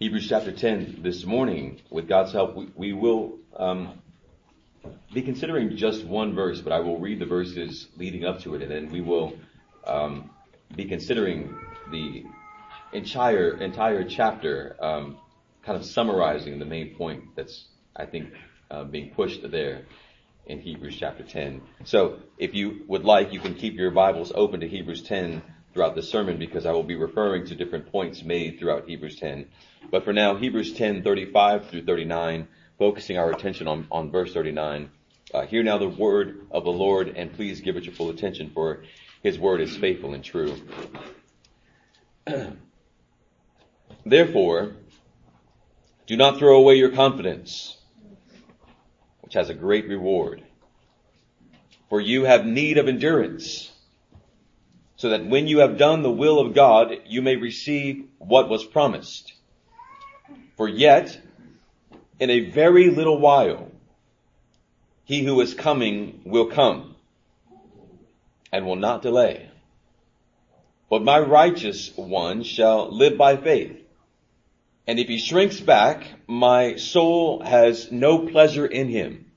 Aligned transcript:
Hebrews 0.00 0.30
chapter 0.30 0.50
10 0.50 1.00
this 1.02 1.26
morning. 1.26 1.82
With 1.90 2.08
God's 2.08 2.32
help, 2.32 2.56
we, 2.56 2.68
we 2.74 2.92
will 2.94 3.36
um, 3.54 4.00
be 5.12 5.20
considering 5.20 5.76
just 5.76 6.06
one 6.06 6.34
verse, 6.34 6.62
but 6.62 6.72
I 6.72 6.80
will 6.80 6.98
read 6.98 7.18
the 7.18 7.26
verses 7.26 7.86
leading 7.98 8.24
up 8.24 8.40
to 8.44 8.54
it, 8.54 8.62
and 8.62 8.70
then 8.70 8.90
we 8.90 9.02
will 9.02 9.34
um, 9.86 10.30
be 10.74 10.86
considering 10.86 11.54
the 11.90 12.24
entire 12.94 13.60
entire 13.60 14.02
chapter, 14.04 14.74
um, 14.80 15.18
kind 15.66 15.76
of 15.76 15.84
summarizing 15.84 16.58
the 16.58 16.64
main 16.64 16.94
point 16.94 17.36
that's 17.36 17.66
I 17.94 18.06
think 18.06 18.32
uh, 18.70 18.84
being 18.84 19.10
pushed 19.10 19.50
there 19.50 19.84
in 20.46 20.60
Hebrews 20.60 20.96
chapter 20.98 21.24
10. 21.24 21.60
So 21.84 22.20
if 22.38 22.54
you 22.54 22.84
would 22.88 23.04
like, 23.04 23.34
you 23.34 23.40
can 23.40 23.54
keep 23.54 23.74
your 23.74 23.90
Bibles 23.90 24.32
open 24.34 24.60
to 24.60 24.66
Hebrews 24.66 25.02
10 25.02 25.42
throughout 25.72 25.94
the 25.94 26.02
sermon 26.02 26.38
because 26.38 26.66
I 26.66 26.72
will 26.72 26.82
be 26.82 26.96
referring 26.96 27.46
to 27.46 27.54
different 27.54 27.90
points 27.90 28.22
made 28.22 28.58
throughout 28.58 28.88
Hebrews 28.88 29.16
10. 29.16 29.46
But 29.90 30.04
for 30.04 30.12
now, 30.12 30.36
Hebrews 30.36 30.72
10, 30.74 31.02
35 31.02 31.68
through 31.68 31.84
39, 31.84 32.48
focusing 32.78 33.18
our 33.18 33.30
attention 33.30 33.68
on, 33.68 33.86
on 33.90 34.10
verse 34.10 34.32
39. 34.32 34.90
Uh, 35.32 35.46
hear 35.46 35.62
now 35.62 35.78
the 35.78 35.88
word 35.88 36.46
of 36.50 36.64
the 36.64 36.72
Lord 36.72 37.08
and 37.16 37.32
please 37.32 37.60
give 37.60 37.76
it 37.76 37.84
your 37.84 37.94
full 37.94 38.10
attention 38.10 38.50
for 38.50 38.82
his 39.22 39.38
word 39.38 39.60
is 39.60 39.76
faithful 39.76 40.14
and 40.14 40.24
true. 40.24 40.56
Therefore, 44.06 44.72
do 46.06 46.16
not 46.16 46.38
throw 46.38 46.56
away 46.56 46.76
your 46.76 46.90
confidence, 46.90 47.76
which 49.20 49.34
has 49.34 49.50
a 49.50 49.54
great 49.54 49.86
reward. 49.88 50.42
For 51.88 52.00
you 52.00 52.24
have 52.24 52.46
need 52.46 52.78
of 52.78 52.88
endurance, 52.88 53.69
so 55.00 55.08
that 55.08 55.24
when 55.24 55.46
you 55.46 55.60
have 55.60 55.78
done 55.78 56.02
the 56.02 56.10
will 56.10 56.38
of 56.38 56.52
God, 56.52 56.94
you 57.06 57.22
may 57.22 57.36
receive 57.36 58.04
what 58.18 58.50
was 58.50 58.66
promised. 58.66 59.32
For 60.58 60.68
yet, 60.68 61.18
in 62.18 62.28
a 62.28 62.50
very 62.50 62.90
little 62.90 63.18
while, 63.18 63.72
he 65.04 65.24
who 65.24 65.40
is 65.40 65.54
coming 65.54 66.20
will 66.26 66.48
come 66.48 66.96
and 68.52 68.66
will 68.66 68.76
not 68.76 69.00
delay. 69.00 69.48
But 70.90 71.02
my 71.02 71.18
righteous 71.18 71.96
one 71.96 72.42
shall 72.42 72.94
live 72.94 73.16
by 73.16 73.38
faith. 73.38 73.80
And 74.86 74.98
if 74.98 75.08
he 75.08 75.18
shrinks 75.18 75.60
back, 75.60 76.06
my 76.26 76.76
soul 76.76 77.42
has 77.42 77.90
no 77.90 78.26
pleasure 78.26 78.66
in 78.66 78.88
him. 78.88 79.32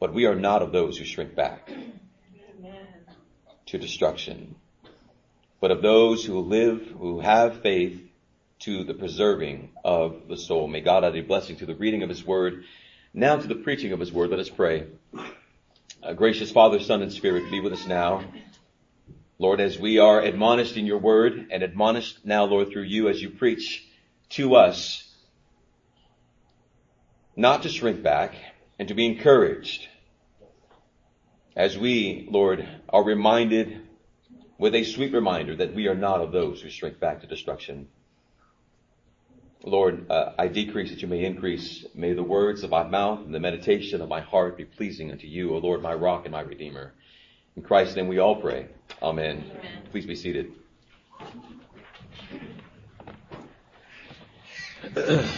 But 0.00 0.14
we 0.14 0.24
are 0.24 0.34
not 0.34 0.62
of 0.62 0.72
those 0.72 0.96
who 0.96 1.04
shrink 1.04 1.34
back 1.34 1.68
to 3.74 3.78
destruction, 3.78 4.54
but 5.60 5.72
of 5.72 5.82
those 5.82 6.24
who 6.24 6.38
live, 6.38 6.94
who 6.96 7.18
have 7.18 7.60
faith 7.60 8.00
to 8.60 8.84
the 8.84 8.94
preserving 8.94 9.70
of 9.84 10.28
the 10.28 10.36
soul. 10.36 10.68
May 10.68 10.80
God 10.80 11.02
add 11.02 11.16
a 11.16 11.22
blessing 11.22 11.56
to 11.56 11.66
the 11.66 11.74
reading 11.74 12.04
of 12.04 12.08
his 12.08 12.24
word. 12.24 12.64
Now 13.12 13.36
to 13.36 13.48
the 13.48 13.56
preaching 13.56 13.90
of 13.90 13.98
his 13.98 14.12
word, 14.12 14.30
let 14.30 14.38
us 14.38 14.48
pray. 14.48 14.86
Uh, 16.02 16.12
gracious 16.12 16.52
Father, 16.52 16.78
Son, 16.78 17.02
and 17.02 17.12
Spirit, 17.12 17.50
be 17.50 17.60
with 17.60 17.72
us 17.72 17.84
now. 17.84 18.22
Lord, 19.40 19.60
as 19.60 19.76
we 19.76 19.98
are 19.98 20.20
admonished 20.20 20.76
in 20.76 20.86
your 20.86 20.98
word 20.98 21.48
and 21.50 21.64
admonished 21.64 22.24
now, 22.24 22.44
Lord, 22.44 22.70
through 22.70 22.82
you 22.82 23.08
as 23.08 23.20
you 23.20 23.30
preach 23.30 23.84
to 24.30 24.54
us, 24.54 25.02
not 27.34 27.64
to 27.64 27.68
shrink 27.68 28.04
back 28.04 28.34
and 28.78 28.86
to 28.86 28.94
be 28.94 29.06
encouraged 29.06 29.88
as 31.56 31.78
we, 31.78 32.26
Lord, 32.30 32.68
are 32.88 33.04
reminded 33.04 33.80
with 34.58 34.74
a 34.74 34.84
sweet 34.84 35.12
reminder 35.12 35.56
that 35.56 35.74
we 35.74 35.88
are 35.88 35.94
not 35.94 36.20
of 36.20 36.32
those 36.32 36.60
who 36.60 36.70
shrink 36.70 36.98
back 36.98 37.20
to 37.20 37.26
destruction. 37.26 37.88
Lord, 39.62 40.10
uh, 40.10 40.32
I 40.38 40.48
decrease 40.48 40.90
that 40.90 41.00
you 41.00 41.08
may 41.08 41.24
increase. 41.24 41.86
May 41.94 42.12
the 42.12 42.22
words 42.22 42.64
of 42.64 42.70
my 42.70 42.82
mouth 42.82 43.20
and 43.20 43.34
the 43.34 43.40
meditation 43.40 44.00
of 44.00 44.08
my 44.08 44.20
heart 44.20 44.56
be 44.56 44.64
pleasing 44.64 45.10
unto 45.10 45.26
you, 45.26 45.54
O 45.54 45.58
Lord, 45.58 45.80
my 45.82 45.94
rock 45.94 46.24
and 46.24 46.32
my 46.32 46.42
redeemer. 46.42 46.92
In 47.56 47.62
Christ's 47.62 47.96
name 47.96 48.08
we 48.08 48.18
all 48.18 48.36
pray. 48.36 48.66
Amen. 49.02 49.44
Amen. 49.50 49.82
Please 49.90 50.06
be 50.06 50.16
seated. 50.16 50.52
well, 54.94 55.28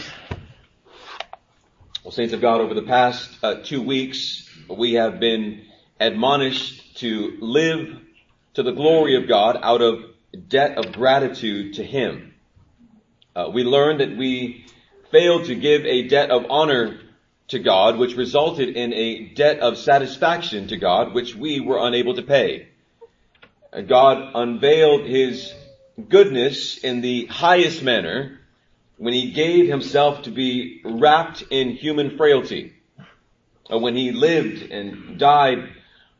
saints 2.09 2.33
of 2.33 2.41
God, 2.41 2.59
over 2.59 2.73
the 2.73 2.81
past 2.81 3.29
uh, 3.43 3.61
two 3.63 3.81
weeks, 3.81 4.49
we 4.67 4.93
have 4.93 5.19
been 5.19 5.63
admonished 5.99 6.97
to 6.97 7.37
live 7.39 7.99
to 8.53 8.63
the 8.63 8.71
glory 8.71 9.15
of 9.15 9.27
God 9.27 9.59
out 9.61 9.81
of 9.81 10.03
debt 10.47 10.77
of 10.77 10.93
gratitude 10.93 11.75
to 11.75 11.83
Him. 11.83 12.33
Uh, 13.35 13.49
we 13.53 13.63
learned 13.63 13.99
that 14.01 14.17
we 14.17 14.65
failed 15.11 15.45
to 15.45 15.55
give 15.55 15.85
a 15.85 16.07
debt 16.07 16.31
of 16.31 16.45
honor 16.49 16.99
to 17.49 17.59
God, 17.59 17.97
which 17.97 18.15
resulted 18.15 18.75
in 18.75 18.93
a 18.93 19.25
debt 19.29 19.59
of 19.59 19.77
satisfaction 19.77 20.67
to 20.67 20.77
God, 20.77 21.13
which 21.13 21.35
we 21.35 21.59
were 21.59 21.79
unable 21.79 22.15
to 22.15 22.23
pay. 22.23 22.67
God 23.87 24.31
unveiled 24.33 25.05
His 25.05 25.53
goodness 26.09 26.77
in 26.77 27.01
the 27.01 27.25
highest 27.27 27.83
manner 27.83 28.39
when 28.97 29.13
He 29.13 29.31
gave 29.31 29.67
Himself 29.67 30.23
to 30.23 30.31
be 30.31 30.81
wrapped 30.83 31.43
in 31.49 31.71
human 31.71 32.17
frailty. 32.17 32.73
Uh, 33.71 33.77
when 33.77 33.95
He 33.95 34.11
lived 34.11 34.71
and 34.71 35.19
died, 35.19 35.69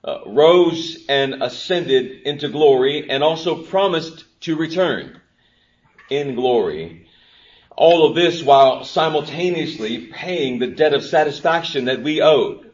uh, 0.08 0.22
rose 0.26 1.06
and 1.10 1.44
ascended 1.44 2.22
into 2.24 2.48
glory 2.48 3.10
and 3.10 3.24
also 3.24 3.64
promised 3.64 4.24
to 4.42 4.56
return 4.56 5.22
in 6.10 6.34
glory 6.36 7.08
all 7.78 8.08
of 8.08 8.16
this 8.16 8.42
while 8.42 8.84
simultaneously 8.84 10.08
paying 10.08 10.58
the 10.58 10.68
debt 10.68 10.96
of 10.96 11.04
satisfaction 11.04 11.86
that 11.86 12.02
we 12.02 12.22
owed. 12.22 12.72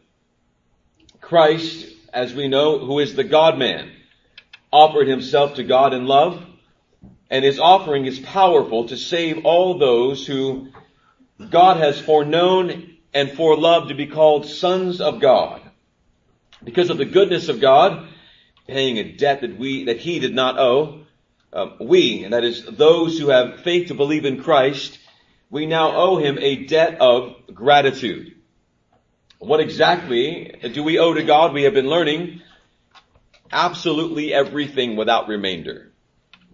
Christ, 1.20 1.86
as 2.12 2.34
we 2.34 2.48
know, 2.48 2.78
who 2.78 2.98
is 3.00 3.14
the 3.14 3.22
God-man, 3.22 3.92
offered 4.72 5.06
himself 5.06 5.56
to 5.56 5.62
God 5.62 5.92
in 5.92 6.06
love, 6.06 6.42
and 7.30 7.44
his 7.44 7.58
offering 7.58 8.06
is 8.06 8.18
powerful 8.18 8.88
to 8.88 8.96
save 8.96 9.44
all 9.44 9.78
those 9.78 10.26
who 10.26 10.68
God 11.50 11.76
has 11.76 12.00
foreknown 12.00 12.96
and 13.12 13.28
foreloved 13.30 13.88
to 13.88 13.94
be 13.94 14.06
called 14.06 14.46
sons 14.46 15.02
of 15.02 15.20
God. 15.20 15.60
Because 16.64 16.90
of 16.90 16.98
the 16.98 17.04
goodness 17.04 17.48
of 17.48 17.60
God, 17.60 18.08
paying 18.66 18.98
a 18.98 19.12
debt 19.12 19.42
that 19.42 19.58
we, 19.58 19.84
that 19.84 19.98
he 19.98 20.18
did 20.18 20.34
not 20.34 20.58
owe, 20.58 21.04
um, 21.52 21.74
we, 21.80 22.24
and 22.24 22.32
that 22.32 22.44
is 22.44 22.64
those 22.64 23.18
who 23.18 23.28
have 23.28 23.60
faith 23.60 23.88
to 23.88 23.94
believe 23.94 24.24
in 24.24 24.42
Christ, 24.42 24.98
we 25.50 25.66
now 25.66 25.94
owe 25.94 26.16
him 26.16 26.38
a 26.38 26.64
debt 26.64 27.00
of 27.00 27.34
gratitude. 27.54 28.34
What 29.38 29.60
exactly 29.60 30.54
do 30.72 30.82
we 30.82 30.98
owe 30.98 31.14
to 31.14 31.22
God? 31.22 31.52
We 31.52 31.64
have 31.64 31.74
been 31.74 31.88
learning 31.88 32.40
absolutely 33.52 34.32
everything 34.32 34.96
without 34.96 35.28
remainder. 35.28 35.92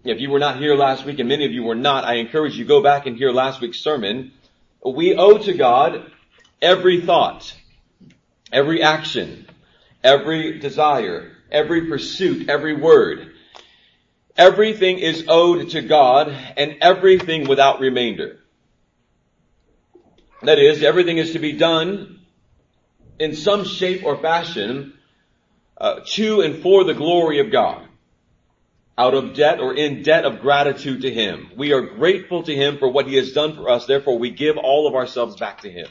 If 0.03 0.19
you 0.19 0.29
were 0.29 0.39
not 0.39 0.57
here 0.57 0.75
last 0.75 1.05
week, 1.05 1.19
and 1.19 1.29
many 1.29 1.45
of 1.45 1.51
you 1.51 1.63
were 1.63 1.75
not, 1.75 2.03
I 2.03 2.15
encourage 2.15 2.57
you 2.57 2.65
go 2.65 2.83
back 2.83 3.05
and 3.05 3.15
hear 3.15 3.31
last 3.31 3.61
week's 3.61 3.79
sermon. 3.79 4.33
We 4.83 5.15
owe 5.15 5.37
to 5.37 5.53
God 5.53 6.11
every 6.61 7.01
thought, 7.01 7.55
every 8.51 8.83
action, 8.83 9.47
every 10.03 10.59
desire, 10.59 11.31
every 11.51 11.87
pursuit, 11.87 12.49
every 12.49 12.75
word. 12.75 13.33
Everything 14.37 14.99
is 14.99 15.25
owed 15.27 15.71
to 15.71 15.81
God 15.81 16.29
and 16.29 16.77
everything 16.81 17.47
without 17.47 17.79
remainder. 17.79 18.39
That 20.43 20.57
is, 20.57 20.83
everything 20.83 21.17
is 21.17 21.33
to 21.33 21.39
be 21.39 21.53
done 21.53 22.21
in 23.19 23.35
some 23.35 23.65
shape 23.65 24.03
or 24.03 24.17
fashion 24.17 24.93
uh, 25.77 25.99
to 26.05 26.41
and 26.41 26.61
for 26.61 26.83
the 26.83 26.93
glory 26.93 27.39
of 27.39 27.51
God. 27.51 27.87
Out 28.97 29.13
of 29.13 29.33
debt 29.33 29.59
or 29.59 29.75
in 29.75 30.03
debt 30.03 30.25
of 30.25 30.41
gratitude 30.41 31.01
to 31.01 31.11
Him. 31.11 31.51
We 31.55 31.73
are 31.73 31.81
grateful 31.81 32.43
to 32.43 32.55
Him 32.55 32.77
for 32.77 32.89
what 32.89 33.07
He 33.07 33.15
has 33.15 33.31
done 33.31 33.55
for 33.55 33.69
us, 33.69 33.85
therefore 33.85 34.17
we 34.17 34.31
give 34.31 34.57
all 34.57 34.87
of 34.87 34.95
ourselves 34.95 35.35
back 35.37 35.61
to 35.61 35.71
Him. 35.71 35.87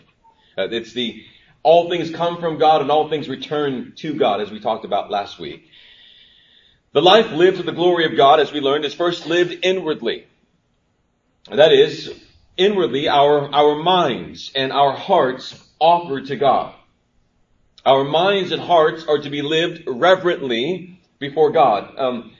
Uh, 0.58 0.68
it's 0.70 0.92
the, 0.92 1.22
all 1.62 1.90
things 1.90 2.10
come 2.10 2.40
from 2.40 2.58
God 2.58 2.80
and 2.80 2.90
all 2.90 3.08
things 3.08 3.28
return 3.28 3.92
to 3.96 4.14
God 4.14 4.40
as 4.40 4.50
we 4.50 4.60
talked 4.60 4.84
about 4.84 5.10
last 5.10 5.38
week. 5.38 5.68
The 6.92 7.02
life 7.02 7.30
lived 7.32 7.58
to 7.58 7.62
the 7.62 7.72
glory 7.72 8.06
of 8.06 8.16
God, 8.16 8.40
as 8.40 8.52
we 8.52 8.60
learned, 8.60 8.84
is 8.84 8.94
first 8.94 9.26
lived 9.26 9.58
inwardly. 9.62 10.26
That 11.50 11.72
is, 11.72 12.12
inwardly, 12.56 13.08
our, 13.08 13.52
our 13.54 13.76
minds 13.82 14.50
and 14.54 14.72
our 14.72 14.92
hearts 14.92 15.54
offered 15.78 16.26
to 16.26 16.36
God. 16.36 16.74
Our 17.86 18.04
minds 18.04 18.52
and 18.52 18.60
hearts 18.60 19.04
are 19.06 19.18
to 19.18 19.30
be 19.30 19.42
lived 19.42 19.84
reverently 19.86 21.00
before 21.18 21.50
God, 21.50 21.98
um, 21.98 22.32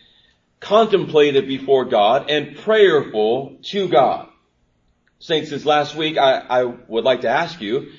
contemplated 0.58 1.46
before 1.46 1.84
God, 1.84 2.30
and 2.30 2.56
prayerful 2.56 3.58
to 3.64 3.88
God. 3.88 4.28
Saints, 5.18 5.50
since 5.50 5.64
last 5.64 5.94
week, 5.94 6.18
I, 6.18 6.38
I 6.38 6.64
would 6.64 7.04
like 7.04 7.22
to 7.22 7.28
ask 7.28 7.60
you, 7.60 7.92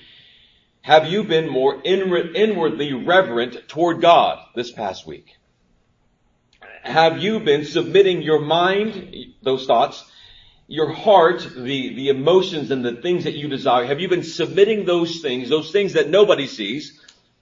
have 0.82 1.08
you 1.08 1.24
been 1.24 1.50
more 1.50 1.82
inwardly 1.84 2.94
reverent 2.94 3.68
toward 3.68 4.02
God 4.02 4.40
this 4.56 4.72
past 4.72 5.06
week? 5.06 5.38
have 6.84 7.20
you 7.20 7.40
been 7.40 7.66
submitting 7.66 8.22
your 8.22 8.40
mind, 8.40 9.16
those 9.42 9.66
thoughts, 9.66 10.04
your 10.68 10.92
heart, 10.92 11.48
the, 11.56 11.96
the 11.96 12.10
emotions 12.10 12.72
and 12.72 12.84
the 12.84 12.96
things 12.96 13.26
that 13.26 13.36
you 13.36 13.48
desire, 13.48 13.86
have 13.86 14.00
you 14.00 14.08
been 14.08 14.24
submitting 14.24 14.86
those 14.86 15.22
things, 15.22 15.50
those 15.50 15.72
things 15.72 15.94
that 15.94 16.10
nobody 16.10 16.48
sees, 16.48 17.00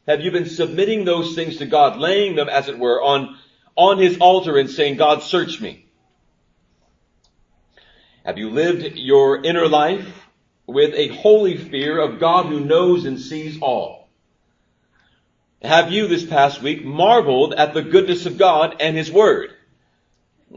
have 0.08 0.22
you 0.22 0.32
been 0.32 0.48
submitting 0.48 1.06
those 1.06 1.36
things 1.36 1.58
to 1.58 1.66
God, 1.66 1.98
laying 1.98 2.36
them, 2.36 2.50
as 2.50 2.68
it 2.68 2.78
were, 2.78 3.02
on, 3.02 3.38
on 3.76 4.00
His 4.00 4.18
altar 4.18 4.58
and 4.58 4.70
saying, 4.70 4.98
God, 4.98 5.22
search 5.22 5.62
me? 5.62 5.86
Have 8.26 8.38
you 8.38 8.50
lived 8.50 8.98
your 8.98 9.44
inner 9.44 9.68
life 9.68 10.19
with 10.70 10.94
a 10.94 11.08
holy 11.08 11.58
fear 11.58 12.00
of 12.00 12.20
God 12.20 12.46
who 12.46 12.60
knows 12.60 13.06
and 13.06 13.20
sees 13.20 13.60
all? 13.62 14.08
Have 15.62 15.92
you 15.92 16.08
this 16.08 16.26
past 16.26 16.62
week 16.62 16.86
marveled 16.86 17.54
at 17.54 17.74
the 17.74 17.82
goodness 17.82 18.26
of 18.26 18.38
God 18.38 18.78
and 18.80 18.96
His 18.96 19.12
Word? 19.12 19.52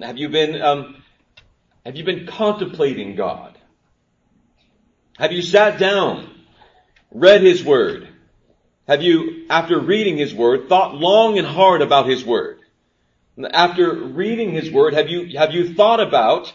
Have 0.01 0.19
you 0.19 0.29
been, 0.29 0.61
um, 0.61 1.03
have 1.85 1.97
you 1.97 2.05
been 2.05 2.27
contemplating 2.27 3.17
God? 3.17 3.59
Have 5.19 5.33
you 5.33 5.43
sat 5.43 5.79
down, 5.79 6.31
read 7.11 7.43
His 7.43 7.65
Word, 7.65 8.09
have 8.87 9.03
you, 9.03 9.47
after 9.49 9.81
reading 9.81 10.19
His 10.19 10.35
Word, 10.35 10.69
thought 10.69 10.95
long 10.95 11.39
and 11.39 11.47
hard 11.47 11.83
about 11.83 12.09
His 12.09 12.25
Word? 12.25 12.61
After 13.51 13.95
reading 13.95 14.53
His 14.53 14.71
Word, 14.71 14.95
have 14.95 15.09
you, 15.09 15.39
have 15.39 15.53
you 15.53 15.75
thought 15.75 16.01
about 16.01 16.53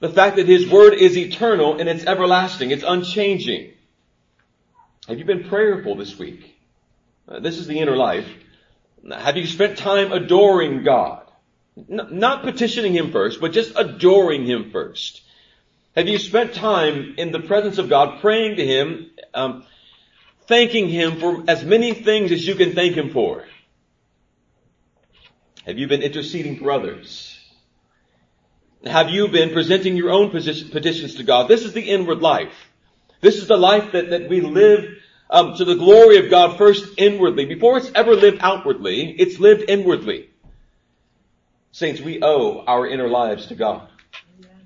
the 0.00 0.10
fact 0.10 0.36
that 0.36 0.46
His 0.46 0.68
Word 0.68 0.94
is 0.94 1.16
eternal 1.16 1.78
and 1.78 1.88
it's 1.88 2.04
everlasting, 2.04 2.70
it's 2.70 2.84
unchanging? 2.86 3.72
Have 5.08 5.18
you 5.18 5.24
been 5.24 5.48
prayerful 5.48 5.96
this 5.96 6.18
week? 6.18 6.56
Uh, 7.28 7.40
this 7.40 7.58
is 7.58 7.66
the 7.66 7.78
inner 7.78 7.96
life. 7.96 8.28
Have 9.10 9.36
you 9.36 9.46
spent 9.46 9.78
time 9.78 10.12
adoring 10.12 10.82
God? 10.82 11.22
N- 11.76 12.08
not 12.10 12.42
petitioning 12.42 12.94
Him 12.94 13.12
first, 13.12 13.40
but 13.40 13.52
just 13.52 13.72
adoring 13.76 14.46
Him 14.46 14.70
first. 14.70 15.22
Have 15.94 16.08
you 16.08 16.18
spent 16.18 16.54
time 16.54 17.14
in 17.16 17.32
the 17.32 17.40
presence 17.40 17.78
of 17.78 17.88
God 17.88 18.20
praying 18.20 18.56
to 18.56 18.66
Him, 18.66 19.10
um, 19.32 19.64
thanking 20.46 20.88
Him 20.88 21.20
for 21.20 21.44
as 21.48 21.64
many 21.64 21.94
things 21.94 22.32
as 22.32 22.46
you 22.46 22.54
can 22.54 22.74
thank 22.74 22.94
Him 22.94 23.10
for? 23.10 23.44
Have 25.64 25.78
you 25.78 25.88
been 25.88 26.02
interceding 26.02 26.58
for 26.58 26.70
others? 26.70 27.35
Have 28.84 29.10
you 29.10 29.28
been 29.28 29.52
presenting 29.52 29.96
your 29.96 30.10
own 30.10 30.30
petitions 30.30 31.14
to 31.16 31.22
God? 31.22 31.48
This 31.48 31.64
is 31.64 31.72
the 31.72 31.82
inward 31.82 32.20
life. 32.20 32.52
This 33.20 33.36
is 33.36 33.48
the 33.48 33.56
life 33.56 33.92
that, 33.92 34.10
that 34.10 34.28
we 34.28 34.40
live 34.40 34.98
um, 35.30 35.56
to 35.56 35.64
the 35.64 35.74
glory 35.74 36.18
of 36.18 36.30
God 36.30 36.56
first 36.58 36.94
inwardly. 36.96 37.46
Before 37.46 37.78
it's 37.78 37.90
ever 37.94 38.14
lived 38.14 38.38
outwardly, 38.40 39.10
it's 39.10 39.40
lived 39.40 39.64
inwardly. 39.68 40.30
Saints, 41.72 42.00
we 42.00 42.22
owe 42.22 42.64
our 42.66 42.86
inner 42.86 43.08
lives 43.08 43.46
to 43.46 43.54
God. 43.54 43.88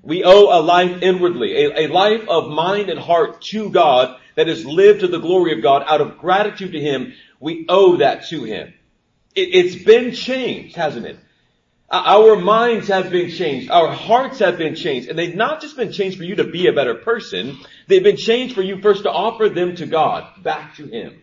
We 0.03 0.23
owe 0.23 0.57
a 0.57 0.61
life 0.61 1.01
inwardly, 1.01 1.65
a, 1.65 1.85
a 1.85 1.87
life 1.87 2.27
of 2.27 2.49
mind 2.49 2.89
and 2.89 2.99
heart 2.99 3.41
to 3.43 3.69
God 3.69 4.17
that 4.35 4.49
is 4.49 4.65
lived 4.65 5.01
to 5.01 5.07
the 5.07 5.19
glory 5.19 5.53
of 5.53 5.61
God 5.61 5.83
out 5.87 6.01
of 6.01 6.17
gratitude 6.17 6.71
to 6.71 6.79
Him. 6.79 7.13
We 7.39 7.65
owe 7.69 7.97
that 7.97 8.27
to 8.29 8.43
Him. 8.43 8.73
It, 9.35 9.65
has 9.65 9.83
been 9.83 10.13
changed, 10.13 10.75
hasn't 10.75 11.05
it? 11.05 11.17
Our 11.91 12.37
minds 12.37 12.87
have 12.87 13.11
been 13.11 13.29
changed. 13.29 13.69
Our 13.69 13.91
hearts 13.91 14.39
have 14.39 14.57
been 14.57 14.75
changed. 14.75 15.09
And 15.09 15.19
they've 15.19 15.35
not 15.35 15.59
just 15.59 15.75
been 15.75 15.91
changed 15.91 16.17
for 16.17 16.23
you 16.23 16.35
to 16.35 16.45
be 16.45 16.67
a 16.67 16.73
better 16.73 16.95
person. 16.95 17.59
They've 17.87 18.03
been 18.03 18.15
changed 18.15 18.55
for 18.55 18.61
you 18.61 18.81
first 18.81 19.03
to 19.03 19.11
offer 19.11 19.49
them 19.49 19.75
to 19.75 19.85
God, 19.85 20.41
back 20.41 20.75
to 20.75 20.87
Him. 20.87 21.21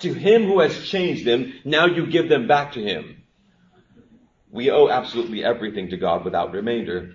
To 0.00 0.12
Him 0.12 0.44
who 0.44 0.58
has 0.58 0.88
changed 0.88 1.24
them, 1.24 1.54
now 1.64 1.86
you 1.86 2.06
give 2.06 2.28
them 2.28 2.48
back 2.48 2.72
to 2.72 2.82
Him. 2.82 3.22
We 4.50 4.70
owe 4.72 4.88
absolutely 4.88 5.44
everything 5.44 5.90
to 5.90 5.96
God 5.96 6.24
without 6.24 6.52
remainder. 6.52 7.14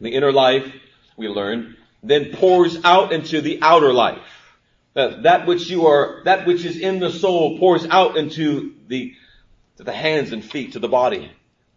The 0.00 0.10
inner 0.10 0.32
life, 0.32 0.72
we 1.16 1.28
learn, 1.28 1.76
then 2.02 2.32
pours 2.32 2.82
out 2.82 3.12
into 3.12 3.40
the 3.40 3.60
outer 3.62 3.92
life. 3.92 4.22
Uh, 4.96 5.20
that 5.22 5.46
which 5.46 5.70
you 5.70 5.86
are, 5.86 6.22
that 6.24 6.48
which 6.48 6.64
is 6.64 6.76
in 6.76 6.98
the 6.98 7.12
soul 7.12 7.58
pours 7.60 7.86
out 7.86 8.16
into 8.16 8.74
the, 8.88 9.14
to 9.76 9.84
the 9.84 9.92
hands 9.92 10.32
and 10.32 10.44
feet, 10.44 10.72
to 10.72 10.80
the 10.80 10.88
body. 10.88 11.30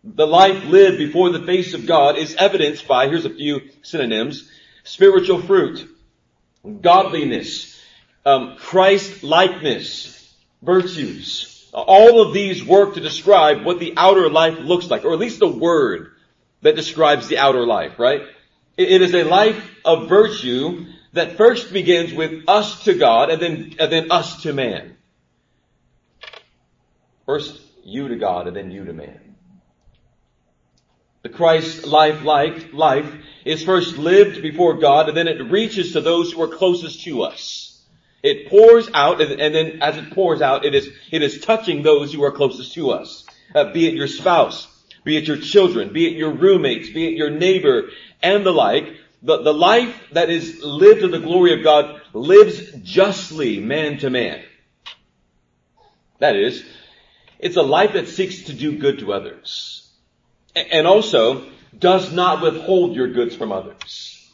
The 0.03 0.27
life 0.27 0.65
lived 0.65 0.97
before 0.97 1.29
the 1.29 1.45
face 1.45 1.73
of 1.73 1.85
God 1.85 2.17
is 2.17 2.35
evidenced 2.35 2.87
by, 2.87 3.07
here's 3.07 3.25
a 3.25 3.29
few 3.29 3.61
synonyms, 3.83 4.49
spiritual 4.83 5.41
fruit, 5.41 5.89
godliness, 6.81 7.81
um, 8.25 8.57
Christ 8.57 9.23
likeness, 9.23 10.33
virtues. 10.61 11.69
All 11.73 12.21
of 12.21 12.33
these 12.33 12.63
work 12.63 12.95
to 12.95 12.99
describe 12.99 13.65
what 13.65 13.79
the 13.79 13.93
outer 13.95 14.29
life 14.29 14.59
looks 14.59 14.89
like, 14.89 15.05
or 15.05 15.13
at 15.13 15.19
least 15.19 15.39
the 15.39 15.47
word 15.47 16.11
that 16.61 16.75
describes 16.75 17.27
the 17.27 17.37
outer 17.37 17.65
life, 17.65 17.97
right? 17.97 18.21
It 18.75 19.01
is 19.01 19.13
a 19.13 19.23
life 19.23 19.69
of 19.85 20.09
virtue 20.09 20.85
that 21.13 21.37
first 21.37 21.71
begins 21.71 22.13
with 22.13 22.43
us 22.47 22.83
to 22.85 22.93
God 22.93 23.29
and 23.29 23.41
then, 23.41 23.75
and 23.79 23.91
then 23.91 24.11
us 24.11 24.43
to 24.43 24.53
man. 24.53 24.97
First 27.25 27.61
you 27.83 28.07
to 28.09 28.15
God 28.17 28.47
and 28.47 28.55
then 28.55 28.71
you 28.71 28.85
to 28.85 28.93
man. 28.93 29.22
The 31.23 31.29
Christ 31.29 31.87
life 31.87 32.23
like 32.23 32.73
life 32.73 33.09
is 33.45 33.63
first 33.63 33.97
lived 33.97 34.41
before 34.41 34.73
God 34.73 35.07
and 35.07 35.17
then 35.17 35.29
it 35.29 35.49
reaches 35.49 35.93
to 35.93 36.01
those 36.01 36.33
who 36.33 36.41
are 36.41 36.49
closest 36.49 37.03
to 37.05 37.23
us. 37.23 37.81
It 38.21 38.49
pours 38.49 38.89
out 38.93 39.21
and, 39.21 39.39
and 39.39 39.55
then 39.55 39.81
as 39.81 39.95
it 39.95 40.11
pours 40.11 40.41
out, 40.41 40.65
it 40.65 40.75
is, 40.75 40.89
it 41.11 41.21
is 41.21 41.39
touching 41.39 41.81
those 41.81 42.11
who 42.13 42.23
are 42.25 42.31
closest 42.31 42.73
to 42.73 42.91
us. 42.91 43.25
Uh, 43.55 43.71
be 43.71 43.87
it 43.87 43.93
your 43.93 44.07
spouse, 44.07 44.67
be 45.05 45.15
it 45.15 45.25
your 45.25 45.37
children, 45.37 45.93
be 45.93 46.07
it 46.07 46.17
your 46.17 46.31
roommates, 46.31 46.89
be 46.89 47.07
it 47.07 47.13
your 47.13 47.29
neighbor, 47.29 47.89
and 48.21 48.45
the 48.45 48.51
like. 48.51 48.93
The, 49.21 49.41
the 49.43 49.53
life 49.53 49.95
that 50.11 50.29
is 50.29 50.61
lived 50.61 51.01
to 51.01 51.07
the 51.07 51.19
glory 51.19 51.57
of 51.57 51.63
God 51.63 52.01
lives 52.11 52.69
justly 52.83 53.61
man 53.61 53.97
to 53.99 54.09
man. 54.09 54.43
That 56.19 56.35
is, 56.35 56.65
it's 57.39 57.55
a 57.55 57.61
life 57.61 57.93
that 57.93 58.09
seeks 58.09 58.43
to 58.43 58.53
do 58.53 58.77
good 58.77 58.99
to 58.99 59.13
others. 59.13 59.82
And 60.55 60.85
also 60.85 61.45
does 61.77 62.13
not 62.13 62.41
withhold 62.41 62.95
your 62.95 63.07
goods 63.07 63.35
from 63.35 63.51
others. 63.51 64.31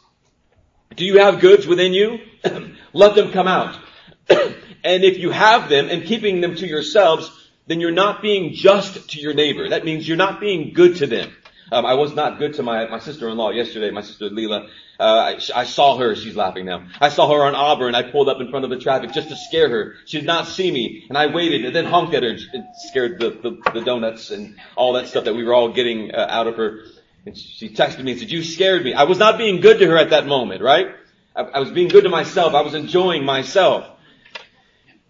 Do 0.95 1.05
you 1.05 1.19
have 1.19 1.39
goods 1.39 1.65
within 1.65 1.93
you? 1.93 2.19
Let 2.93 3.15
them 3.15 3.31
come 3.31 3.47
out. 3.47 3.79
and 4.29 5.03
if 5.03 5.17
you 5.17 5.31
have 5.31 5.69
them 5.69 5.87
and 5.89 6.03
keeping 6.03 6.41
them 6.41 6.55
to 6.55 6.67
yourselves, 6.67 7.31
then 7.67 7.79
you're 7.79 7.91
not 7.91 8.21
being 8.21 8.53
just 8.53 9.11
to 9.11 9.19
your 9.19 9.33
neighbor. 9.33 9.69
That 9.69 9.85
means 9.85 10.07
you're 10.07 10.17
not 10.17 10.39
being 10.39 10.73
good 10.73 10.97
to 10.97 11.07
them. 11.07 11.31
Um, 11.71 11.85
I 11.85 11.93
was 11.93 12.13
not 12.13 12.39
good 12.39 12.55
to 12.55 12.63
my, 12.63 12.87
my 12.87 12.99
sister-in-law 12.99 13.51
yesterday, 13.51 13.91
my 13.91 14.01
sister 14.01 14.29
Leela. 14.29 14.69
Uh, 14.99 15.03
I, 15.03 15.39
I, 15.55 15.63
saw 15.63 15.97
her, 15.97 16.15
she's 16.15 16.35
laughing 16.35 16.65
now. 16.65 16.87
I 16.99 17.09
saw 17.09 17.31
her 17.33 17.45
on 17.45 17.55
Auburn, 17.55 17.95
I 17.95 18.03
pulled 18.03 18.27
up 18.27 18.41
in 18.41 18.49
front 18.49 18.65
of 18.65 18.71
the 18.71 18.77
traffic 18.77 19.11
just 19.11 19.29
to 19.29 19.35
scare 19.35 19.69
her. 19.69 19.95
She 20.05 20.17
did 20.17 20.25
not 20.25 20.47
see 20.47 20.71
me, 20.71 21.05
and 21.07 21.17
I 21.17 21.27
waited 21.27 21.63
and 21.65 21.75
then 21.75 21.85
honked 21.85 22.13
at 22.13 22.23
her 22.23 22.29
and 22.29 22.65
scared 22.89 23.19
the, 23.19 23.29
the, 23.29 23.71
the 23.73 23.81
donuts 23.81 24.29
and 24.29 24.57
all 24.75 24.93
that 24.93 25.07
stuff 25.07 25.23
that 25.25 25.35
we 25.35 25.43
were 25.43 25.53
all 25.53 25.71
getting 25.71 26.13
uh, 26.13 26.27
out 26.29 26.47
of 26.47 26.57
her. 26.57 26.81
And 27.25 27.37
she 27.37 27.69
texted 27.69 28.03
me 28.03 28.11
and 28.11 28.19
said, 28.19 28.31
you 28.31 28.43
scared 28.43 28.83
me. 28.83 28.93
I 28.93 29.03
was 29.03 29.17
not 29.17 29.37
being 29.37 29.61
good 29.61 29.79
to 29.79 29.87
her 29.87 29.97
at 29.97 30.09
that 30.09 30.25
moment, 30.25 30.61
right? 30.61 30.87
I, 31.35 31.41
I 31.41 31.59
was 31.59 31.71
being 31.71 31.87
good 31.87 32.03
to 32.03 32.09
myself. 32.09 32.53
I 32.53 32.61
was 32.61 32.73
enjoying 32.73 33.23
myself. 33.23 33.85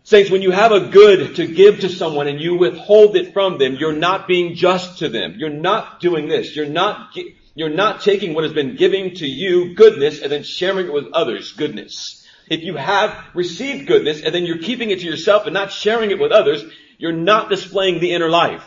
Saints, 0.09 0.31
when 0.31 0.41
you 0.41 0.49
have 0.49 0.71
a 0.71 0.87
good 0.87 1.35
to 1.35 1.45
give 1.45 1.81
to 1.81 1.87
someone 1.87 2.27
and 2.27 2.41
you 2.41 2.55
withhold 2.57 3.15
it 3.15 3.31
from 3.31 3.59
them, 3.59 3.75
you're 3.75 3.93
not 3.93 4.27
being 4.27 4.55
just 4.55 4.97
to 4.97 5.07
them. 5.07 5.35
You're 5.37 5.51
not 5.51 5.99
doing 5.99 6.27
this. 6.27 6.55
You're 6.55 6.65
not, 6.65 7.15
you're 7.53 7.69
not 7.69 8.01
taking 8.01 8.33
what 8.33 8.43
has 8.43 8.51
been 8.51 8.75
given 8.75 9.13
to 9.13 9.27
you, 9.27 9.75
goodness, 9.75 10.23
and 10.23 10.31
then 10.31 10.41
sharing 10.41 10.87
it 10.87 10.93
with 10.93 11.13
others, 11.13 11.51
goodness. 11.51 12.25
If 12.49 12.63
you 12.63 12.75
have 12.75 13.23
received 13.35 13.85
goodness 13.85 14.23
and 14.23 14.33
then 14.33 14.47
you're 14.47 14.57
keeping 14.57 14.89
it 14.89 15.01
to 15.01 15.05
yourself 15.05 15.45
and 15.45 15.53
not 15.53 15.71
sharing 15.71 16.09
it 16.09 16.17
with 16.17 16.31
others, 16.31 16.63
you're 16.97 17.11
not 17.11 17.49
displaying 17.49 17.99
the 17.99 18.13
inner 18.13 18.29
life. 18.29 18.63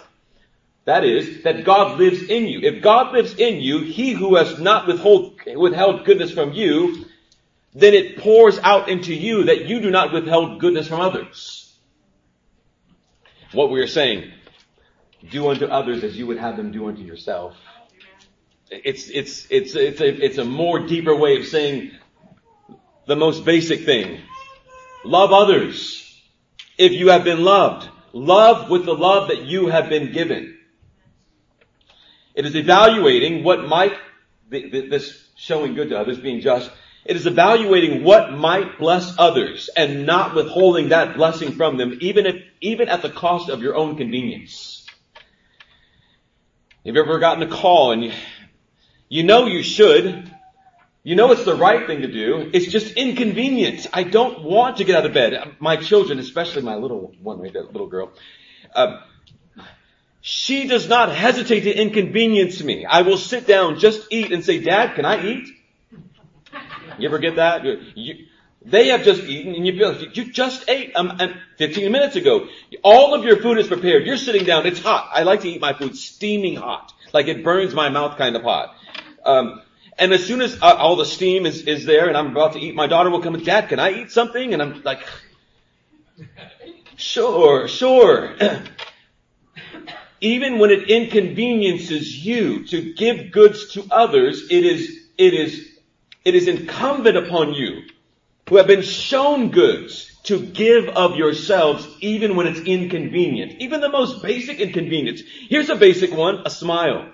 That 0.85 1.03
is, 1.03 1.43
that 1.43 1.65
God 1.65 1.99
lives 1.99 2.23
in 2.23 2.47
you. 2.47 2.61
If 2.61 2.85
God 2.85 3.13
lives 3.13 3.35
in 3.35 3.61
you, 3.61 3.81
He 3.81 4.13
who 4.13 4.37
has 4.37 4.61
not 4.61 4.87
withhold, 4.87 5.41
withheld 5.57 6.05
goodness 6.05 6.31
from 6.31 6.53
you 6.53 7.05
then 7.75 7.95
it 7.95 8.19
pours 8.19 8.59
out 8.59 8.89
into 8.89 9.15
you 9.15 9.45
that 9.45 9.67
you 9.67 9.81
do 9.81 9.91
not 9.91 10.13
withhold 10.13 10.61
goodness 10.61 10.89
from 10.89 11.01
others. 11.01 11.75
What 13.53 13.71
we 13.71 13.81
are 13.81 13.87
saying, 13.87 14.31
do 15.31 15.49
unto 15.49 15.67
others 15.67 16.05
as 16.05 16.17
you 16.17 16.27
would 16.27 16.39
have 16.39 16.57
them 16.57 16.73
do 16.73 16.89
unto 16.89 17.03
yourself. 17.03 17.57
It's, 18.71 19.09
it's, 19.09 19.47
it's, 19.51 19.75
it's 19.75 20.01
a, 20.01 20.25
it's 20.25 20.39
a 20.39 20.45
more 20.45 20.81
deeper 20.81 21.15
way 21.15 21.37
of 21.37 21.47
saying 21.47 21.93
the 23.07 23.17
most 23.17 23.45
basic 23.45 23.85
thing. 23.85 24.21
Love 25.05 25.33
others 25.33 26.21
if 26.79 26.93
you 26.93 27.09
have 27.09 27.25
been 27.25 27.43
loved. 27.43 27.89
Love 28.13 28.71
with 28.71 28.85
the 28.85 28.95
love 28.95 29.29
that 29.29 29.43
you 29.43 29.69
have 29.69 29.89
been 29.89 30.13
given. 30.13 30.59
It 32.35 32.47
is 32.47 32.55
evaluating 32.55 33.45
what 33.45 33.67
might, 33.67 33.93
this 34.51 35.29
showing 35.37 35.75
good 35.75 35.91
to 35.91 35.99
others, 35.99 36.19
being 36.19 36.41
just, 36.41 36.71
it 37.05 37.17
is 37.17 37.27
evaluating 37.27 38.05
what 38.05 38.33
might 38.33 38.79
bless 38.79 39.15
others 39.19 39.69
and 39.77 40.07
not 40.07 40.35
withholding 40.35 40.91
that 40.91 41.17
blessing 41.17 41.53
from 41.53 41.77
them, 41.77 41.99
even 42.01 42.27
if, 42.27 42.37
even 42.61 42.89
at 42.89 43.03
the 43.03 43.11
cost 43.11 43.49
of 43.49 43.63
your 43.63 43.75
own 43.75 43.97
convenience. 43.97 44.87
Have 46.85 46.95
you 46.95 47.03
ever 47.03 47.19
gotten 47.19 47.43
a 47.43 47.49
call 47.49 47.93
and 47.93 48.05
you, 48.05 48.13
you 49.09 49.23
know 49.23 49.47
you 49.47 49.63
should, 49.63 50.31
You 51.05 51.17
know 51.17 51.33
it's 51.33 51.45
the 51.45 51.57
right 51.57 51.85
thing 51.85 52.03
to 52.03 52.07
do. 52.07 52.49
It's 52.53 52.67
just 52.67 52.95
inconvenient. 52.95 53.89
I 53.93 54.05
don't 54.05 54.45
want 54.45 54.77
to 54.77 54.85
get 54.85 54.95
out 54.95 55.05
of 55.05 55.13
bed. 55.13 55.57
My 55.59 55.75
children, 55.75 56.21
especially 56.21 56.63
my 56.63 56.77
little 56.77 57.13
one, 57.21 57.41
right, 57.41 57.53
that 57.53 57.73
little 57.73 57.89
girl, 57.89 58.13
uh, 58.73 59.01
she 60.21 60.69
does 60.69 60.89
not 60.89 61.13
hesitate 61.13 61.63
to 61.63 61.75
inconvenience 61.75 62.63
me. 62.63 62.87
I 62.87 63.03
will 63.03 63.19
sit 63.19 63.49
down, 63.49 63.81
just 63.81 64.07
eat, 64.13 64.31
and 64.31 64.45
say, 64.45 64.61
Dad, 64.61 64.95
can 64.95 65.05
I 65.05 65.27
eat? 65.27 65.49
You 66.99 67.09
ever 67.09 67.19
get 67.19 67.37
that? 67.37 67.65
You, 67.65 68.27
they 68.65 68.89
have 68.89 69.03
just 69.05 69.23
eaten, 69.25 69.55
and 69.55 69.67
you 69.67 69.77
feel 69.77 69.97
you 69.97 70.33
just 70.33 70.69
ate 70.69 70.93
um, 70.95 71.19
15 71.59 71.91
minutes 71.91 72.17
ago. 72.17 72.49
All 72.85 73.15
of 73.15 73.25
your 73.25 73.41
food 73.43 73.59
is 73.59 73.67
prepared. 73.67 74.07
You're 74.07 74.17
sitting 74.17 74.45
down. 74.45 74.67
It's 74.67 74.81
hot. 74.81 75.11
I 75.13 75.25
like 75.25 75.41
to 75.41 75.49
eat 75.49 75.61
my 75.61 75.73
food 75.73 75.97
steaming 75.97 76.57
hot, 76.57 76.93
like 77.13 77.27
it 77.27 77.43
burns 77.43 77.75
my 77.75 77.89
mouth 77.89 78.17
kind 78.19 78.37
of 78.37 78.43
hot. 78.43 78.77
Um, 79.25 79.63
and 79.99 80.13
as 80.13 80.25
soon 80.25 80.41
as 80.41 80.61
uh, 80.63 80.75
all 80.79 80.97
the 80.97 81.05
steam 81.05 81.47
is, 81.47 81.63
is 81.63 81.85
there 81.85 82.09
and 82.09 82.17
I'm 82.17 82.29
about 82.29 82.55
to 82.55 82.59
eat, 82.59 82.75
my 82.75 82.87
daughter 82.87 83.11
will 83.11 83.21
come 83.21 83.35
and, 83.35 83.45
Dad, 83.45 83.69
can 83.69 83.79
I 83.79 84.03
eat 84.03 84.11
something? 84.11 84.53
And 84.53 84.63
I'm 84.63 84.83
like, 84.83 85.01
sure, 86.97 87.69
sure. 87.69 88.35
Even 90.21 90.59
when 90.59 90.71
it 90.71 90.89
inconveniences 90.89 92.25
you 92.25 92.65
to 92.69 92.95
give 92.95 93.33
goods 93.33 93.73
to 93.73 93.85
others, 93.91 94.47
it 94.51 94.65
is, 94.65 95.09
it 95.19 95.35
is, 95.35 95.69
it 96.25 96.35
is 96.35 96.49
incumbent 96.49 97.17
upon 97.17 97.55
you 97.55 97.83
who 98.49 98.57
have 98.57 98.67
been 98.67 98.83
shown 98.83 99.51
goods 99.51 100.13
to 100.25 100.39
give 100.39 100.89
of 100.89 101.17
yourselves 101.17 101.89
even 102.01 102.37
when 102.37 102.47
it's 102.47 102.61
inconvenient. 102.61 103.61
Even 103.61 103.81
the 103.81 103.89
most 103.89 104.23
basic 104.23 104.61
inconvenience. 104.61 105.23
Here's 105.49 105.69
a 105.69 105.77
basic 105.77 106.13
one, 106.13 106.43
a 106.45 106.51
smile. 106.51 107.11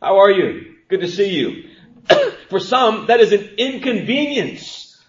How 0.00 0.18
are 0.18 0.30
you? 0.30 0.76
Good 0.88 1.00
to 1.00 1.08
see 1.08 1.30
you. 1.30 1.70
For 2.50 2.60
some, 2.60 3.06
that 3.06 3.20
is 3.20 3.32
an 3.32 3.54
inconvenience 3.56 5.00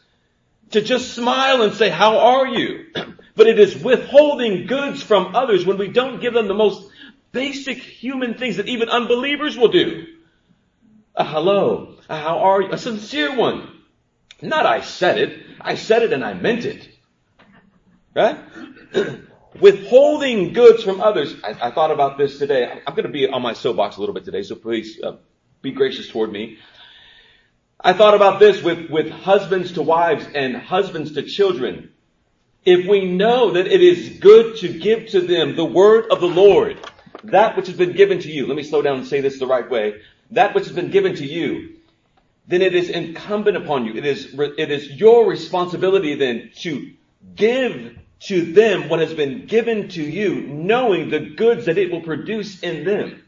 to 0.72 0.82
just 0.82 1.14
smile 1.14 1.62
and 1.62 1.74
say, 1.74 1.90
how 1.90 2.18
are 2.18 2.48
you? 2.48 2.86
but 3.36 3.48
it 3.48 3.60
is 3.60 3.78
withholding 3.78 4.66
goods 4.66 5.04
from 5.04 5.36
others 5.36 5.66
when 5.66 5.78
we 5.78 5.88
don't 5.88 6.22
give 6.22 6.34
them 6.34 6.48
the 6.48 6.54
most 6.54 6.90
basic 7.32 7.78
human 7.78 8.36
things 8.36 8.58
that 8.58 8.68
even 8.68 8.90
unbelievers 8.90 9.58
will 9.58 9.72
do. 9.72 10.06
A 11.16 11.24
hello. 11.24 11.93
How 12.10 12.40
are 12.40 12.62
you? 12.62 12.72
A 12.72 12.78
sincere 12.78 13.36
one. 13.36 13.70
Not 14.42 14.66
I 14.66 14.82
said 14.82 15.18
it. 15.18 15.44
I 15.62 15.76
said 15.76 16.04
it 16.04 16.14
and 16.14 16.24
I 16.24 16.34
meant 16.34 16.66
it. 16.66 16.90
Right? 18.16 18.38
Withholding 19.60 20.54
goods 20.54 20.84
from 20.84 21.00
others. 21.00 21.36
I, 21.44 21.68
I, 21.68 21.72
thought 21.72 21.92
about 21.92 22.18
this 22.18 22.40
today. 22.40 22.82
I'm 22.86 22.96
going 22.96 23.06
to 23.06 23.12
be 23.12 23.28
on 23.28 23.42
my 23.42 23.54
soapbox 23.54 23.98
a 23.98 24.00
little 24.00 24.16
bit 24.16 24.26
today, 24.26 24.42
so 24.44 24.56
please 24.56 25.00
uh, 25.02 25.18
be 25.62 25.72
gracious 25.72 26.10
toward 26.10 26.32
me. 26.32 26.58
I 27.80 27.94
thought 27.94 28.16
about 28.16 28.40
this 28.40 28.62
with, 28.64 28.90
with 28.90 29.10
husbands 29.10 29.74
to 29.74 29.82
wives 29.82 30.26
and 30.34 30.56
husbands 30.56 31.14
to 31.14 31.24
children. 31.24 31.92
If 32.66 32.88
we 32.88 33.06
know 33.06 33.52
that 33.52 33.68
it 33.68 33.82
is 33.82 34.20
good 34.20 34.58
to 34.58 34.70
give 34.70 35.10
to 35.10 35.22
them 35.22 35.56
the 35.56 35.66
word 35.66 36.06
of 36.10 36.20
the 36.20 36.28
Lord, 36.28 36.80
that 37.26 37.56
which 37.56 37.68
has 37.68 37.76
been 37.76 37.94
given 37.94 38.20
to 38.20 38.32
you, 38.32 38.48
let 38.48 38.56
me 38.56 38.64
slow 38.64 38.82
down 38.82 39.00
and 39.00 39.08
say 39.08 39.22
this 39.22 39.38
the 39.38 39.48
right 39.48 39.70
way, 39.70 40.02
that 40.32 40.56
which 40.56 40.66
has 40.66 40.74
been 40.74 40.90
given 40.90 41.16
to 41.16 41.26
you, 41.26 41.73
then 42.48 42.62
it 42.62 42.76
is 42.76 42.90
incumbent 42.90 43.58
upon 43.58 43.86
you. 43.86 43.94
It 43.96 44.06
is, 44.06 44.34
it 44.38 44.72
is 44.72 44.90
your 44.92 45.28
responsibility 45.28 46.16
then 46.16 46.52
to 46.58 46.92
give 47.36 47.98
to 48.22 48.54
them 48.54 48.90
what 48.90 49.00
has 49.00 49.14
been 49.14 49.46
given 49.46 49.90
to 49.90 50.04
you, 50.04 50.42
knowing 50.42 51.10
the 51.10 51.20
goods 51.20 51.66
that 51.66 51.78
it 51.78 51.92
will 51.92 52.02
produce 52.02 52.62
in 52.62 52.86
them. 52.86 53.24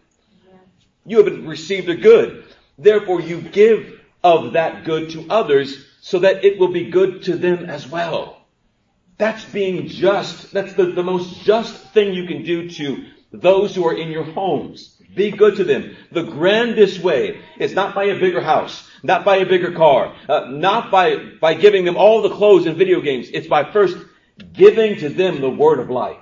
You 1.06 1.24
have 1.24 1.46
received 1.46 1.90
a 1.90 1.96
good. 1.96 2.46
Therefore 2.78 3.22
you 3.22 3.42
give 3.42 4.02
of 4.24 4.54
that 4.54 4.86
good 4.86 5.12
to 5.12 5.28
others 5.30 5.86
so 6.02 6.20
that 6.20 6.44
it 6.44 6.60
will 6.60 6.72
be 6.72 6.90
good 6.90 7.24
to 7.24 7.36
them 7.36 7.70
as 7.70 7.88
well. 7.88 8.46
That's 9.18 9.46
being 9.46 9.88
just. 9.88 10.52
That's 10.52 10.74
the, 10.74 10.88
the 10.88 11.04
most 11.04 11.44
just 11.44 11.74
thing 11.94 12.14
you 12.14 12.28
can 12.28 12.44
do 12.44 12.70
to 12.70 13.06
those 13.32 13.76
who 13.76 13.86
are 13.88 13.96
in 13.96 14.10
your 14.10 14.24
homes. 14.24 14.95
Be 15.14 15.32
good 15.32 15.58
to 15.58 15.64
them. 15.64 15.96
The 16.12 16.24
grandest 16.24 17.00
way 17.00 17.42
is 17.60 17.74
not 17.74 17.96
by 17.96 18.06
a 18.06 18.20
bigger 18.20 18.42
house, 18.42 18.90
not 19.04 19.24
by 19.24 19.38
a 19.38 19.46
bigger 19.46 19.72
car, 19.72 20.16
uh, 20.28 20.48
not 20.50 20.92
by, 20.92 21.18
by 21.40 21.54
giving 21.54 21.86
them 21.86 21.98
all 21.98 22.22
the 22.22 22.36
clothes 22.36 22.66
and 22.66 22.78
video 22.78 23.02
games. 23.02 23.30
It's 23.32 23.48
by 23.48 23.72
first 23.72 23.98
giving 24.54 24.98
to 25.00 25.10
them 25.10 25.42
the 25.42 25.50
word 25.50 25.80
of 25.80 25.90
life. 25.90 26.18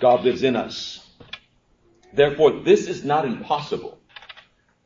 God 0.00 0.24
lives 0.24 0.42
in 0.42 0.56
us. 0.56 1.06
Therefore, 2.12 2.62
this 2.62 2.86
is 2.86 3.04
not 3.04 3.24
impossible. 3.24 3.98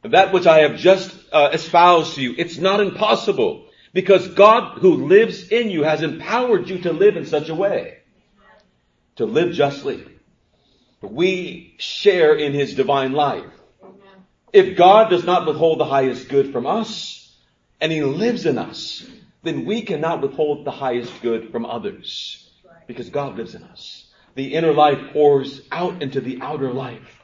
That 0.02 0.33
which 0.33 0.47
I 0.47 0.61
have 0.61 0.76
just 0.76 1.14
uh, 1.33 1.50
espoused 1.52 2.14
to 2.14 2.23
you, 2.23 2.35
it's 2.38 2.59
not 2.59 2.81
impossible 2.81 3.67
because 3.93 4.26
God 4.29 4.79
who 4.79 5.07
lives 5.07 5.49
in 5.49 5.71
you 5.71 5.83
has 5.83 6.02
empowered 6.02 6.69
you 6.69 6.79
to 6.83 6.93
live 6.93 7.17
in 7.17 7.26
such 7.26 7.49
a 7.49 7.55
way. 7.55 7.99
To 9.17 9.26
live 9.26 9.52
justly 9.52 10.07
we 11.09 11.75
share 11.78 12.35
in 12.35 12.52
his 12.52 12.75
divine 12.75 13.12
life. 13.12 13.45
If 14.52 14.76
God 14.76 15.11
does 15.11 15.25
not 15.25 15.47
withhold 15.47 15.78
the 15.78 15.85
highest 15.85 16.28
good 16.28 16.52
from 16.52 16.66
us, 16.66 17.35
and 17.80 17.90
he 17.90 18.02
lives 18.02 18.47
in 18.47 18.59
us, 18.59 19.07
then 19.42 19.64
we 19.64 19.83
cannot 19.83 20.21
withhold 20.21 20.64
the 20.64 20.71
highest 20.71 21.23
good 21.23 21.50
from 21.50 21.64
others. 21.64 22.50
Because 22.87 23.09
God 23.09 23.37
lives 23.37 23.54
in 23.54 23.62
us. 23.62 24.07
The 24.35 24.54
inner 24.54 24.73
life 24.73 25.12
pours 25.12 25.62
out 25.71 26.02
into 26.02 26.21
the 26.21 26.40
outer 26.42 26.73
life. 26.73 27.23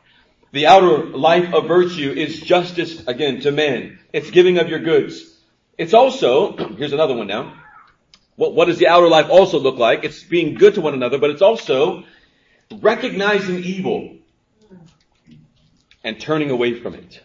The 0.53 0.67
outer 0.67 1.05
life 1.05 1.53
of 1.53 1.67
virtue 1.67 2.13
is 2.17 2.41
justice, 2.41 3.07
again, 3.07 3.41
to 3.41 3.51
men. 3.51 3.99
It's 4.13 4.31
giving 4.31 4.59
of 4.59 4.69
your 4.69 4.79
goods. 4.79 5.37
It's 5.77 5.93
also, 5.93 6.57
here's 6.77 6.93
another 6.93 7.15
one 7.15 7.27
now. 7.27 7.55
What, 8.37 8.55
what 8.55 8.67
does 8.67 8.79
the 8.79 8.89
outer 8.89 9.09
life 9.09 9.29
also 9.29 9.59
look 9.59 9.77
like? 9.77 10.05
It's 10.05 10.23
being 10.23 10.55
good 10.55 10.75
to 10.75 10.81
one 10.81 10.95
another, 10.95 11.19
but 11.19 11.31
it's 11.31 11.43
also 11.43 12.05
recognizing 12.73 13.63
evil 13.63 14.17
and 16.03 16.21
turning 16.21 16.51
away 16.51 16.81
from 16.81 16.95
it. 16.95 17.21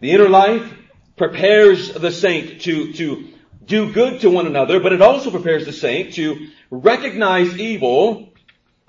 The 0.00 0.12
inner 0.12 0.28
life 0.28 0.72
prepares 1.16 1.92
the 1.92 2.10
saint 2.10 2.62
to, 2.62 2.92
to 2.94 3.28
do 3.64 3.92
good 3.92 4.20
to 4.20 4.30
one 4.30 4.46
another, 4.46 4.80
but 4.80 4.92
it 4.92 5.02
also 5.02 5.30
prepares 5.30 5.66
the 5.66 5.72
saint 5.72 6.14
to 6.14 6.48
recognize 6.70 7.58
evil 7.58 8.32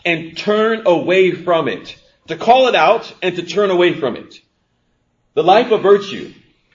and 0.06 0.38
turn 0.38 0.84
away 0.86 1.32
from 1.32 1.68
it. 1.68 1.98
To 2.28 2.38
call 2.38 2.68
it 2.68 2.76
out 2.76 3.14
and 3.22 3.36
to 3.36 3.44
turn 3.44 3.72
away 3.72 4.00
from 4.00 4.16
it. 4.16 4.40
The 5.34 5.44
life 5.44 5.72
of 5.72 5.82
virtue, 5.82 6.34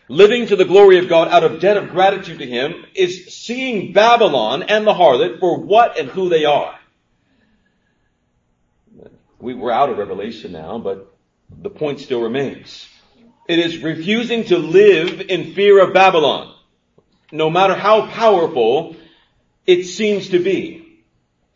living 0.09 0.49
to 0.49 0.57
the 0.57 0.65
glory 0.65 0.99
of 0.99 1.09
God 1.09 1.29
out 1.29 1.45
of 1.45 1.61
debt 1.61 1.77
of 1.77 1.91
gratitude 1.91 2.41
to 2.41 2.47
Him, 2.47 2.85
is 2.95 3.27
seeing 3.35 3.93
Babylon 3.93 4.65
and 4.65 4.87
the 4.87 4.93
harlot 4.93 5.41
for 5.41 5.59
what 5.59 5.99
and 5.99 6.09
who 6.09 6.29
they 6.29 6.45
are 6.45 6.75
we, 9.47 9.55
we're 9.55 9.71
out 9.71 9.91
of 9.91 9.99
Revelation 9.99 10.51
now, 10.51 10.77
but 10.77 11.17
the 11.63 11.71
point 11.71 12.01
still 12.01 12.21
remains. 12.21 12.89
It 13.49 13.61
is 13.61 13.79
refusing 13.79 14.47
to 14.47 14.59
live 14.59 15.21
in 15.21 15.55
fear 15.55 15.81
of 15.87 15.95
Babylon, 15.95 16.53
no 17.31 17.49
matter 17.49 17.77
how 17.77 18.09
powerful 18.09 18.97
it 19.65 19.85
seems 19.85 20.31
to 20.31 20.41
be, 20.41 21.01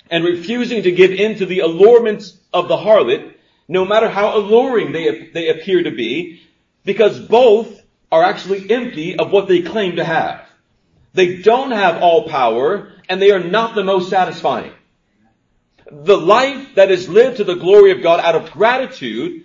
and 0.09 0.23
refusing 0.25 0.85
to 0.85 0.93
give 0.93 1.11
in 1.11 1.39
to 1.39 1.47
the 1.47 1.61
allurements 1.61 2.39
of 2.53 2.69
the 2.69 2.77
harlot, 2.77 3.35
no 3.67 3.85
matter 3.85 4.09
how 4.09 4.37
alluring 4.37 4.93
they, 4.93 5.29
they 5.35 5.49
appear 5.49 5.83
to 5.83 5.91
be, 5.91 6.43
because 6.85 7.19
both 7.19 7.83
are 8.13 8.23
actually 8.23 8.71
empty 8.71 9.17
of 9.17 9.33
what 9.33 9.49
they 9.49 9.63
claim 9.63 9.97
to 9.97 10.05
have. 10.05 10.47
They 11.13 11.43
don't 11.43 11.73
have 11.73 12.01
all 12.01 12.29
power, 12.29 12.93
and 13.09 13.21
they 13.21 13.33
are 13.33 13.43
not 13.43 13.75
the 13.75 13.83
most 13.83 14.11
satisfying 14.11 14.75
the 15.91 16.17
life 16.17 16.77
that 16.77 16.91
is 16.91 17.09
lived 17.09 17.39
to 17.39 17.45
the 17.45 17.55
glory 17.55 17.93
of 17.93 18.03
God 18.03 18.21
out 18.21 18.37
of 18.37 18.53
gratitude 18.53 19.45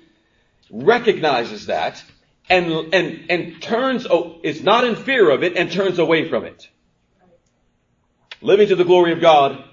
recognizes 0.69 1.67
that 1.67 2.03
and, 2.49 2.93
and, 2.93 3.25
and 3.29 3.61
turns, 3.61 4.05
oh, 4.09 4.39
is 4.43 4.61
not 4.61 4.83
in 4.83 4.95
fear 4.95 5.29
of 5.29 5.43
it 5.43 5.57
and 5.57 5.71
turns 5.71 5.97
away 5.97 6.29
from 6.29 6.45
it. 6.45 6.69
Living 8.41 8.67
to 8.67 8.75
the 8.75 8.83
glory 8.83 9.11
of 9.13 9.21
God 9.21 9.63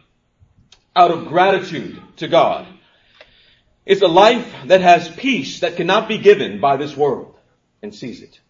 out 0.97 1.11
of 1.11 1.27
gratitude 1.27 2.01
to 2.17 2.29
God 2.29 2.67
is 3.85 4.01
a 4.01 4.09
life 4.09 4.51
that 4.67 4.81
has 4.81 5.09
peace 5.09 5.61
that 5.61 5.77
cannot 5.77 6.09
be 6.09 6.19
given 6.19 6.61
by 6.61 6.77
this 6.77 6.97
world 6.97 7.35
and 7.83 7.95
sees 7.95 8.23
it. 8.23 8.41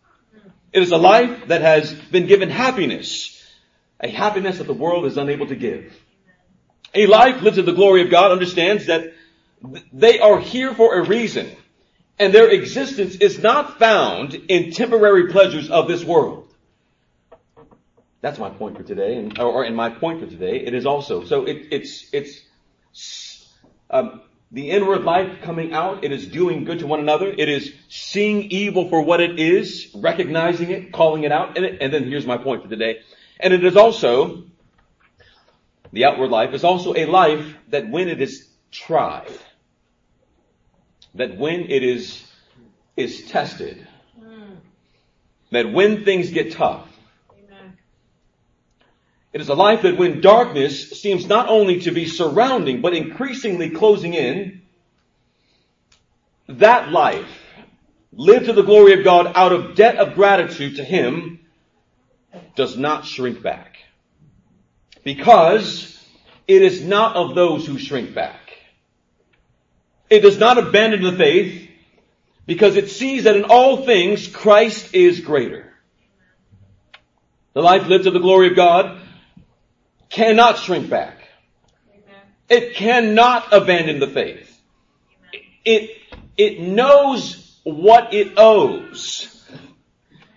It 0.72 0.82
is 0.82 0.92
a 0.92 0.96
life 0.96 1.48
that 1.48 1.62
has 1.62 1.92
been 1.92 2.26
given 2.26 2.50
happiness, 2.50 3.44
a 4.00 4.08
happiness 4.08 4.58
that 4.58 4.66
the 4.66 4.72
world 4.72 5.06
is 5.06 5.16
unable 5.16 5.46
to 5.46 5.56
give. 5.56 5.92
A 6.94 7.06
life 7.06 7.42
lived 7.42 7.58
in 7.58 7.64
the 7.64 7.72
glory 7.72 8.02
of 8.02 8.10
God 8.10 8.32
understands 8.32 8.86
that 8.86 9.14
they 9.92 10.18
are 10.20 10.40
here 10.40 10.74
for 10.74 10.98
a 10.98 11.02
reason 11.02 11.50
and 12.18 12.32
their 12.32 12.48
existence 12.48 13.16
is 13.16 13.42
not 13.42 13.78
found 13.78 14.34
in 14.34 14.70
temporary 14.70 15.32
pleasures 15.32 15.70
of 15.70 15.88
this 15.88 16.04
world. 16.04 16.48
That's 18.20 18.38
my 18.38 18.50
point 18.50 18.76
for 18.76 18.84
today, 18.84 19.16
and, 19.16 19.36
or, 19.40 19.64
in 19.64 19.74
my 19.74 19.90
point 19.90 20.20
for 20.20 20.26
today, 20.26 20.60
it 20.64 20.74
is 20.74 20.86
also. 20.86 21.24
So 21.24 21.44
it, 21.44 21.66
it's, 21.72 22.08
it's, 22.12 22.40
um, 23.90 24.22
the 24.52 24.70
inward 24.70 25.02
life 25.02 25.42
coming 25.42 25.72
out. 25.72 26.04
It 26.04 26.12
is 26.12 26.28
doing 26.28 26.64
good 26.64 26.78
to 26.80 26.86
one 26.86 27.00
another. 27.00 27.26
It 27.26 27.48
is 27.48 27.72
seeing 27.88 28.42
evil 28.52 28.88
for 28.88 29.02
what 29.02 29.20
it 29.20 29.40
is, 29.40 29.90
recognizing 29.92 30.70
it, 30.70 30.92
calling 30.92 31.24
it 31.24 31.32
out. 31.32 31.56
And, 31.56 31.66
it, 31.66 31.82
and 31.82 31.92
then 31.92 32.04
here's 32.04 32.26
my 32.26 32.36
point 32.36 32.62
for 32.62 32.68
today. 32.68 33.00
And 33.40 33.52
it 33.52 33.64
is 33.64 33.76
also, 33.76 34.44
the 35.92 36.04
outward 36.04 36.30
life 36.30 36.54
is 36.54 36.64
also 36.64 36.94
a 36.94 37.06
life 37.06 37.54
that 37.68 37.88
when 37.88 38.08
it 38.08 38.20
is 38.20 38.48
tried, 38.70 39.30
that 41.14 41.36
when 41.36 41.70
it 41.70 41.82
is, 41.82 42.24
is 42.96 43.26
tested, 43.26 43.86
that 45.50 45.70
when 45.70 46.04
things 46.04 46.30
get 46.30 46.52
tough, 46.52 46.88
it 49.32 49.40
is 49.40 49.48
a 49.48 49.54
life 49.54 49.82
that 49.82 49.96
when 49.96 50.20
darkness 50.20 50.90
seems 50.90 51.26
not 51.26 51.48
only 51.48 51.80
to 51.80 51.90
be 51.90 52.06
surrounding, 52.06 52.82
but 52.82 52.94
increasingly 52.94 53.70
closing 53.70 54.12
in, 54.12 54.60
that 56.48 56.90
life, 56.90 57.40
lived 58.12 58.46
to 58.46 58.52
the 58.52 58.62
glory 58.62 58.92
of 58.92 59.04
God 59.04 59.32
out 59.34 59.52
of 59.52 59.74
debt 59.74 59.96
of 59.96 60.14
gratitude 60.14 60.76
to 60.76 60.84
Him, 60.84 61.40
does 62.56 62.76
not 62.76 63.06
shrink 63.06 63.42
back. 63.42 63.78
Because 65.04 65.98
it 66.46 66.62
is 66.62 66.82
not 66.82 67.16
of 67.16 67.34
those 67.34 67.66
who 67.66 67.78
shrink 67.78 68.14
back. 68.14 68.40
It 70.10 70.20
does 70.20 70.38
not 70.38 70.58
abandon 70.58 71.02
the 71.02 71.12
faith 71.12 71.70
because 72.46 72.76
it 72.76 72.90
sees 72.90 73.24
that 73.24 73.36
in 73.36 73.44
all 73.44 73.84
things 73.84 74.26
Christ 74.26 74.94
is 74.94 75.20
greater. 75.20 75.72
The 77.54 77.62
life 77.62 77.86
lived 77.86 78.04
to 78.04 78.10
the 78.10 78.18
glory 78.18 78.48
of 78.48 78.56
God 78.56 79.00
cannot 80.10 80.58
shrink 80.58 80.88
back. 80.90 81.18
It 82.48 82.74
cannot 82.74 83.52
abandon 83.52 83.98
the 83.98 84.06
faith. 84.06 84.48
It, 85.64 85.90
it 86.36 86.60
knows 86.60 87.58
what 87.64 88.12
it 88.12 88.34
owes. 88.36 89.28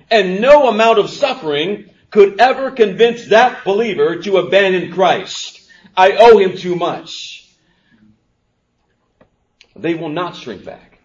And 0.10 0.40
no 0.40 0.70
amount 0.70 1.00
of 1.00 1.10
suffering 1.10 1.90
could 2.16 2.40
ever 2.40 2.72
convince 2.72 3.28
that 3.28 3.66
believer 3.66 4.16
to 4.22 4.38
abandon 4.38 4.94
Christ. 4.94 5.70
I 5.98 6.14
owe 6.14 6.38
him 6.38 6.56
too 6.56 6.78
much. 6.78 7.46
They 9.76 9.96
will 9.96 10.10
not 10.10 10.38
shrink 10.38 10.64
back. 10.64 11.00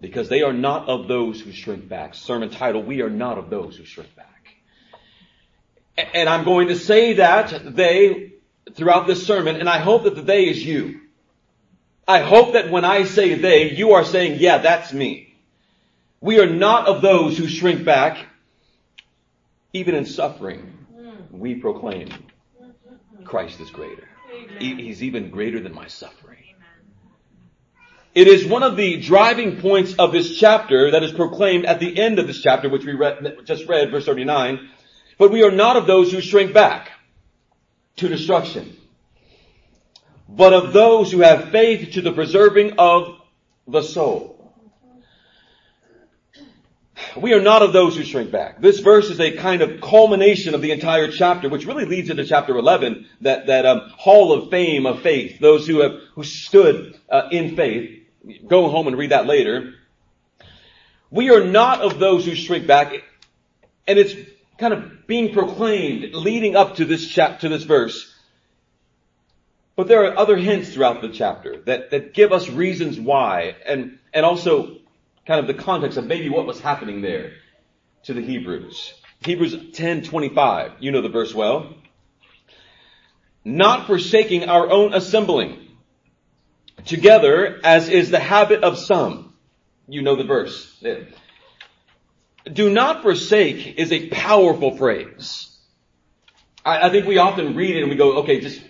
Because 0.00 0.30
they 0.30 0.40
are 0.42 0.54
not 0.54 0.88
of 0.88 1.08
those 1.08 1.42
who 1.42 1.52
shrink 1.52 1.90
back. 1.90 2.14
Sermon 2.14 2.48
title, 2.48 2.82
we 2.82 3.02
are 3.02 3.10
not 3.10 3.36
of 3.36 3.50
those 3.50 3.76
who 3.76 3.84
shrink 3.84 4.16
back. 4.16 4.46
And 6.14 6.26
I'm 6.26 6.44
going 6.44 6.68
to 6.68 6.76
say 6.76 7.12
that 7.14 7.76
they 7.76 8.32
throughout 8.72 9.06
this 9.06 9.26
sermon, 9.26 9.56
and 9.56 9.68
I 9.68 9.78
hope 9.78 10.04
that 10.04 10.14
the 10.14 10.22
they 10.22 10.48
is 10.48 10.64
you. 10.64 11.02
I 12.08 12.20
hope 12.20 12.54
that 12.54 12.70
when 12.70 12.86
I 12.86 13.04
say 13.04 13.34
they, 13.34 13.72
you 13.72 13.92
are 13.92 14.04
saying, 14.04 14.40
yeah, 14.40 14.56
that's 14.56 14.90
me. 14.90 15.36
We 16.22 16.40
are 16.40 16.48
not 16.48 16.86
of 16.86 17.02
those 17.02 17.36
who 17.36 17.46
shrink 17.46 17.84
back. 17.84 18.26
Even 19.72 19.94
in 19.94 20.04
suffering, 20.04 20.86
hmm. 20.94 21.38
we 21.38 21.54
proclaim 21.54 22.10
Christ 23.24 23.60
is 23.60 23.70
greater. 23.70 24.08
He's 24.58 25.02
even 25.02 25.30
greater 25.30 25.60
than 25.60 25.74
my 25.74 25.86
suffering. 25.86 26.38
It 28.14 28.28
is 28.28 28.46
one 28.46 28.62
of 28.62 28.76
the 28.76 29.00
driving 29.00 29.60
points 29.60 29.94
of 29.94 30.12
this 30.12 30.36
chapter 30.36 30.90
that 30.90 31.02
is 31.02 31.12
proclaimed 31.12 31.64
at 31.64 31.80
the 31.80 31.98
end 31.98 32.18
of 32.18 32.26
this 32.26 32.42
chapter, 32.42 32.68
which 32.68 32.84
we 32.84 32.92
read, 32.92 33.38
just 33.46 33.66
read, 33.66 33.90
verse 33.90 34.04
39, 34.04 34.68
but 35.18 35.30
we 35.30 35.42
are 35.42 35.50
not 35.50 35.76
of 35.76 35.86
those 35.86 36.12
who 36.12 36.20
shrink 36.20 36.52
back 36.52 36.90
to 37.96 38.08
destruction, 38.08 38.76
but 40.28 40.52
of 40.52 40.74
those 40.74 41.10
who 41.10 41.20
have 41.20 41.50
faith 41.50 41.92
to 41.92 42.02
the 42.02 42.12
preserving 42.12 42.74
of 42.78 43.18
the 43.66 43.82
soul. 43.82 44.31
We 47.16 47.34
are 47.34 47.40
not 47.40 47.62
of 47.62 47.72
those 47.72 47.96
who 47.96 48.04
shrink 48.04 48.30
back. 48.30 48.60
This 48.60 48.80
verse 48.80 49.10
is 49.10 49.20
a 49.20 49.36
kind 49.36 49.62
of 49.62 49.80
culmination 49.80 50.54
of 50.54 50.62
the 50.62 50.70
entire 50.70 51.10
chapter, 51.10 51.48
which 51.48 51.66
really 51.66 51.84
leads 51.84 52.10
into 52.10 52.24
chapter 52.24 52.56
11, 52.56 53.06
that, 53.20 53.46
that 53.46 53.66
um, 53.66 53.90
hall 53.96 54.32
of 54.32 54.50
fame 54.50 54.86
of 54.86 55.02
faith, 55.02 55.38
those 55.38 55.66
who 55.66 55.80
have, 55.80 55.92
who 56.14 56.24
stood 56.24 56.98
uh, 57.08 57.28
in 57.30 57.56
faith. 57.56 58.02
Go 58.46 58.68
home 58.68 58.86
and 58.86 58.96
read 58.96 59.10
that 59.10 59.26
later. 59.26 59.74
We 61.10 61.30
are 61.30 61.44
not 61.44 61.80
of 61.80 61.98
those 61.98 62.24
who 62.24 62.34
shrink 62.34 62.66
back, 62.66 62.92
and 63.86 63.98
it's 63.98 64.14
kind 64.58 64.72
of 64.72 65.06
being 65.06 65.32
proclaimed 65.32 66.14
leading 66.14 66.56
up 66.56 66.76
to 66.76 66.84
this 66.84 67.06
chap, 67.06 67.40
to 67.40 67.48
this 67.48 67.64
verse. 67.64 68.12
But 69.74 69.88
there 69.88 70.04
are 70.04 70.16
other 70.16 70.36
hints 70.36 70.72
throughout 70.72 71.00
the 71.00 71.08
chapter 71.08 71.60
that, 71.62 71.90
that 71.90 72.14
give 72.14 72.32
us 72.32 72.48
reasons 72.48 73.00
why 73.00 73.56
and, 73.66 73.98
and 74.12 74.24
also 74.24 74.76
kind 75.26 75.40
of 75.40 75.46
the 75.46 75.62
context 75.62 75.98
of 75.98 76.06
maybe 76.06 76.28
what 76.28 76.46
was 76.46 76.60
happening 76.60 77.02
there 77.02 77.32
to 78.04 78.14
the 78.14 78.22
Hebrews. 78.22 78.94
Hebrews 79.24 79.54
10:25. 79.72 80.72
You 80.80 80.90
know 80.90 81.02
the 81.02 81.08
verse 81.08 81.34
well. 81.34 81.74
Not 83.44 83.86
forsaking 83.86 84.48
our 84.48 84.70
own 84.70 84.94
assembling 84.94 85.58
together 86.84 87.60
as 87.64 87.88
is 87.88 88.10
the 88.10 88.20
habit 88.20 88.62
of 88.62 88.78
some. 88.78 89.34
You 89.88 90.02
know 90.02 90.16
the 90.16 90.24
verse 90.24 90.82
do 92.50 92.70
not 92.70 93.02
forsake 93.02 93.78
is 93.78 93.92
a 93.92 94.08
powerful 94.08 94.76
phrase. 94.76 95.48
I, 96.64 96.88
I, 96.88 96.90
think 96.90 97.06
we 97.06 97.18
often 97.18 97.54
read 97.54 97.76
it 97.76 97.82
and 97.82 97.90
we 97.90 97.96
go, 97.96 98.18
okay, 98.18 98.40
just 98.40 98.60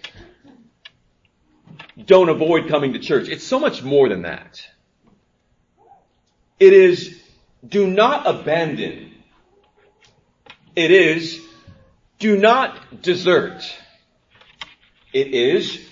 don't 2.05 2.29
avoid 2.29 2.69
coming 2.69 2.93
to 2.95 2.99
church. 2.99 3.29
It's 3.29 3.45
so 3.45 3.59
much 3.59 3.83
more 3.83 4.09
than 4.09 4.23
that. 4.23 4.63
It 6.59 6.73
is 6.73 7.21
do 7.67 7.87
not 7.87 8.27
abandon. 8.27 9.13
It 10.75 10.91
is 10.91 11.41
do 12.19 12.37
not 12.37 13.03
desert. 13.03 13.63
It 15.13 15.35
is 15.35 15.89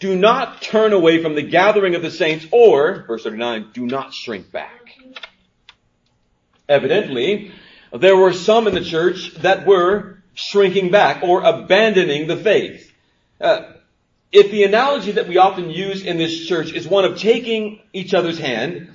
do 0.00 0.16
not 0.16 0.60
turn 0.60 0.92
away 0.92 1.22
from 1.22 1.34
the 1.34 1.42
gathering 1.42 1.94
of 1.94 2.02
the 2.02 2.10
saints 2.10 2.46
or, 2.50 3.04
verse 3.06 3.22
39, 3.22 3.70
do 3.72 3.86
not 3.86 4.12
shrink 4.12 4.50
back. 4.50 4.96
Evidently, 6.68 7.52
there 7.92 8.16
were 8.16 8.32
some 8.32 8.66
in 8.66 8.74
the 8.74 8.84
church 8.84 9.34
that 9.36 9.66
were 9.66 10.18
shrinking 10.34 10.90
back 10.90 11.22
or 11.22 11.42
abandoning 11.42 12.26
the 12.26 12.36
faith. 12.36 12.92
Uh, 13.40 13.62
if 14.32 14.50
the 14.50 14.64
analogy 14.64 15.12
that 15.12 15.28
we 15.28 15.38
often 15.38 15.70
use 15.70 16.04
in 16.04 16.18
this 16.18 16.46
church 16.46 16.72
is 16.72 16.88
one 16.88 17.04
of 17.04 17.18
taking 17.18 17.80
each 17.92 18.14
other's 18.14 18.38
hand 18.38 18.90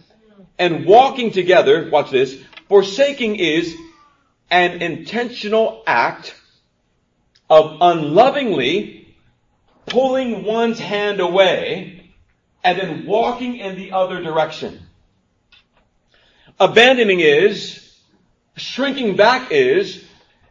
and 0.60 0.86
walking 0.86 1.32
together, 1.32 1.90
watch 1.90 2.12
this, 2.12 2.38
forsaking 2.68 3.38
is 3.38 3.76
an 4.52 4.82
intentional 4.82 5.84
act 5.88 6.36
of 7.50 7.78
unlovingly 7.82 9.16
pulling 9.86 10.44
one's 10.44 10.78
hand 10.78 11.20
away 11.20 12.12
and 12.64 12.78
then 12.78 13.06
walking 13.06 13.56
in 13.56 13.76
the 13.76 13.94
other 13.94 14.22
direction. 14.22 14.80
Abandoning 16.60 17.22
is, 17.22 17.98
shrinking 18.58 19.16
back 19.16 19.52
is, 19.52 20.04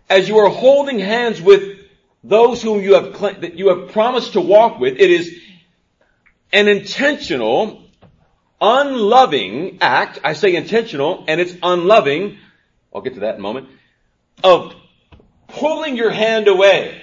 as 0.08 0.28
you 0.28 0.38
are 0.38 0.48
holding 0.48 0.98
hands 0.98 1.40
with 1.40 1.78
those 2.24 2.62
whom 2.62 2.82
you 2.82 2.94
have, 2.94 3.20
that 3.40 3.54
you 3.54 3.68
have 3.68 3.92
promised 3.92 4.32
to 4.32 4.40
walk 4.40 4.80
with, 4.80 4.94
it 4.98 5.10
is 5.10 5.34
an 6.52 6.66
intentional, 6.66 7.82
unloving 8.60 9.78
act. 9.80 10.20
I 10.24 10.32
say 10.32 10.54
intentional, 10.54 11.24
and 11.28 11.40
it's 11.40 11.54
unloving. 11.62 12.38
I'll 12.94 13.02
get 13.02 13.14
to 13.14 13.20
that 13.20 13.34
in 13.34 13.40
a 13.40 13.42
moment. 13.42 13.68
Of 14.42 14.74
pulling 15.48 15.96
your 15.96 16.10
hand 16.10 16.48
away. 16.48 17.02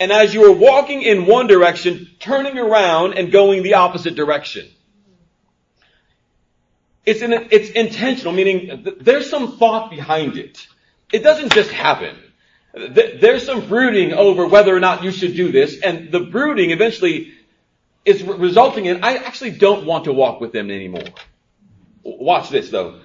And 0.00 0.12
as 0.12 0.32
you 0.32 0.50
are 0.50 0.54
walking 0.54 1.02
in 1.02 1.26
one 1.26 1.48
direction, 1.48 2.08
turning 2.20 2.56
around 2.58 3.14
and 3.14 3.32
going 3.32 3.62
the 3.62 3.74
opposite 3.74 4.14
direction. 4.14 4.68
It's, 7.04 7.22
in, 7.22 7.32
it's 7.32 7.70
intentional, 7.70 8.32
meaning 8.32 8.86
there's 9.00 9.30
some 9.30 9.56
thought 9.56 9.90
behind 9.90 10.36
it. 10.36 10.66
It 11.12 11.22
doesn't 11.22 11.52
just 11.52 11.70
happen. 11.70 12.16
There's 12.74 13.44
some 13.44 13.66
brooding 13.66 14.12
over 14.12 14.46
whether 14.46 14.76
or 14.76 14.78
not 14.78 15.02
you 15.02 15.10
should 15.10 15.34
do 15.34 15.50
this, 15.50 15.80
and 15.80 16.12
the 16.12 16.20
brooding 16.20 16.70
eventually 16.70 17.32
is 18.08 18.22
resulting 18.22 18.86
in, 18.86 19.04
I 19.04 19.16
actually 19.16 19.50
don't 19.52 19.86
want 19.86 20.04
to 20.04 20.12
walk 20.12 20.40
with 20.40 20.52
them 20.52 20.70
anymore. 20.70 21.04
Watch 22.02 22.48
this 22.48 22.70
though. 22.70 23.00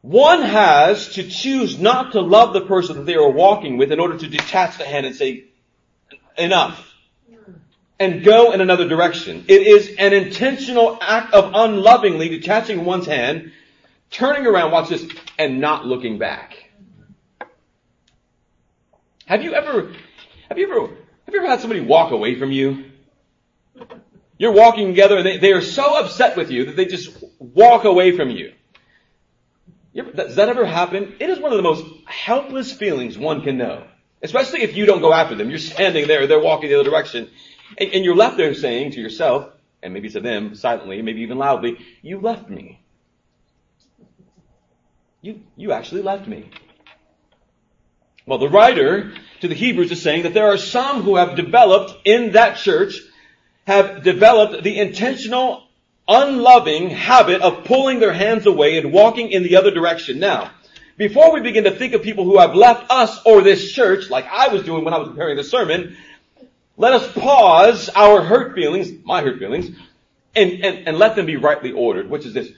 One 0.00 0.42
has 0.42 1.14
to 1.14 1.28
choose 1.28 1.78
not 1.78 2.12
to 2.12 2.20
love 2.20 2.52
the 2.52 2.66
person 2.66 2.96
that 2.96 3.06
they 3.06 3.14
are 3.14 3.30
walking 3.30 3.76
with 3.76 3.92
in 3.92 4.00
order 4.00 4.18
to 4.18 4.28
detach 4.28 4.78
the 4.78 4.84
hand 4.84 5.06
and 5.06 5.14
say, 5.14 5.44
enough 6.36 6.88
and 8.00 8.24
go 8.24 8.50
in 8.50 8.60
another 8.60 8.88
direction. 8.88 9.44
It 9.46 9.62
is 9.62 9.94
an 9.96 10.12
intentional 10.12 10.98
act 11.00 11.32
of 11.34 11.52
unlovingly 11.54 12.28
detaching 12.28 12.84
one's 12.84 13.06
hand, 13.06 13.52
turning 14.10 14.44
around, 14.44 14.72
watch 14.72 14.88
this, 14.88 15.06
and 15.38 15.60
not 15.60 15.86
looking 15.86 16.18
back. 16.18 16.70
Have 19.26 19.42
you 19.42 19.54
ever, 19.54 19.92
have 20.48 20.58
you 20.58 20.68
ever, 20.68 20.88
have 20.88 21.34
you 21.34 21.38
ever 21.38 21.46
had 21.46 21.60
somebody 21.60 21.80
walk 21.80 22.10
away 22.10 22.38
from 22.38 22.50
you? 22.50 22.91
You're 24.42 24.50
walking 24.50 24.88
together 24.88 25.18
and 25.18 25.24
they, 25.24 25.36
they 25.36 25.52
are 25.52 25.60
so 25.60 26.00
upset 26.00 26.36
with 26.36 26.50
you 26.50 26.64
that 26.64 26.74
they 26.74 26.86
just 26.86 27.16
walk 27.38 27.84
away 27.84 28.16
from 28.16 28.28
you. 28.28 28.52
does 29.94 30.34
that 30.34 30.48
ever 30.48 30.66
happen? 30.66 31.14
It 31.20 31.30
is 31.30 31.38
one 31.38 31.52
of 31.52 31.58
the 31.58 31.62
most 31.62 31.84
helpless 32.06 32.72
feelings 32.72 33.16
one 33.16 33.42
can 33.42 33.56
know. 33.56 33.86
Especially 34.20 34.62
if 34.62 34.74
you 34.74 34.84
don't 34.84 35.00
go 35.00 35.12
after 35.12 35.36
them. 35.36 35.48
You're 35.48 35.60
standing 35.60 36.08
there, 36.08 36.26
they're 36.26 36.40
walking 36.40 36.70
the 36.70 36.80
other 36.80 36.90
direction. 36.90 37.30
And, 37.78 37.90
and 37.92 38.04
you're 38.04 38.16
left 38.16 38.36
there 38.36 38.52
saying 38.52 38.90
to 38.90 39.00
yourself, 39.00 39.48
and 39.80 39.94
maybe 39.94 40.08
to 40.10 40.18
them 40.18 40.56
silently, 40.56 41.00
maybe 41.02 41.20
even 41.20 41.38
loudly, 41.38 41.78
you 42.02 42.18
left 42.18 42.50
me. 42.50 42.80
You, 45.20 45.40
you 45.56 45.70
actually 45.70 46.02
left 46.02 46.26
me. 46.26 46.50
Well, 48.26 48.38
the 48.38 48.48
writer 48.48 49.12
to 49.40 49.46
the 49.46 49.54
Hebrews 49.54 49.92
is 49.92 50.02
saying 50.02 50.24
that 50.24 50.34
there 50.34 50.48
are 50.48 50.58
some 50.58 51.02
who 51.02 51.14
have 51.14 51.36
developed 51.36 51.94
in 52.04 52.32
that 52.32 52.56
church, 52.56 53.02
have 53.66 54.02
developed 54.02 54.62
the 54.62 54.78
intentional, 54.78 55.64
unloving 56.08 56.90
habit 56.90 57.42
of 57.42 57.64
pulling 57.64 58.00
their 58.00 58.12
hands 58.12 58.46
away 58.46 58.78
and 58.78 58.92
walking 58.92 59.30
in 59.30 59.42
the 59.42 59.56
other 59.56 59.70
direction. 59.70 60.18
Now, 60.18 60.50
before 60.96 61.32
we 61.32 61.40
begin 61.40 61.64
to 61.64 61.70
think 61.70 61.94
of 61.94 62.02
people 62.02 62.24
who 62.24 62.38
have 62.38 62.54
left 62.54 62.90
us 62.90 63.20
or 63.24 63.42
this 63.42 63.72
church, 63.72 64.10
like 64.10 64.26
I 64.30 64.48
was 64.48 64.62
doing 64.64 64.84
when 64.84 64.94
I 64.94 64.98
was 64.98 65.08
preparing 65.08 65.36
the 65.36 65.44
sermon, 65.44 65.96
let 66.76 66.92
us 66.92 67.12
pause 67.12 67.88
our 67.90 68.22
hurt 68.22 68.54
feelings, 68.54 68.92
my 69.04 69.22
hurt 69.22 69.38
feelings, 69.38 69.76
and, 70.34 70.64
and, 70.64 70.88
and 70.88 70.98
let 70.98 71.16
them 71.16 71.26
be 71.26 71.36
rightly 71.36 71.72
ordered, 71.72 72.08
which 72.08 72.26
is 72.26 72.34
this. 72.34 72.50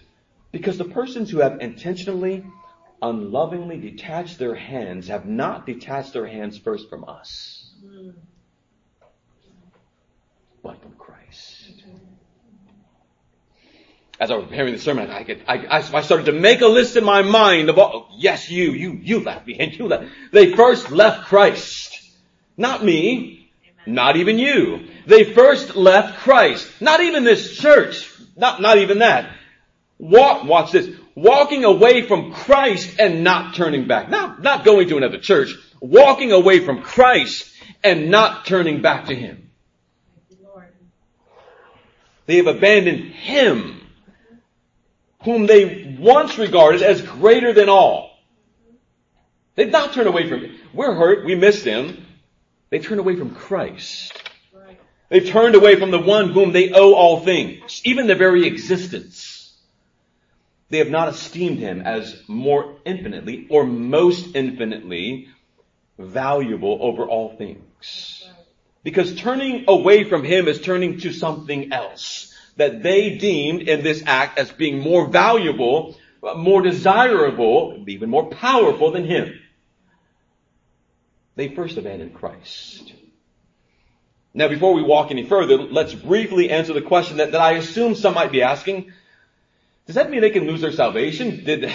Because 0.52 0.78
the 0.78 0.84
persons 0.84 1.30
who 1.30 1.38
have 1.38 1.60
intentionally 1.60 2.44
unlovingly 3.02 3.76
detached 3.78 4.38
their 4.38 4.54
hands 4.54 5.08
have 5.08 5.26
not 5.26 5.66
detached 5.66 6.12
their 6.12 6.26
hands 6.26 6.56
first 6.56 6.88
from 6.88 7.04
us, 7.04 7.63
from 10.72 10.92
Christ. 10.98 11.82
As 14.20 14.30
I 14.30 14.36
was 14.36 14.46
preparing 14.46 14.72
the 14.72 14.78
sermon, 14.78 15.10
I, 15.10 15.24
could, 15.24 15.42
I, 15.46 15.82
I 15.92 16.00
started 16.02 16.26
to 16.26 16.32
make 16.32 16.60
a 16.60 16.66
list 16.66 16.96
in 16.96 17.04
my 17.04 17.22
mind 17.22 17.68
of 17.68 17.78
all, 17.78 18.08
yes, 18.16 18.48
you, 18.48 18.72
you, 18.72 18.92
you 18.92 19.20
left 19.20 19.46
me 19.46 19.58
and 19.58 19.72
you 19.78 19.86
left. 19.86 20.10
They 20.32 20.54
first 20.54 20.90
left 20.90 21.26
Christ. 21.26 22.00
Not 22.56 22.84
me. 22.84 23.52
Not 23.86 24.16
even 24.16 24.38
you. 24.38 24.88
They 25.06 25.24
first 25.24 25.76
left 25.76 26.20
Christ. 26.20 26.80
Not 26.80 27.00
even 27.00 27.24
this 27.24 27.58
church. 27.58 28.10
Not, 28.36 28.62
not 28.62 28.78
even 28.78 29.00
that. 29.00 29.30
Walk, 29.98 30.44
watch 30.44 30.72
this 30.72 30.88
walking 31.14 31.64
away 31.64 32.02
from 32.02 32.32
Christ 32.32 32.98
and 32.98 33.24
not 33.24 33.54
turning 33.54 33.86
back. 33.86 34.08
Not, 34.10 34.42
not 34.42 34.64
going 34.64 34.88
to 34.88 34.96
another 34.96 35.18
church, 35.18 35.54
walking 35.80 36.32
away 36.32 36.60
from 36.60 36.82
Christ 36.82 37.52
and 37.82 38.10
not 38.10 38.46
turning 38.46 38.82
back 38.82 39.06
to 39.06 39.14
Him. 39.14 39.43
They 42.26 42.36
have 42.36 42.46
abandoned 42.46 43.12
Him, 43.12 43.80
whom 45.22 45.46
they 45.46 45.96
once 45.98 46.38
regarded 46.38 46.82
as 46.82 47.02
greater 47.02 47.52
than 47.52 47.68
all. 47.68 48.10
They've 49.56 49.70
not 49.70 49.92
turned 49.92 50.08
away 50.08 50.28
from 50.28 50.40
Him. 50.40 50.56
We're 50.72 50.94
hurt, 50.94 51.24
we 51.24 51.34
miss 51.34 51.62
Him. 51.62 52.06
They 52.70 52.78
turned 52.78 53.00
away 53.00 53.16
from 53.16 53.34
Christ. 53.34 54.12
They've 55.08 55.28
turned 55.28 55.54
away 55.54 55.76
from 55.76 55.90
the 55.90 56.00
one 56.00 56.30
whom 56.30 56.52
they 56.52 56.72
owe 56.72 56.94
all 56.94 57.20
things, 57.20 57.80
even 57.84 58.06
their 58.06 58.16
very 58.16 58.46
existence. 58.46 59.52
They 60.70 60.78
have 60.78 60.90
not 60.90 61.08
esteemed 61.08 61.58
him 61.58 61.82
as 61.82 62.20
more 62.26 62.78
infinitely 62.84 63.46
or 63.48 63.64
most 63.64 64.34
infinitely 64.34 65.28
valuable 65.98 66.78
over 66.80 67.04
all 67.04 67.36
things. 67.36 68.28
Because 68.84 69.16
turning 69.16 69.64
away 69.66 70.04
from 70.04 70.22
him 70.22 70.46
is 70.46 70.60
turning 70.60 71.00
to 71.00 71.12
something 71.12 71.72
else 71.72 72.32
that 72.56 72.82
they 72.82 73.16
deemed 73.16 73.62
in 73.62 73.82
this 73.82 74.04
act 74.06 74.38
as 74.38 74.52
being 74.52 74.78
more 74.78 75.08
valuable, 75.08 75.96
more 76.36 76.62
desirable, 76.62 77.82
even 77.88 78.10
more 78.10 78.26
powerful 78.26 78.92
than 78.92 79.04
him. 79.04 79.40
They 81.34 81.48
first 81.48 81.78
abandoned 81.78 82.14
Christ. 82.14 82.92
Now 84.34 84.48
before 84.48 84.74
we 84.74 84.82
walk 84.82 85.10
any 85.10 85.24
further, 85.24 85.56
let's 85.56 85.94
briefly 85.94 86.50
answer 86.50 86.74
the 86.74 86.82
question 86.82 87.16
that, 87.16 87.32
that 87.32 87.40
I 87.40 87.52
assume 87.52 87.94
some 87.94 88.14
might 88.14 88.32
be 88.32 88.42
asking. 88.42 88.92
Does 89.86 89.96
that 89.96 90.10
mean 90.10 90.20
they 90.20 90.30
can 90.30 90.46
lose 90.46 90.60
their 90.60 90.72
salvation? 90.72 91.42
Did, 91.44 91.72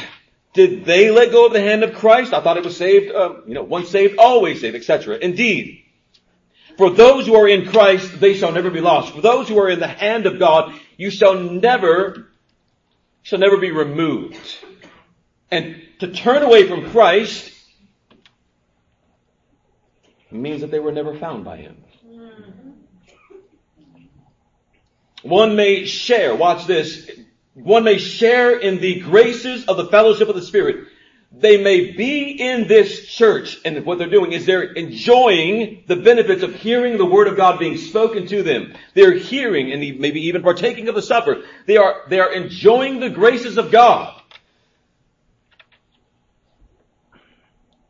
did 0.53 0.85
they 0.85 1.09
let 1.09 1.31
go 1.31 1.47
of 1.47 1.53
the 1.53 1.61
hand 1.61 1.83
of 1.83 1.95
Christ? 1.95 2.33
I 2.33 2.41
thought 2.41 2.57
it 2.57 2.63
was 2.63 2.77
saved, 2.77 3.13
uh, 3.13 3.35
you 3.47 3.55
know, 3.55 3.63
once 3.63 3.89
saved, 3.89 4.17
always 4.19 4.61
saved, 4.61 4.75
etc. 4.75 5.17
Indeed. 5.17 5.83
For 6.79 6.89
those 6.89 7.27
who 7.27 7.35
are 7.35 7.45
in 7.45 7.69
Christ, 7.69 8.21
they 8.21 8.35
shall 8.35 8.53
never 8.53 8.69
be 8.69 8.79
lost. 8.79 9.13
For 9.13 9.19
those 9.19 9.49
who 9.49 9.59
are 9.59 9.67
in 9.67 9.81
the 9.81 9.87
hand 9.87 10.25
of 10.25 10.39
God, 10.39 10.73
you 10.95 11.11
shall 11.11 11.37
never, 11.37 12.29
shall 13.21 13.37
never 13.37 13.57
be 13.57 13.71
removed. 13.71 14.39
And 15.51 15.81
to 15.99 16.07
turn 16.13 16.41
away 16.41 16.69
from 16.69 16.89
Christ 16.91 17.51
means 20.31 20.61
that 20.61 20.71
they 20.71 20.79
were 20.79 20.93
never 20.93 21.17
found 21.17 21.43
by 21.43 21.57
Him. 21.57 21.83
One 25.21 25.57
may 25.57 25.83
share, 25.83 26.33
watch 26.33 26.65
this, 26.65 27.11
one 27.55 27.83
may 27.83 27.97
share 27.97 28.57
in 28.57 28.79
the 28.79 29.01
graces 29.01 29.65
of 29.65 29.75
the 29.75 29.87
fellowship 29.87 30.29
of 30.29 30.35
the 30.35 30.41
Spirit. 30.41 30.87
They 31.31 31.61
may 31.61 31.91
be 31.91 32.31
in 32.31 32.67
this 32.67 33.05
church 33.07 33.59
and 33.63 33.85
what 33.85 33.99
they're 33.99 34.09
doing 34.09 34.33
is 34.33 34.47
they're 34.47 34.63
enjoying 34.63 35.83
the 35.85 35.95
benefits 35.95 36.41
of 36.41 36.55
hearing 36.55 36.97
the 36.97 37.05
Word 37.05 37.27
of 37.27 37.37
God 37.37 37.59
being 37.59 37.77
spoken 37.77 38.25
to 38.27 38.41
them. 38.41 38.73
They're 38.95 39.13
hearing 39.13 39.71
and 39.71 39.99
maybe 39.99 40.21
even 40.21 40.41
partaking 40.41 40.89
of 40.89 40.95
the 40.95 41.03
supper. 41.03 41.43
They 41.67 41.77
are, 41.77 42.01
they 42.09 42.19
are 42.19 42.33
enjoying 42.33 42.99
the 42.99 43.11
graces 43.11 43.57
of 43.57 43.69
God. 43.71 44.19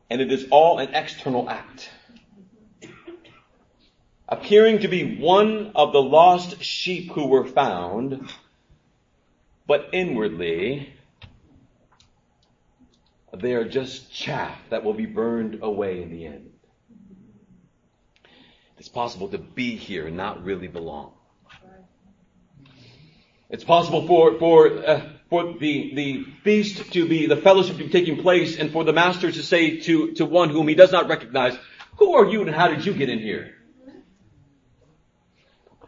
And 0.10 0.20
it 0.20 0.32
is 0.32 0.48
all 0.52 0.80
an 0.80 0.94
external 0.94 1.50
act. 1.50 1.90
Appearing 4.28 4.80
to 4.80 4.90
be 4.90 5.18
one 5.18 5.72
of 5.76 5.94
the 5.94 6.02
lost 6.02 6.62
sheep 6.62 7.12
who 7.14 7.28
were 7.28 7.46
found, 7.46 8.30
but 9.66 9.90
inwardly, 9.94 10.94
they 13.38 13.54
are 13.54 13.68
just 13.68 14.12
chaff 14.12 14.58
that 14.70 14.84
will 14.84 14.94
be 14.94 15.06
burned 15.06 15.60
away 15.62 16.02
in 16.02 16.12
the 16.12 16.26
end. 16.26 16.52
It's 18.78 18.90
possible 18.90 19.28
to 19.30 19.38
be 19.38 19.76
here 19.76 20.08
and 20.08 20.16
not 20.16 20.44
really 20.44 20.68
belong. 20.68 21.14
It's 23.50 23.64
possible 23.64 24.08
for 24.08 24.38
for 24.40 24.68
uh, 24.68 25.02
for 25.30 25.54
the 25.54 25.96
the 25.96 26.26
feast 26.44 26.94
to 26.94 27.08
be 27.08 27.26
the 27.26 27.36
fellowship 27.36 27.78
to 27.78 27.84
be 27.84 27.90
taking 27.90 28.22
place, 28.22 28.58
and 28.58 28.72
for 28.72 28.84
the 28.84 28.94
master 28.94 29.32
to 29.32 29.44
say 29.44 29.80
to 29.82 30.12
to 30.14 30.26
one 30.26 30.50
whom 30.50 30.68
he 30.68 30.76
does 30.76 30.92
not 30.92 31.08
recognize, 31.10 31.58
"Who 31.98 32.14
are 32.14 32.28
you, 32.28 32.42
and 32.42 32.56
how 32.56 32.68
did 32.68 32.86
you 32.86 32.94
get 32.94 33.10
in 33.10 33.20
here?" 33.20 33.56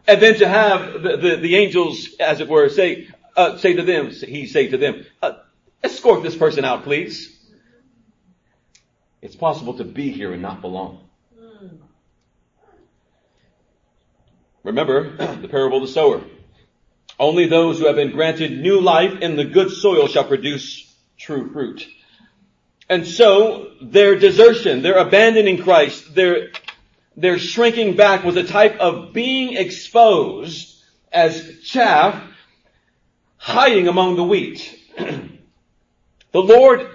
And 0.06 0.20
then 0.20 0.34
to 0.38 0.48
have 0.48 1.02
the, 1.02 1.16
the, 1.16 1.36
the 1.36 1.56
angels, 1.56 2.08
as 2.18 2.40
it 2.40 2.48
were, 2.48 2.68
say, 2.68 3.08
uh, 3.36 3.56
say 3.58 3.74
to 3.74 3.82
them, 3.82 4.10
he 4.10 4.46
say 4.46 4.68
to 4.68 4.76
them, 4.76 5.06
uh, 5.22 5.34
escort 5.82 6.22
this 6.22 6.36
person 6.36 6.64
out, 6.64 6.84
please. 6.84 7.38
It's 9.20 9.36
possible 9.36 9.74
to 9.78 9.84
be 9.84 10.10
here 10.10 10.32
and 10.32 10.42
not 10.42 10.60
belong. 10.60 11.08
Remember 14.64 15.16
the 15.36 15.48
parable 15.48 15.78
of 15.78 15.88
the 15.88 15.92
sower. 15.92 16.22
Only 17.18 17.46
those 17.46 17.78
who 17.78 17.86
have 17.86 17.96
been 17.96 18.12
granted 18.12 18.52
new 18.52 18.80
life 18.80 19.20
in 19.20 19.36
the 19.36 19.44
good 19.44 19.70
soil 19.70 20.08
shall 20.08 20.24
produce 20.24 20.92
true 21.18 21.52
fruit. 21.52 21.86
And 22.88 23.06
so 23.06 23.70
their 23.80 24.18
desertion, 24.18 24.82
their 24.82 24.98
abandoning 24.98 25.62
Christ, 25.62 26.14
their, 26.14 26.50
their 27.16 27.38
shrinking 27.38 27.96
back 27.96 28.24
was 28.24 28.36
a 28.36 28.44
type 28.44 28.78
of 28.78 29.12
being 29.12 29.56
exposed 29.56 30.82
as 31.12 31.60
chaff 31.62 32.22
hiding 33.36 33.88
among 33.88 34.16
the 34.16 34.24
wheat. 34.24 34.78
the 36.32 36.42
Lord 36.42 36.88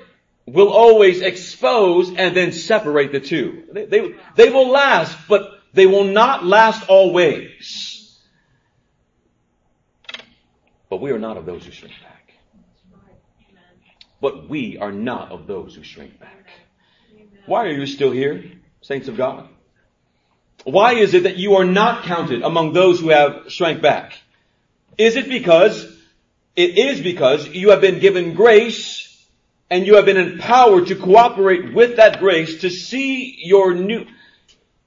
will 0.45 0.69
always 0.69 1.21
expose 1.21 2.09
and 2.13 2.35
then 2.35 2.51
separate 2.51 3.11
the 3.11 3.19
two. 3.19 3.63
They, 3.71 3.85
they, 3.85 4.15
they, 4.35 4.49
will 4.49 4.69
last, 4.69 5.17
but 5.27 5.59
they 5.73 5.85
will 5.85 6.05
not 6.05 6.45
last 6.45 6.87
always. 6.89 8.19
But 10.89 11.01
we 11.01 11.11
are 11.11 11.19
not 11.19 11.37
of 11.37 11.45
those 11.45 11.65
who 11.65 11.71
shrink 11.71 11.93
back. 12.01 12.33
But 14.21 14.49
we 14.49 14.77
are 14.77 14.91
not 14.91 15.31
of 15.31 15.45
those 15.45 15.75
who 15.75 15.83
shrink 15.83 16.19
back. 16.19 16.49
Why 17.45 17.65
are 17.65 17.71
you 17.71 17.85
still 17.85 18.11
here, 18.11 18.51
saints 18.81 19.07
of 19.07 19.17
God? 19.17 19.47
Why 20.63 20.95
is 20.95 21.13
it 21.13 21.23
that 21.23 21.37
you 21.37 21.55
are 21.55 21.65
not 21.65 22.03
counted 22.03 22.41
among 22.41 22.73
those 22.73 22.99
who 22.99 23.09
have 23.09 23.51
shrank 23.51 23.81
back? 23.81 24.17
Is 24.97 25.15
it 25.15 25.29
because 25.29 25.85
it 26.55 26.77
is 26.77 26.99
because 26.99 27.47
you 27.47 27.69
have 27.69 27.81
been 27.81 27.99
given 27.99 28.33
grace 28.33 28.96
and 29.69 29.85
you 29.85 29.95
have 29.95 30.05
been 30.05 30.17
empowered 30.17 30.87
to 30.87 30.95
cooperate 30.95 31.73
with 31.73 31.97
that 31.97 32.19
grace 32.19 32.61
to 32.61 32.69
see 32.69 33.37
your 33.39 33.73
new, 33.73 34.05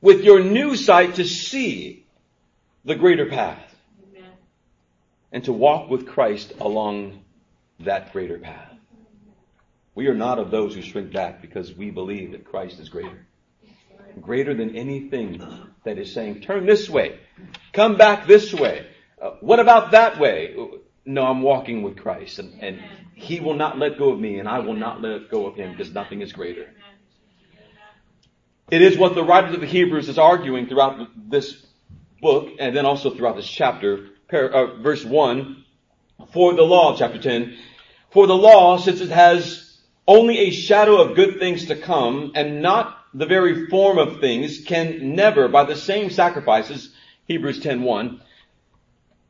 with 0.01 0.23
your 0.23 0.41
new 0.43 0.77
sight 0.77 1.17
to 1.17 1.25
see 1.25 2.07
the 2.85 2.95
greater 2.95 3.27
path. 3.27 3.63
Amen. 4.17 4.31
and 5.33 5.45
to 5.45 5.53
walk 5.53 5.91
with 5.91 6.07
Christ 6.07 6.53
along 6.61 7.23
that 7.81 8.13
greater 8.13 8.39
path. 8.39 8.73
We 9.95 10.07
are 10.07 10.15
not 10.15 10.39
of 10.39 10.51
those 10.51 10.75
who 10.75 10.83
shrink 10.83 11.13
back 11.13 11.43
because 11.43 11.75
we 11.75 11.91
believe 11.91 12.33
that 12.33 12.45
Christ 12.45 12.81
is 12.81 12.89
greater. 12.89 13.27
Greater 14.21 14.55
than 14.55 14.77
anything 14.77 15.43
that 15.85 15.99
is 15.99 16.13
saying, 16.13 16.41
turn 16.41 16.67
this 16.67 16.89
way, 16.89 17.21
come 17.73 17.97
back 17.97 18.27
this 18.27 18.53
way. 18.53 18.87
Uh, 19.21 19.33
what 19.41 19.61
about 19.61 19.93
that 19.93 20.19
way? 20.19 20.57
No, 21.05 21.25
I'm 21.25 21.43
walking 21.43 21.83
with 21.83 21.97
Christ 21.97 22.39
and, 22.39 22.63
and 22.63 22.83
He 23.15 23.41
will 23.41 23.55
not 23.55 23.79
let 23.79 23.99
go 23.99 24.13
of 24.13 24.21
me 24.21 24.39
and 24.39 24.49
I 24.49 24.59
will 24.61 24.75
not 24.75 25.01
let 25.01 25.31
go 25.31 25.47
of 25.47 25.57
Him 25.57 25.73
because 25.73 25.93
nothing 25.93 26.21
is 26.21 26.33
greater. 26.33 26.69
It 28.71 28.83
is 28.83 28.97
what 28.97 29.15
the 29.15 29.25
writer 29.25 29.49
of 29.49 29.61
the 29.61 29.67
Hebrews 29.67 30.09
is 30.09 30.19
arguing 30.19 30.69
throughout 30.69 31.09
this 31.29 31.67
book 32.21 32.51
and 32.59 32.77
then 32.77 32.87
also 32.87 33.11
throughout 33.11 33.37
this 33.37 33.49
chapter. 33.49 34.11
Uh, 34.33 34.77
verse 34.81 35.05
1, 35.05 35.65
for 36.33 36.55
the 36.55 36.63
law, 36.63 36.97
chapter 36.97 37.19
10, 37.19 37.57
for 38.11 38.29
the 38.29 38.37
law, 38.37 38.77
since 38.77 39.01
it 39.01 39.09
has 39.09 39.79
only 40.07 40.39
a 40.39 40.51
shadow 40.51 41.01
of 41.01 41.17
good 41.17 41.41
things 41.41 41.67
to 41.67 41.77
come 41.77 42.31
and 42.37 42.63
not 42.63 42.97
the 43.13 43.27
very 43.27 43.67
form 43.67 43.99
of 43.99 44.21
things 44.21 44.63
can 44.65 45.17
never, 45.17 45.49
by 45.49 45.65
the 45.65 45.75
same 45.75 46.11
sacrifices, 46.11 46.95
Hebrews 47.27 47.61
10.1, 47.61 48.21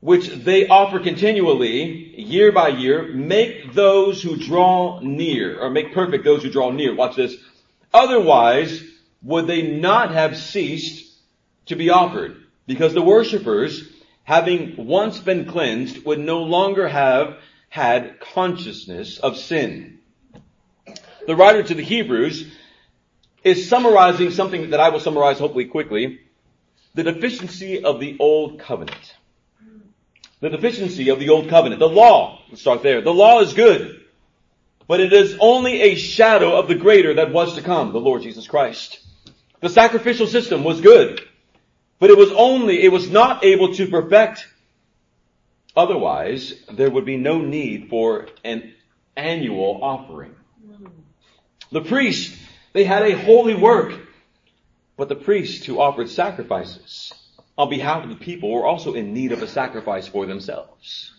which 0.01 0.29
they 0.29 0.67
offer 0.67 0.99
continually, 0.99 2.21
year 2.21 2.53
by 2.53 2.69
year, 2.69 3.09
make 3.09 3.73
those 3.73 4.23
who 4.23 4.37
draw 4.37 5.01
near, 5.01 5.61
or 5.61 5.71
make 5.71 5.93
perfect 5.93 6.25
those 6.25 6.43
who 6.43 6.51
draw 6.51 6.71
near. 6.71 6.95
Watch 6.95 7.17
this. 7.17 7.37
Otherwise, 7.93 8.83
would 9.23 9.47
they 9.47 9.63
not 9.63 10.13
have 10.13 10.37
ceased 10.37 11.19
to 11.67 11.77
be 11.77 11.91
offered? 11.91 12.37
Because 12.67 12.95
the 12.95 13.03
worshippers, 13.03 13.89
having 14.25 14.75
once 14.77 15.19
been 15.19 15.45
cleansed, 15.45 16.05
would 16.05 16.19
no 16.19 16.43
longer 16.43 16.89
have 16.89 17.37
had 17.69 18.21
consciousness 18.21 19.19
of 19.19 19.37
sin 19.37 20.01
the 21.27 21.37
writer 21.37 21.63
to 21.63 21.75
the 21.75 21.83
Hebrews 21.85 22.51
is 23.45 23.69
summarizing 23.69 24.31
something 24.31 24.71
that 24.71 24.81
I 24.81 24.89
will 24.89 25.01
summarize 25.01 25.39
hopefully 25.39 25.67
quickly. 25.67 26.21
The 26.95 27.05
deficiency 27.05 27.85
of 27.85 28.01
the 28.01 28.17
old 28.19 28.59
covenant. 28.59 29.15
The 30.40 30.48
deficiency 30.48 31.11
of 31.11 31.18
the 31.18 31.29
old 31.29 31.50
covenant. 31.50 31.81
The 31.81 31.88
law, 31.88 32.42
let's 32.48 32.62
start 32.62 32.83
there. 32.83 33.03
The 33.03 33.12
law 33.12 33.40
is 33.40 33.53
good, 33.53 34.00
but 34.88 35.00
it 35.00 35.12
is 35.12 35.37
only 35.38 35.83
a 35.83 35.96
shadow 35.96 36.57
of 36.57 36.66
the 36.66 36.74
greater 36.74 37.14
that 37.14 37.33
was 37.33 37.55
to 37.57 37.62
come, 37.62 37.92
the 37.92 38.00
Lord 38.00 38.22
Jesus 38.22 38.46
Christ. 38.46 39.00
The 39.61 39.68
sacrificial 39.68 40.26
system 40.26 40.64
was 40.64 40.81
good, 40.81 41.20
but 41.98 42.09
it 42.09 42.16
was 42.16 42.33
only, 42.33 42.83
it 42.83 42.90
was 42.90 43.11
not 43.11 43.44
able 43.44 43.74
to 43.74 43.87
perfect. 43.88 44.48
Otherwise, 45.76 46.55
there 46.72 46.90
would 46.90 47.05
be 47.05 47.18
no 47.18 47.38
need 47.38 47.90
for 47.90 48.29
an 48.42 48.72
annual 49.16 49.81
offering. 49.83 50.35
The 51.70 51.83
priests, 51.83 52.35
they 52.72 52.85
had 52.85 53.03
a 53.03 53.16
holy 53.16 53.55
work, 53.55 53.92
but 54.96 55.11
the 55.11 55.16
priests 55.16 55.66
who 55.66 55.81
offered 55.81 56.09
sacrifices 56.09 57.12
on 57.61 57.70
behalf 57.70 58.05
of 58.05 58.11
the 58.11 58.16
people 58.16 58.51
were 58.51 58.66
also 58.66 58.94
in 58.94 59.12
need 59.12 59.33
of 59.33 59.42
a 59.42 59.46
sacrifice 59.46 60.07
for 60.07 60.27
themselves. 60.27 61.12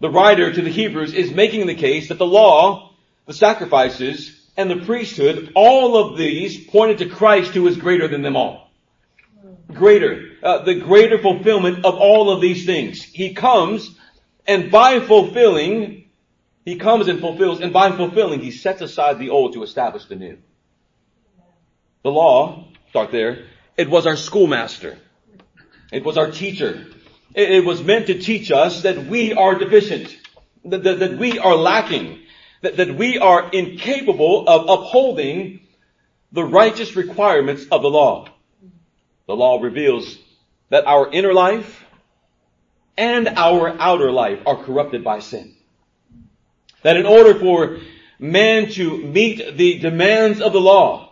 The 0.00 0.10
writer 0.10 0.52
to 0.52 0.62
the 0.62 0.70
Hebrews 0.70 1.14
is 1.14 1.32
making 1.32 1.66
the 1.66 1.74
case 1.74 2.08
that 2.08 2.18
the 2.18 2.26
law, 2.26 2.94
the 3.26 3.32
sacrifices, 3.32 4.40
and 4.56 4.70
the 4.70 4.84
priesthood, 4.84 5.52
all 5.54 5.96
of 5.96 6.18
these 6.18 6.66
pointed 6.66 6.98
to 6.98 7.08
Christ 7.08 7.52
who 7.52 7.66
is 7.66 7.76
greater 7.76 8.06
than 8.06 8.22
them 8.22 8.36
all. 8.36 8.70
Greater, 9.72 10.30
uh, 10.42 10.62
the 10.62 10.74
greater 10.74 11.18
fulfillment 11.18 11.84
of 11.84 11.94
all 11.96 12.30
of 12.30 12.40
these 12.40 12.66
things. 12.66 13.02
He 13.02 13.34
comes 13.34 13.98
and 14.46 14.70
by 14.70 15.00
fulfilling 15.00 16.04
he 16.64 16.76
comes 16.76 17.08
and 17.08 17.20
fulfills, 17.20 17.60
and 17.60 17.72
by 17.72 17.94
fulfilling, 17.94 18.40
he 18.40 18.50
sets 18.50 18.80
aside 18.80 19.18
the 19.18 19.30
old 19.30 19.52
to 19.52 19.62
establish 19.62 20.06
the 20.06 20.16
new. 20.16 20.38
The 22.02 22.10
law, 22.10 22.68
start 22.88 23.12
there, 23.12 23.46
it 23.76 23.90
was 23.90 24.06
our 24.06 24.16
schoolmaster. 24.16 24.98
It 25.94 26.04
was 26.04 26.18
our 26.18 26.32
teacher. 26.32 26.86
It, 27.36 27.64
was 27.64 27.82
meant 27.82 28.08
to 28.08 28.18
teach 28.18 28.50
us 28.50 28.82
that 28.82 29.06
we 29.06 29.32
are 29.32 29.54
deficient, 29.54 30.16
that, 30.64 30.82
that, 30.82 30.98
that 30.98 31.18
we 31.18 31.38
are 31.38 31.54
lacking, 31.54 32.18
that, 32.62 32.78
that 32.78 32.96
we 32.96 33.18
are 33.18 33.48
incapable 33.50 34.48
of 34.48 34.62
upholding 34.68 35.60
the 36.32 36.42
righteous 36.42 36.96
requirements 36.96 37.66
of 37.70 37.82
the 37.82 37.88
law. 37.88 38.28
The 39.28 39.36
law 39.36 39.60
reveals 39.60 40.18
that 40.70 40.84
our 40.86 41.12
inner 41.12 41.32
life 41.32 41.84
and 42.96 43.28
our 43.28 43.68
outer 43.80 44.10
life 44.10 44.40
are 44.46 44.64
corrupted 44.64 45.04
by 45.04 45.20
sin. 45.20 45.54
That 46.82 46.96
in 46.96 47.06
order 47.06 47.38
for 47.38 47.78
man 48.18 48.68
to 48.72 48.98
meet 48.98 49.56
the 49.56 49.78
demands 49.78 50.40
of 50.40 50.52
the 50.52 50.60
law, 50.60 51.03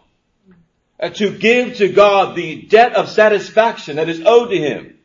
to 1.10 1.36
give 1.36 1.76
to 1.76 1.88
God 1.88 2.36
the 2.36 2.62
debt 2.62 2.94
of 2.94 3.08
satisfaction 3.08 3.96
that 3.96 4.08
is 4.08 4.22
owed 4.24 4.50
to 4.50 4.58
him, 4.58 4.98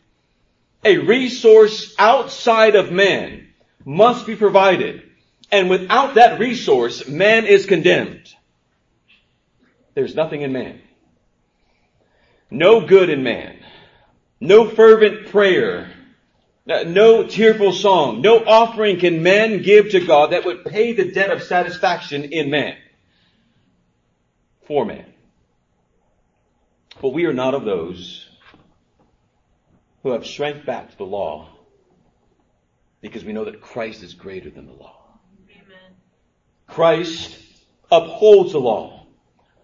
a 0.83 0.97
resource 0.97 1.95
outside 1.97 2.75
of 2.75 2.91
man 2.91 3.47
must 3.83 4.25
be 4.25 4.35
provided. 4.35 5.03
And 5.51 5.69
without 5.69 6.15
that 6.15 6.39
resource, 6.39 7.07
man 7.07 7.45
is 7.45 7.65
condemned. 7.65 8.33
There's 9.95 10.15
nothing 10.15 10.41
in 10.41 10.51
man. 10.51 10.81
No 12.51 12.85
good 12.85 13.09
in 13.09 13.23
man. 13.23 13.57
No 14.39 14.69
fervent 14.69 15.27
prayer 15.29 15.91
no 16.67 17.25
tearful 17.25 17.71
song, 17.71 18.21
no 18.21 18.43
offering 18.43 18.99
can 18.99 19.23
man 19.23 19.61
give 19.61 19.91
to 19.91 20.05
God 20.05 20.31
that 20.31 20.45
would 20.45 20.65
pay 20.65 20.93
the 20.93 21.11
debt 21.11 21.31
of 21.31 21.43
satisfaction 21.43 22.25
in 22.25 22.49
man. 22.49 22.75
For 24.67 24.85
man. 24.85 25.06
But 27.01 27.09
we 27.09 27.25
are 27.25 27.33
not 27.33 27.53
of 27.53 27.63
those 27.63 28.27
who 30.03 30.11
have 30.11 30.25
shrank 30.25 30.65
back 30.65 30.91
to 30.91 30.97
the 30.97 31.05
law 31.05 31.49
because 33.01 33.23
we 33.23 33.33
know 33.33 33.45
that 33.45 33.61
Christ 33.61 34.03
is 34.03 34.13
greater 34.13 34.49
than 34.49 34.65
the 34.65 34.73
law. 34.73 35.19
Amen. 35.51 35.95
Christ 36.67 37.37
upholds 37.91 38.53
the 38.53 38.59
law, 38.59 39.05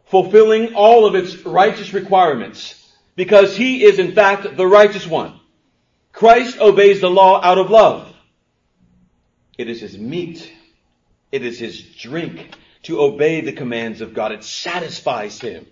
fulfilling 0.06 0.76
all 0.76 1.06
of 1.06 1.16
its 1.16 1.46
righteous 1.46 1.94
requirements 1.94 2.80
because 3.16 3.56
he 3.56 3.84
is 3.84 4.00
in 4.00 4.14
fact 4.14 4.56
the 4.56 4.68
righteous 4.68 5.08
one. 5.08 5.40
Christ 6.12 6.60
obeys 6.60 7.02
the 7.02 7.10
law 7.10 7.42
out 7.42 7.58
of 7.58 7.72
love. 7.72 8.14
It 9.58 9.70
is 9.70 9.82
his 9.82 9.98
meat. 9.98 10.52
It 11.32 11.44
is 11.44 11.58
his 11.58 11.82
drink 11.82 12.56
to 12.84 13.02
obey 13.02 13.42
the 13.42 13.54
commands 13.54 14.02
of 14.02 14.14
God. 14.14 14.32
It 14.32 14.44
satisfies 14.44 15.40
him. 15.40 15.66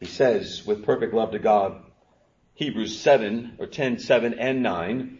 He 0.00 0.06
says 0.06 0.64
with 0.66 0.84
perfect 0.84 1.14
love 1.14 1.32
to 1.32 1.38
God, 1.38 1.80
Hebrews 2.54 2.98
7 3.00 3.56
or 3.58 3.66
10, 3.66 3.98
7 3.98 4.34
and 4.34 4.62
9, 4.62 5.18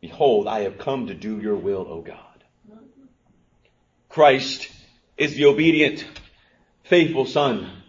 Behold, 0.00 0.48
I 0.48 0.60
have 0.60 0.78
come 0.78 1.06
to 1.06 1.14
do 1.14 1.40
your 1.40 1.56
will, 1.56 1.86
O 1.88 2.00
God. 2.00 2.18
Christ 4.08 4.70
is 5.16 5.36
the 5.36 5.46
obedient, 5.46 6.04
faithful 6.84 7.24
son 7.24 7.82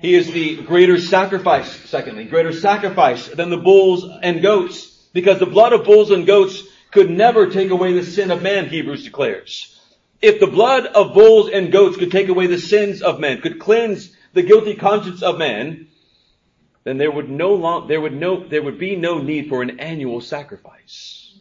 he 0.00 0.14
is 0.14 0.30
the 0.30 0.56
greater 0.62 0.98
sacrifice, 0.98 1.70
secondly, 1.88 2.24
greater 2.24 2.52
sacrifice 2.52 3.26
than 3.28 3.50
the 3.50 3.56
bulls 3.56 4.04
and 4.22 4.40
goats, 4.40 4.86
because 5.12 5.40
the 5.40 5.46
blood 5.46 5.72
of 5.72 5.84
bulls 5.84 6.10
and 6.10 6.26
goats 6.26 6.62
could 6.92 7.10
never 7.10 7.50
take 7.50 7.70
away 7.70 7.92
the 7.92 8.04
sin 8.04 8.30
of 8.30 8.42
man, 8.42 8.68
Hebrews 8.68 9.04
declares. 9.04 9.74
If 10.22 10.40
the 10.40 10.46
blood 10.46 10.86
of 10.86 11.14
bulls 11.14 11.50
and 11.50 11.72
goats 11.72 11.96
could 11.96 12.12
take 12.12 12.28
away 12.28 12.46
the 12.46 12.60
sins 12.60 13.02
of 13.02 13.18
men, 13.18 13.40
could 13.40 13.58
cleanse 13.58 14.16
the 14.32 14.42
guilty 14.42 14.74
conscience 14.74 15.22
of 15.22 15.38
man, 15.38 15.88
then 16.84 16.98
there 16.98 17.10
would 17.10 17.28
no 17.28 17.54
long, 17.54 17.88
there 17.88 18.00
would 18.00 18.14
no, 18.14 18.46
there 18.46 18.62
would 18.62 18.78
be 18.78 18.96
no 18.96 19.18
need 19.18 19.48
for 19.48 19.62
an 19.62 19.80
annual 19.80 20.20
sacrifice. 20.20 21.38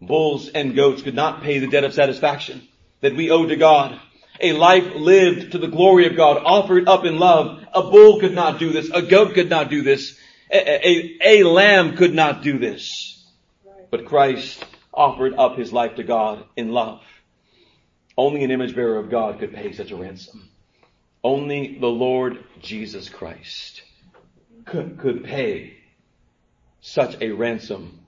Bulls 0.00 0.48
and 0.48 0.74
goats 0.74 1.02
could 1.02 1.14
not 1.14 1.42
pay 1.42 1.58
the 1.58 1.68
debt 1.68 1.84
of 1.84 1.94
satisfaction 1.94 2.66
that 3.00 3.14
we 3.14 3.30
owe 3.30 3.46
to 3.46 3.56
God 3.56 4.00
a 4.42 4.52
life 4.52 4.94
lived 4.96 5.52
to 5.52 5.58
the 5.58 5.68
glory 5.68 6.06
of 6.06 6.16
God, 6.16 6.42
offered 6.44 6.88
up 6.88 7.04
in 7.04 7.18
love. 7.18 7.64
A 7.72 7.82
bull 7.82 8.20
could 8.20 8.34
not 8.34 8.58
do 8.58 8.72
this. 8.72 8.90
A 8.90 9.02
goat 9.02 9.34
could 9.34 9.48
not 9.48 9.70
do 9.70 9.82
this. 9.82 10.18
A, 10.50 10.88
a, 10.88 11.18
a 11.24 11.44
lamb 11.44 11.96
could 11.96 12.12
not 12.12 12.42
do 12.42 12.58
this. 12.58 13.24
But 13.90 14.06
Christ 14.06 14.64
offered 14.92 15.34
up 15.34 15.56
his 15.56 15.72
life 15.72 15.96
to 15.96 16.02
God 16.02 16.44
in 16.56 16.72
love. 16.72 17.02
Only 18.16 18.42
an 18.44 18.50
image 18.50 18.74
bearer 18.74 18.98
of 18.98 19.10
God 19.10 19.38
could 19.38 19.54
pay 19.54 19.72
such 19.72 19.90
a 19.90 19.96
ransom. 19.96 20.48
Only 21.24 21.78
the 21.78 21.86
Lord 21.86 22.44
Jesus 22.60 23.08
Christ 23.08 23.82
could, 24.64 24.98
could 24.98 25.24
pay 25.24 25.76
such 26.80 27.20
a 27.20 27.30
ransom, 27.30 28.00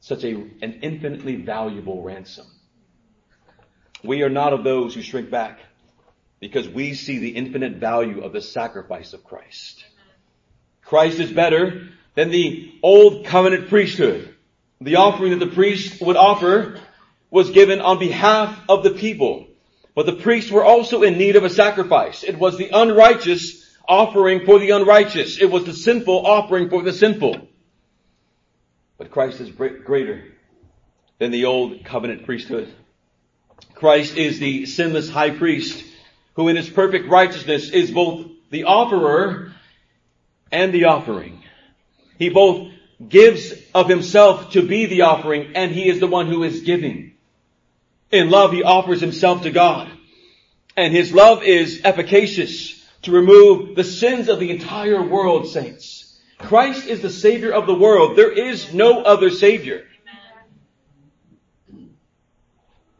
such 0.00 0.24
a, 0.24 0.34
an 0.34 0.80
infinitely 0.82 1.36
valuable 1.36 2.02
ransom. 2.02 2.46
We 4.02 4.22
are 4.22 4.28
not 4.28 4.52
of 4.52 4.64
those 4.64 4.94
who 4.94 5.00
shrink 5.00 5.30
back 5.30 5.60
because 6.38 6.68
we 6.68 6.92
see 6.92 7.18
the 7.18 7.30
infinite 7.30 7.76
value 7.76 8.22
of 8.22 8.32
the 8.32 8.42
sacrifice 8.42 9.14
of 9.14 9.24
Christ. 9.24 9.82
Christ 10.82 11.18
is 11.18 11.32
better 11.32 11.88
than 12.14 12.30
the 12.30 12.74
old 12.82 13.24
covenant 13.24 13.70
priesthood. 13.70 14.34
The 14.82 14.96
offering 14.96 15.30
that 15.30 15.44
the 15.44 15.54
priest 15.54 16.02
would 16.02 16.16
offer 16.16 16.78
was 17.30 17.50
given 17.50 17.80
on 17.80 17.98
behalf 17.98 18.60
of 18.68 18.82
the 18.82 18.90
people. 18.90 19.46
But 19.94 20.06
the 20.06 20.16
priests 20.16 20.50
were 20.50 20.64
also 20.64 21.02
in 21.02 21.18
need 21.18 21.36
of 21.36 21.44
a 21.44 21.50
sacrifice. 21.50 22.24
It 22.24 22.38
was 22.38 22.58
the 22.58 22.70
unrighteous 22.72 23.64
offering 23.88 24.44
for 24.44 24.58
the 24.58 24.70
unrighteous. 24.70 25.40
It 25.40 25.50
was 25.50 25.64
the 25.64 25.72
sinful 25.72 26.26
offering 26.26 26.68
for 26.68 26.82
the 26.82 26.92
sinful. 26.92 27.48
But 28.98 29.10
Christ 29.10 29.40
is 29.40 29.50
greater 29.50 30.24
than 31.18 31.30
the 31.30 31.44
old 31.44 31.84
covenant 31.84 32.24
priesthood. 32.24 32.72
Christ 33.74 34.16
is 34.16 34.38
the 34.38 34.66
sinless 34.66 35.08
high 35.08 35.30
priest 35.30 35.84
who 36.34 36.48
in 36.48 36.56
his 36.56 36.68
perfect 36.68 37.08
righteousness 37.08 37.70
is 37.70 37.90
both 37.90 38.26
the 38.50 38.64
offerer 38.64 39.52
and 40.50 40.72
the 40.72 40.84
offering. 40.84 41.42
He 42.18 42.28
both 42.30 42.72
gives 43.08 43.52
of 43.74 43.88
himself 43.88 44.52
to 44.52 44.62
be 44.62 44.86
the 44.86 45.02
offering 45.02 45.52
and 45.54 45.72
he 45.72 45.88
is 45.88 46.00
the 46.00 46.06
one 46.06 46.26
who 46.26 46.42
is 46.42 46.62
giving. 46.62 47.13
In 48.14 48.30
love, 48.30 48.52
he 48.52 48.62
offers 48.62 49.00
himself 49.00 49.42
to 49.42 49.50
God. 49.50 49.90
And 50.76 50.94
his 50.94 51.12
love 51.12 51.42
is 51.42 51.80
efficacious 51.82 52.80
to 53.02 53.10
remove 53.10 53.74
the 53.74 53.82
sins 53.82 54.28
of 54.28 54.38
the 54.38 54.52
entire 54.52 55.02
world, 55.02 55.48
saints. 55.48 56.16
Christ 56.38 56.86
is 56.86 57.02
the 57.02 57.10
Savior 57.10 57.50
of 57.50 57.66
the 57.66 57.74
world. 57.74 58.16
There 58.16 58.30
is 58.30 58.72
no 58.72 59.02
other 59.02 59.30
Savior. 59.30 59.84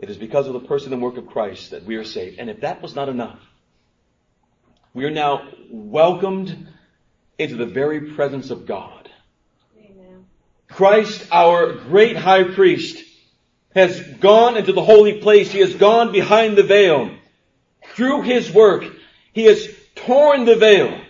It 0.01 0.11
is 0.11 0.17
because 0.17 0.49
of 0.49 0.55
the 0.55 0.67
person 0.67 0.93
and 0.93 1.01
work 1.01 1.17
of 1.17 1.29
Christ 1.29 1.71
that 1.71 1.85
we 1.85 1.95
are 1.95 2.05
saved. 2.05 2.41
And 2.41 2.51
if 2.51 2.63
that 2.63 2.83
was 2.83 2.97
not 2.97 3.09
enough, 3.09 3.39
we 4.95 5.05
are 5.05 5.13
now 5.13 5.49
welcomed 5.71 6.67
into 7.39 7.55
the 7.55 7.67
very 7.67 8.13
presence 8.15 8.51
of 8.51 8.67
God. 8.67 9.09
Amen. 9.79 10.27
Christ, 10.69 11.29
our 11.31 11.73
great 11.73 12.17
high 12.17 12.43
priest, 12.43 13.04
has 13.75 14.01
gone 14.21 14.57
into 14.57 14.73
the 14.73 14.83
holy 14.83 15.21
place. 15.21 15.51
He 15.51 15.61
has 15.61 15.75
gone 15.75 16.13
behind 16.13 16.57
the 16.57 16.63
veil. 16.63 17.11
Through 17.95 18.23
his 18.23 18.51
work, 18.51 18.85
he 19.33 19.45
has 19.45 19.69
torn 19.95 20.45
the 20.45 20.57
veil, 20.57 21.01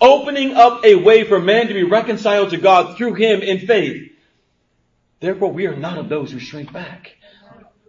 opening 0.00 0.54
up 0.54 0.84
a 0.84 0.94
way 0.94 1.24
for 1.24 1.38
man 1.38 1.68
to 1.68 1.74
be 1.74 1.82
reconciled 1.82 2.50
to 2.50 2.56
God 2.56 2.96
through 2.96 3.14
him 3.14 3.42
in 3.42 3.66
faith. 3.66 4.12
Therefore, 5.20 5.52
we 5.52 5.66
are 5.66 5.76
not 5.76 5.98
of 5.98 6.08
those 6.08 6.30
who 6.30 6.38
shrink 6.38 6.72
back. 6.72 7.16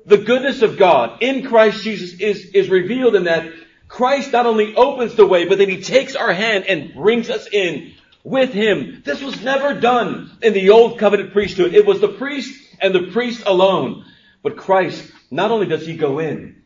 The 0.06 0.18
goodness 0.18 0.62
of 0.62 0.78
God 0.78 1.22
in 1.22 1.48
Christ 1.48 1.84
Jesus 1.84 2.20
is, 2.20 2.46
is 2.54 2.70
revealed 2.70 3.16
in 3.16 3.24
that 3.24 3.52
Christ 3.88 4.32
not 4.32 4.46
only 4.46 4.76
opens 4.76 5.16
the 5.16 5.26
way, 5.26 5.48
but 5.48 5.58
then 5.58 5.70
he 5.70 5.82
takes 5.82 6.16
our 6.16 6.34
hand 6.34 6.66
and 6.66 6.94
brings 6.94 7.30
us 7.30 7.48
in 7.52 7.94
with 8.24 8.52
him. 8.54 9.02
This 9.06 9.22
was 9.22 9.42
never 9.42 9.80
done 9.80 10.32
in 10.42 10.54
the 10.54 10.72
old 10.72 11.00
covenant 11.00 11.34
priesthood. 11.34 11.74
It 11.74 11.86
was 11.86 12.02
the 12.02 12.08
priest 12.08 12.54
and 12.80 12.94
the 12.94 13.12
priest 13.12 13.44
alone. 13.46 14.06
But 14.46 14.58
Christ, 14.58 15.12
not 15.32 15.50
only 15.50 15.66
does 15.66 15.88
he 15.88 15.98
go 15.98 16.20
in, 16.20 16.62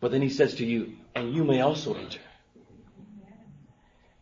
but 0.00 0.10
then 0.10 0.20
he 0.20 0.30
says 0.30 0.56
to 0.56 0.66
you, 0.66 0.94
and 1.14 1.32
you 1.32 1.44
may 1.44 1.60
also 1.60 1.94
enter. 1.94 2.18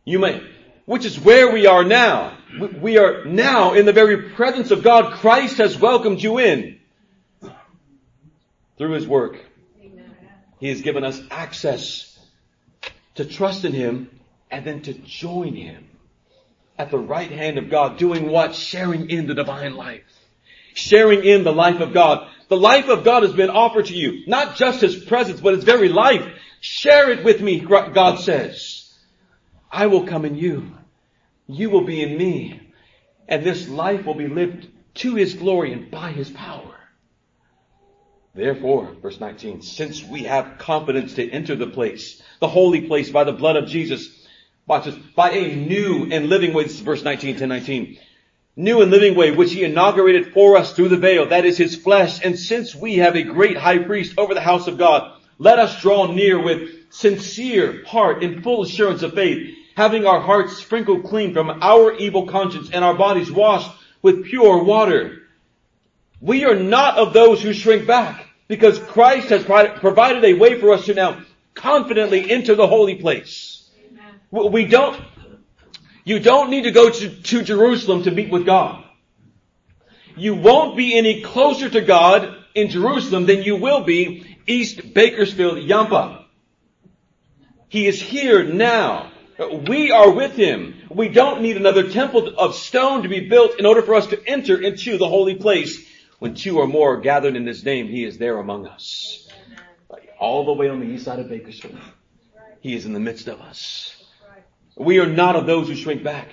You 0.05 0.19
may, 0.19 0.43
which 0.85 1.07
is 1.07 1.19
where 1.19 1.51
we 1.55 1.67
are 1.67 1.85
now. 1.85 2.37
We 2.83 2.99
are 2.99 3.25
now 3.25 3.73
in 3.73 3.87
the 3.87 3.95
very 3.95 4.33
presence 4.33 4.73
of 4.73 4.83
God. 4.83 5.15
Christ 5.15 5.57
has 5.57 5.79
welcomed 5.79 6.23
you 6.23 6.37
in 6.39 6.81
through 8.77 8.93
his 8.93 9.07
work. 9.07 9.43
He 10.61 10.69
has 10.69 10.83
given 10.83 11.03
us 11.03 11.19
access 11.31 12.19
to 13.15 13.25
trust 13.25 13.65
in 13.65 13.73
him 13.73 14.21
and 14.51 14.67
then 14.67 14.83
to 14.83 14.93
join 14.93 15.55
him 15.55 15.89
at 16.79 16.91
the 16.91 16.99
right 16.99 17.31
hand 17.31 17.57
of 17.57 17.71
God, 17.71 17.97
doing 17.97 18.29
what? 18.29 18.55
Sharing 18.55 19.09
in 19.09 19.27
the 19.27 19.35
divine 19.35 19.77
life. 19.77 20.03
Sharing 20.75 21.25
in 21.25 21.43
the 21.43 21.55
life 21.55 21.81
of 21.81 21.95
God. 21.95 22.29
The 22.53 22.59
life 22.59 22.91
of 22.91 23.03
God 23.03 23.23
has 23.23 23.33
been 23.33 23.49
offered 23.49 23.87
to 23.87 23.95
you. 23.95 24.25
Not 24.27 24.57
just 24.57 24.83
his 24.83 24.95
presence, 24.95 25.41
but 25.41 25.55
his 25.55 25.65
very 25.65 25.89
life. 25.89 26.23
Share 26.61 27.11
it 27.11 27.25
with 27.25 27.41
me, 27.41 27.61
God 27.61 28.21
says. 28.21 28.93
I 29.71 29.87
will 29.87 30.07
come 30.07 30.27
in 30.27 30.37
you. 30.37 30.71
You 31.47 31.71
will 31.71 31.87
be 31.87 32.03
in 32.03 32.19
me. 32.19 32.61
And 33.27 33.43
this 33.43 33.71
life 33.71 34.05
will 34.05 34.17
be 34.17 34.29
lived 34.29 34.69
to 34.97 35.15
his 35.15 35.33
glory 35.33 35.73
and 35.73 35.91
by 35.91 36.13
his 36.13 36.29
power. 36.29 36.75
Therefore, 38.35 38.97
verse 39.01 39.19
19, 39.19 39.63
since 39.63 40.05
we 40.05 40.25
have 40.25 40.59
confidence 40.59 41.15
to 41.15 41.31
enter 41.31 41.57
the 41.57 41.69
place, 41.69 42.21
the 42.39 42.49
holy 42.49 42.83
place 42.83 43.09
by 43.09 43.25
the 43.25 43.33
blood 43.33 43.57
of 43.57 43.67
Jesus, 43.67 44.11
watch 44.67 44.85
this, 44.85 44.95
by 45.17 45.31
a 45.31 45.57
new 45.57 46.07
and 46.13 46.29
living 46.29 46.53
way, 46.53 46.65
this 46.65 46.75
is 46.75 46.81
verse 46.81 47.03
19, 47.03 47.39
10, 47.39 47.49
19, 47.49 47.99
new 48.57 48.83
and 48.83 48.91
living 48.91 49.15
way 49.15 49.31
which 49.31 49.53
he 49.53 49.65
inaugurated 49.65 50.33
for 50.33 50.57
us 50.57 50.73
through 50.73 50.89
the 50.89 50.97
veil, 50.97 51.29
that 51.29 51.45
is 51.45 51.57
his 51.57 51.77
flesh, 51.77 52.25
and 52.25 52.39
since 52.39 52.75
we 52.75 52.97
have 52.97 53.17
a 53.17 53.23
great 53.23 53.57
high 53.57 53.79
priest 53.79 54.15
over 54.19 54.35
the 54.35 54.41
house 54.41 54.67
of 54.67 54.79
God, 54.79 55.19
let 55.39 55.59
us 55.59 55.81
draw 55.81 56.13
near 56.13 56.41
with 56.41 56.69
sincere 56.91 57.85
heart 57.87 58.23
in 58.23 58.43
full 58.43 58.63
assurance 58.63 59.03
of 59.03 59.15
faith, 59.15 59.55
having 59.75 60.07
our 60.07 60.21
hearts 60.21 60.59
sprinkled 60.59 61.05
clean 61.05 61.33
from 61.33 61.49
our 61.63 61.95
evil 61.97 62.27
conscience 62.27 62.71
and 62.71 62.85
our 62.85 62.95
bodies 62.95 63.33
washed 63.33 63.71
with 64.03 64.25
pure 64.25 64.63
water. 64.63 65.23
We 66.21 66.45
are 66.45 66.55
not 66.55 66.99
of 66.99 67.13
those 67.13 67.43
who 67.43 67.53
shrink 67.53 67.87
back 67.87 68.27
because 68.49 68.79
Christ 68.79 69.31
has 69.31 69.45
provided 69.45 70.25
a 70.25 70.35
way 70.35 70.61
for 70.61 70.73
us 70.73 70.85
to 70.85 70.95
now 70.95 71.23
confidently 71.55 72.31
enter 72.31 72.55
the 72.55 72.67
holy 72.67 72.97
place. 72.97 73.71
Amen. 73.91 74.53
We 74.53 74.67
don't, 74.67 75.01
you 76.05 76.19
don't 76.19 76.51
need 76.51 76.65
to 76.65 76.71
go 76.71 76.91
to, 76.91 77.09
to 77.11 77.43
Jerusalem 77.43 78.05
to 78.05 78.11
meet 78.11 78.31
with 78.31 78.47
God. 78.47 78.85
You 80.17 80.35
won't 80.35 80.77
be 80.77 80.97
any 80.97 81.23
closer 81.23 81.69
to 81.71 81.81
God 81.81 82.37
in 82.55 82.69
Jerusalem 82.69 83.27
than 83.27 83.43
you 83.43 83.57
will 83.57 83.85
be 83.85 84.37
East 84.47 84.93
Bakersfield, 84.95 85.59
Yampa. 85.59 86.27
He 87.69 87.87
is 87.87 88.01
here 88.01 88.45
now. 88.45 89.11
We 89.67 89.91
are 89.91 90.11
with 90.11 90.33
him. 90.33 90.75
We 90.91 91.09
don't 91.09 91.41
need 91.41 91.57
another 91.57 91.89
temple 91.89 92.37
of 92.37 92.55
stone 92.55 93.03
to 93.05 93.09
be 93.09 93.29
built 93.29 93.59
in 93.59 93.65
order 93.65 93.83
for 93.83 93.95
us 93.95 94.09
to 94.09 94.29
enter 94.29 94.61
into 94.61 94.99
the 94.99 95.09
holy 95.09 95.37
place 95.37 95.89
when 96.19 96.35
two 96.35 96.59
or 96.59 96.69
more 96.69 96.95
are 96.95 97.01
gathered 97.01 97.35
in 97.35 97.47
his 97.47 97.65
name, 97.65 97.89
he 97.89 98.05
is 98.05 98.19
there 98.19 98.39
among 98.39 98.67
us. 98.67 99.29
all 100.21 100.45
the 100.45 100.53
way 100.53 100.69
on 100.69 100.79
the 100.79 100.87
east 100.87 101.05
side 101.05 101.19
of 101.19 101.29
Bakersfield. 101.29 101.77
He 102.61 102.77
is 102.77 102.85
in 102.87 102.93
the 102.93 103.01
midst 103.01 103.27
of 103.27 103.41
us. 103.41 104.02
We 104.77 104.99
are 104.99 105.07
not 105.07 105.37
of 105.37 105.47
those 105.47 105.69
who 105.69 105.75
shrink 105.75 106.03
back. 106.03 106.29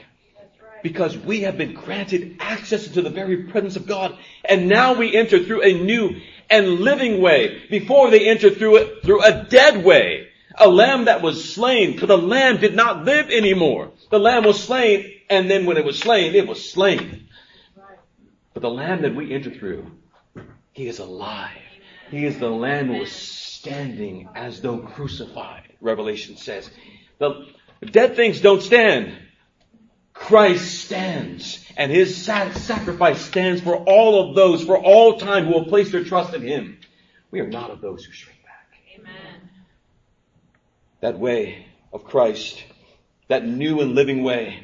Because 0.81 1.17
we 1.17 1.41
have 1.41 1.57
been 1.57 1.73
granted 1.73 2.37
access 2.39 2.87
into 2.87 3.01
the 3.01 3.09
very 3.09 3.43
presence 3.43 3.75
of 3.75 3.85
God. 3.85 4.17
And 4.45 4.69
now 4.69 4.93
we 4.93 5.15
enter 5.15 5.43
through 5.43 5.63
a 5.63 5.73
new 5.73 6.21
and 6.49 6.79
living 6.79 7.21
way. 7.21 7.61
Before 7.69 8.09
they 8.09 8.29
entered 8.29 8.57
through 8.57 8.77
it, 8.77 9.03
through 9.03 9.23
a 9.23 9.43
dead 9.43 9.83
way. 9.83 10.27
A 10.55 10.67
lamb 10.67 11.05
that 11.05 11.21
was 11.21 11.53
slain, 11.53 11.97
for 11.97 12.05
the 12.05 12.17
lamb 12.17 12.57
did 12.59 12.75
not 12.75 13.05
live 13.05 13.29
anymore. 13.29 13.91
The 14.09 14.19
lamb 14.19 14.43
was 14.43 14.61
slain, 14.61 15.09
and 15.29 15.49
then 15.49 15.65
when 15.65 15.77
it 15.77 15.85
was 15.85 15.99
slain, 15.99 16.35
it 16.35 16.47
was 16.47 16.69
slain. 16.69 17.29
But 18.53 18.61
the 18.63 18.69
Lamb 18.69 19.03
that 19.03 19.15
we 19.15 19.33
enter 19.33 19.51
through, 19.51 19.89
He 20.73 20.87
is 20.87 20.99
alive. 20.99 21.61
He 22.09 22.25
is 22.25 22.39
the 22.39 22.49
Lamb 22.49 22.87
who 22.87 23.03
is 23.03 23.11
standing 23.11 24.27
as 24.35 24.59
though 24.61 24.79
crucified, 24.79 25.73
Revelation 25.79 26.35
says. 26.35 26.69
The 27.19 27.45
dead 27.85 28.15
things 28.15 28.41
don't 28.41 28.61
stand. 28.61 29.15
Christ 30.13 30.85
stands, 30.85 31.65
and 31.77 31.91
His 31.91 32.15
sacrifice 32.15 33.21
stands 33.21 33.61
for 33.61 33.75
all 33.75 34.29
of 34.29 34.35
those, 34.35 34.63
for 34.63 34.77
all 34.77 35.17
time, 35.17 35.45
who 35.45 35.53
will 35.53 35.65
place 35.65 35.91
their 35.91 36.03
trust 36.03 36.33
in 36.33 36.41
Him. 36.41 36.79
We 37.31 37.39
are 37.39 37.47
not 37.47 37.71
of 37.71 37.81
those 37.81 38.03
who 38.03 38.11
shrink 38.11 38.39
back. 38.43 38.73
Amen. 38.99 39.49
That 41.01 41.17
way 41.17 41.67
of 41.93 42.03
Christ, 42.03 42.63
that 43.29 43.45
new 43.47 43.79
and 43.81 43.95
living 43.95 44.23
way, 44.23 44.63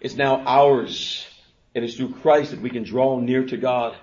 is 0.00 0.16
now 0.16 0.42
ours 0.46 1.26
it 1.78 1.84
is 1.84 1.96
through 1.96 2.14
Christ 2.14 2.50
that 2.50 2.60
we 2.60 2.70
can 2.70 2.82
draw 2.82 3.20
near 3.20 3.44
to 3.46 3.56
God. 3.56 3.96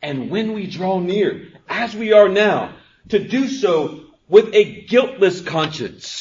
And 0.00 0.30
when 0.30 0.54
we 0.54 0.66
draw 0.66 0.98
near, 0.98 1.48
as 1.68 1.94
we 1.94 2.14
are 2.14 2.28
now, 2.28 2.74
to 3.10 3.18
do 3.18 3.48
so 3.48 4.00
with 4.28 4.54
a 4.54 4.86
guiltless 4.86 5.42
conscience. 5.42 6.19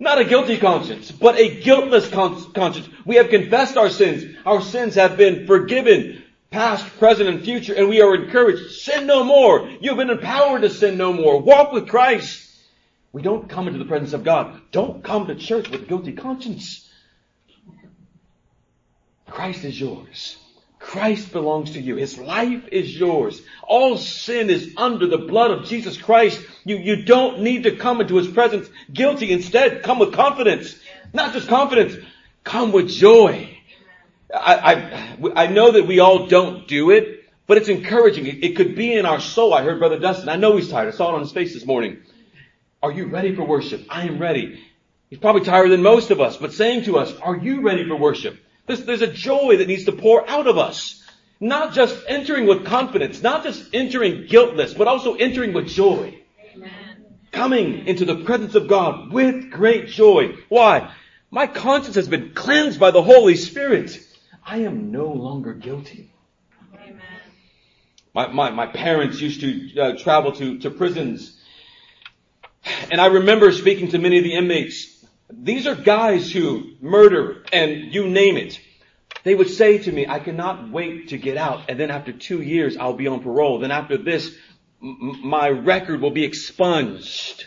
Not 0.00 0.18
a 0.18 0.24
guilty 0.24 0.56
conscience, 0.56 1.10
but 1.12 1.38
a 1.38 1.60
guiltless 1.60 2.08
conscience. 2.08 2.88
We 3.04 3.16
have 3.16 3.28
confessed 3.28 3.76
our 3.76 3.90
sins. 3.90 4.34
Our 4.46 4.62
sins 4.62 4.94
have 4.94 5.18
been 5.18 5.46
forgiven, 5.46 6.22
past, 6.50 6.86
present, 6.98 7.28
and 7.28 7.44
future, 7.44 7.74
and 7.74 7.90
we 7.90 8.00
are 8.00 8.14
encouraged, 8.14 8.72
sin 8.80 9.06
no 9.06 9.22
more. 9.24 9.68
You've 9.82 9.98
been 9.98 10.08
empowered 10.08 10.62
to 10.62 10.70
sin 10.70 10.96
no 10.96 11.12
more. 11.12 11.38
Walk 11.38 11.72
with 11.72 11.86
Christ. 11.86 12.50
We 13.12 13.20
don't 13.20 13.46
come 13.50 13.66
into 13.66 13.78
the 13.78 13.84
presence 13.84 14.14
of 14.14 14.24
God. 14.24 14.58
Don't 14.72 15.04
come 15.04 15.26
to 15.26 15.34
church 15.34 15.68
with 15.68 15.82
a 15.82 15.84
guilty 15.84 16.12
conscience. 16.12 16.90
Christ 19.28 19.64
is 19.64 19.78
yours. 19.78 20.38
Christ 20.80 21.30
belongs 21.30 21.72
to 21.72 21.80
you. 21.80 21.96
His 21.96 22.18
life 22.18 22.66
is 22.72 22.98
yours. 22.98 23.40
All 23.62 23.98
sin 23.98 24.48
is 24.48 24.72
under 24.78 25.06
the 25.06 25.18
blood 25.18 25.50
of 25.50 25.66
Jesus 25.66 25.98
Christ. 25.98 26.40
You, 26.64 26.78
you 26.78 27.04
don't 27.04 27.42
need 27.42 27.64
to 27.64 27.76
come 27.76 28.00
into 28.00 28.16
His 28.16 28.26
presence 28.26 28.68
guilty. 28.92 29.30
Instead, 29.30 29.82
come 29.82 29.98
with 29.98 30.14
confidence. 30.14 30.74
Not 31.12 31.34
just 31.34 31.48
confidence, 31.48 31.94
come 32.44 32.72
with 32.72 32.88
joy. 32.88 33.56
I, 34.34 35.18
I, 35.34 35.44
I 35.44 35.46
know 35.48 35.72
that 35.72 35.86
we 35.86 36.00
all 36.00 36.26
don't 36.28 36.66
do 36.66 36.90
it, 36.90 37.24
but 37.46 37.58
it's 37.58 37.68
encouraging. 37.68 38.26
It, 38.26 38.42
it 38.42 38.56
could 38.56 38.74
be 38.74 38.94
in 38.94 39.04
our 39.04 39.20
soul. 39.20 39.52
I 39.52 39.62
heard 39.62 39.80
Brother 39.80 39.98
Dustin. 39.98 40.30
I 40.30 40.36
know 40.36 40.56
he's 40.56 40.70
tired. 40.70 40.88
I 40.88 40.96
saw 40.96 41.10
it 41.10 41.14
on 41.14 41.20
his 41.20 41.32
face 41.32 41.52
this 41.52 41.66
morning. 41.66 41.98
Are 42.82 42.90
you 42.90 43.06
ready 43.06 43.34
for 43.36 43.44
worship? 43.44 43.84
I 43.90 44.06
am 44.06 44.18
ready. 44.18 44.64
He's 45.10 45.18
probably 45.18 45.42
tired 45.42 45.70
than 45.70 45.82
most 45.82 46.10
of 46.10 46.20
us, 46.20 46.38
but 46.38 46.54
saying 46.54 46.84
to 46.84 46.96
us, 46.96 47.12
are 47.16 47.36
you 47.36 47.60
ready 47.60 47.86
for 47.86 47.96
worship? 47.96 48.38
There's, 48.66 48.84
there's 48.84 49.02
a 49.02 49.12
joy 49.12 49.56
that 49.56 49.68
needs 49.68 49.84
to 49.86 49.92
pour 49.92 50.28
out 50.28 50.46
of 50.46 50.58
us. 50.58 51.02
Not 51.40 51.72
just 51.72 51.96
entering 52.06 52.46
with 52.46 52.66
confidence, 52.66 53.22
not 53.22 53.44
just 53.44 53.74
entering 53.74 54.26
guiltless, 54.28 54.74
but 54.74 54.88
also 54.88 55.14
entering 55.14 55.54
with 55.54 55.68
joy. 55.68 56.20
Amen. 56.54 56.70
Coming 57.32 57.86
into 57.86 58.04
the 58.04 58.16
presence 58.24 58.54
of 58.54 58.68
God 58.68 59.10
with 59.10 59.50
great 59.50 59.88
joy. 59.88 60.36
Why? 60.50 60.92
My 61.30 61.46
conscience 61.46 61.94
has 61.94 62.08
been 62.08 62.34
cleansed 62.34 62.78
by 62.78 62.90
the 62.90 63.02
Holy 63.02 63.36
Spirit. 63.36 63.98
I 64.44 64.58
am 64.58 64.90
no 64.90 65.06
longer 65.06 65.54
guilty. 65.54 66.12
Amen. 66.74 67.00
My, 68.12 68.26
my, 68.26 68.50
my 68.50 68.66
parents 68.66 69.20
used 69.20 69.40
to 69.40 69.80
uh, 69.80 69.96
travel 69.96 70.32
to, 70.32 70.58
to 70.58 70.70
prisons. 70.70 71.38
And 72.90 73.00
I 73.00 73.06
remember 73.06 73.52
speaking 73.52 73.88
to 73.92 73.98
many 73.98 74.18
of 74.18 74.24
the 74.24 74.34
inmates 74.34 74.89
these 75.32 75.66
are 75.66 75.74
guys 75.74 76.30
who 76.32 76.72
murder 76.80 77.44
and 77.52 77.92
you 77.94 78.08
name 78.08 78.36
it. 78.36 78.60
They 79.24 79.34
would 79.34 79.50
say 79.50 79.78
to 79.78 79.92
me, 79.92 80.06
I 80.06 80.18
cannot 80.18 80.70
wait 80.70 81.08
to 81.08 81.18
get 81.18 81.36
out 81.36 81.68
and 81.68 81.78
then 81.78 81.90
after 81.90 82.12
two 82.12 82.40
years 82.42 82.76
I'll 82.76 82.94
be 82.94 83.08
on 83.08 83.22
parole. 83.22 83.58
Then 83.58 83.70
after 83.70 83.96
this, 83.96 84.34
m- 84.82 85.20
my 85.24 85.48
record 85.48 86.00
will 86.00 86.10
be 86.10 86.24
expunged. 86.24 87.44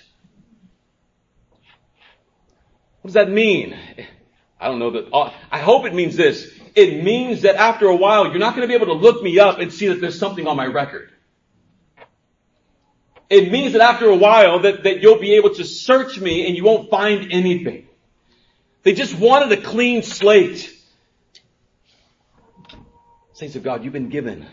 What 3.01 3.09
does 3.09 3.13
that 3.15 3.29
mean? 3.29 3.77
I 4.59 4.67
don't 4.67 4.79
know 4.79 4.91
that, 4.91 5.13
uh, 5.13 5.31
I 5.51 5.59
hope 5.59 5.85
it 5.85 5.93
means 5.93 6.15
this. 6.15 6.49
It 6.75 7.03
means 7.03 7.41
that 7.41 7.55
after 7.55 7.87
a 7.87 7.95
while 7.95 8.27
you're 8.27 8.39
not 8.39 8.55
going 8.55 8.67
to 8.67 8.67
be 8.67 8.75
able 8.75 8.95
to 8.95 9.01
look 9.01 9.21
me 9.23 9.39
up 9.39 9.59
and 9.59 9.73
see 9.73 9.87
that 9.87 10.01
there's 10.01 10.17
something 10.19 10.47
on 10.47 10.57
my 10.57 10.65
record. 10.65 11.09
It 13.29 13.51
means 13.51 13.73
that 13.73 13.81
after 13.81 14.07
a 14.07 14.15
while 14.15 14.59
that, 14.59 14.83
that 14.83 15.01
you'll 15.01 15.19
be 15.19 15.33
able 15.33 15.55
to 15.55 15.63
search 15.63 16.19
me 16.19 16.47
and 16.47 16.55
you 16.55 16.63
won't 16.63 16.89
find 16.89 17.31
anything. 17.31 17.87
They 18.83 18.93
just 18.93 19.17
wanted 19.17 19.57
a 19.57 19.61
clean 19.61 20.03
slate. 20.03 20.71
Saints 23.33 23.55
of 23.55 23.63
God, 23.63 23.83
you've 23.83 23.93
been 23.93 24.09
given 24.09 24.45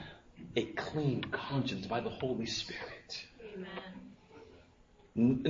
a 0.56 0.64
clean 0.64 1.22
conscience 1.24 1.86
by 1.86 2.00
the 2.00 2.10
Holy 2.10 2.46
Spirit. 2.46 3.24
Amen. 3.54 3.68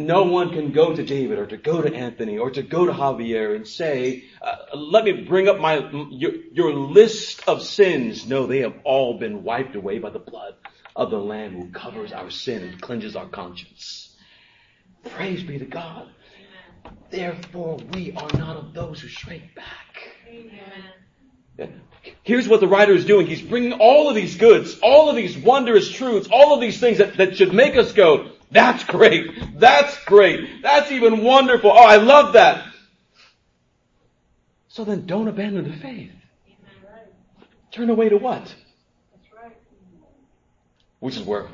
No 0.06 0.24
one 0.24 0.50
can 0.50 0.72
go 0.72 0.96
to 0.96 1.02
David 1.04 1.38
or 1.38 1.46
to 1.46 1.56
go 1.56 1.82
to 1.82 1.94
Anthony 1.94 2.38
or 2.38 2.50
to 2.50 2.62
go 2.62 2.86
to 2.86 2.92
Javier 2.92 3.54
and 3.54 3.68
say, 3.68 4.24
uh, 4.42 4.56
let 4.74 5.04
me 5.04 5.12
bring 5.12 5.48
up 5.48 5.60
my, 5.60 5.88
your, 6.10 6.32
your 6.52 6.72
list 6.72 7.42
of 7.46 7.62
sins. 7.62 8.26
No, 8.26 8.46
they 8.46 8.60
have 8.60 8.74
all 8.84 9.18
been 9.18 9.44
wiped 9.44 9.76
away 9.76 9.98
by 9.98 10.10
the 10.10 10.18
blood 10.18 10.54
of 11.00 11.10
the 11.10 11.18
Lamb 11.18 11.54
who 11.54 11.70
covers 11.70 12.12
our 12.12 12.30
sin 12.30 12.62
and 12.62 12.80
cleanses 12.80 13.16
our 13.16 13.26
conscience. 13.26 14.14
Praise 15.08 15.42
be 15.42 15.58
to 15.58 15.64
God. 15.64 16.10
Therefore, 17.10 17.78
we 17.94 18.12
are 18.12 18.28
not 18.34 18.56
of 18.56 18.74
those 18.74 19.00
who 19.00 19.08
shrink 19.08 19.54
back. 19.54 20.10
Amen. 20.28 21.80
Here's 22.22 22.46
what 22.46 22.60
the 22.60 22.68
writer 22.68 22.92
is 22.92 23.06
doing. 23.06 23.26
He's 23.26 23.40
bringing 23.40 23.72
all 23.72 24.10
of 24.10 24.14
these 24.14 24.36
goods, 24.36 24.78
all 24.82 25.08
of 25.08 25.16
these 25.16 25.38
wondrous 25.38 25.90
truths, 25.90 26.28
all 26.30 26.52
of 26.52 26.60
these 26.60 26.78
things 26.78 26.98
that, 26.98 27.16
that 27.16 27.34
should 27.36 27.54
make 27.54 27.76
us 27.76 27.92
go, 27.92 28.32
that's 28.50 28.84
great. 28.84 29.58
That's 29.58 30.04
great. 30.04 30.62
That's 30.62 30.92
even 30.92 31.24
wonderful. 31.24 31.70
Oh, 31.70 31.84
I 31.84 31.96
love 31.96 32.34
that. 32.34 32.66
So 34.68 34.84
then 34.84 35.06
don't 35.06 35.28
abandon 35.28 35.64
the 35.64 35.76
faith. 35.76 36.12
Turn 37.72 37.88
away 37.88 38.10
to 38.10 38.18
what? 38.18 38.54
Which 41.00 41.16
is 41.16 41.22
where, 41.22 41.48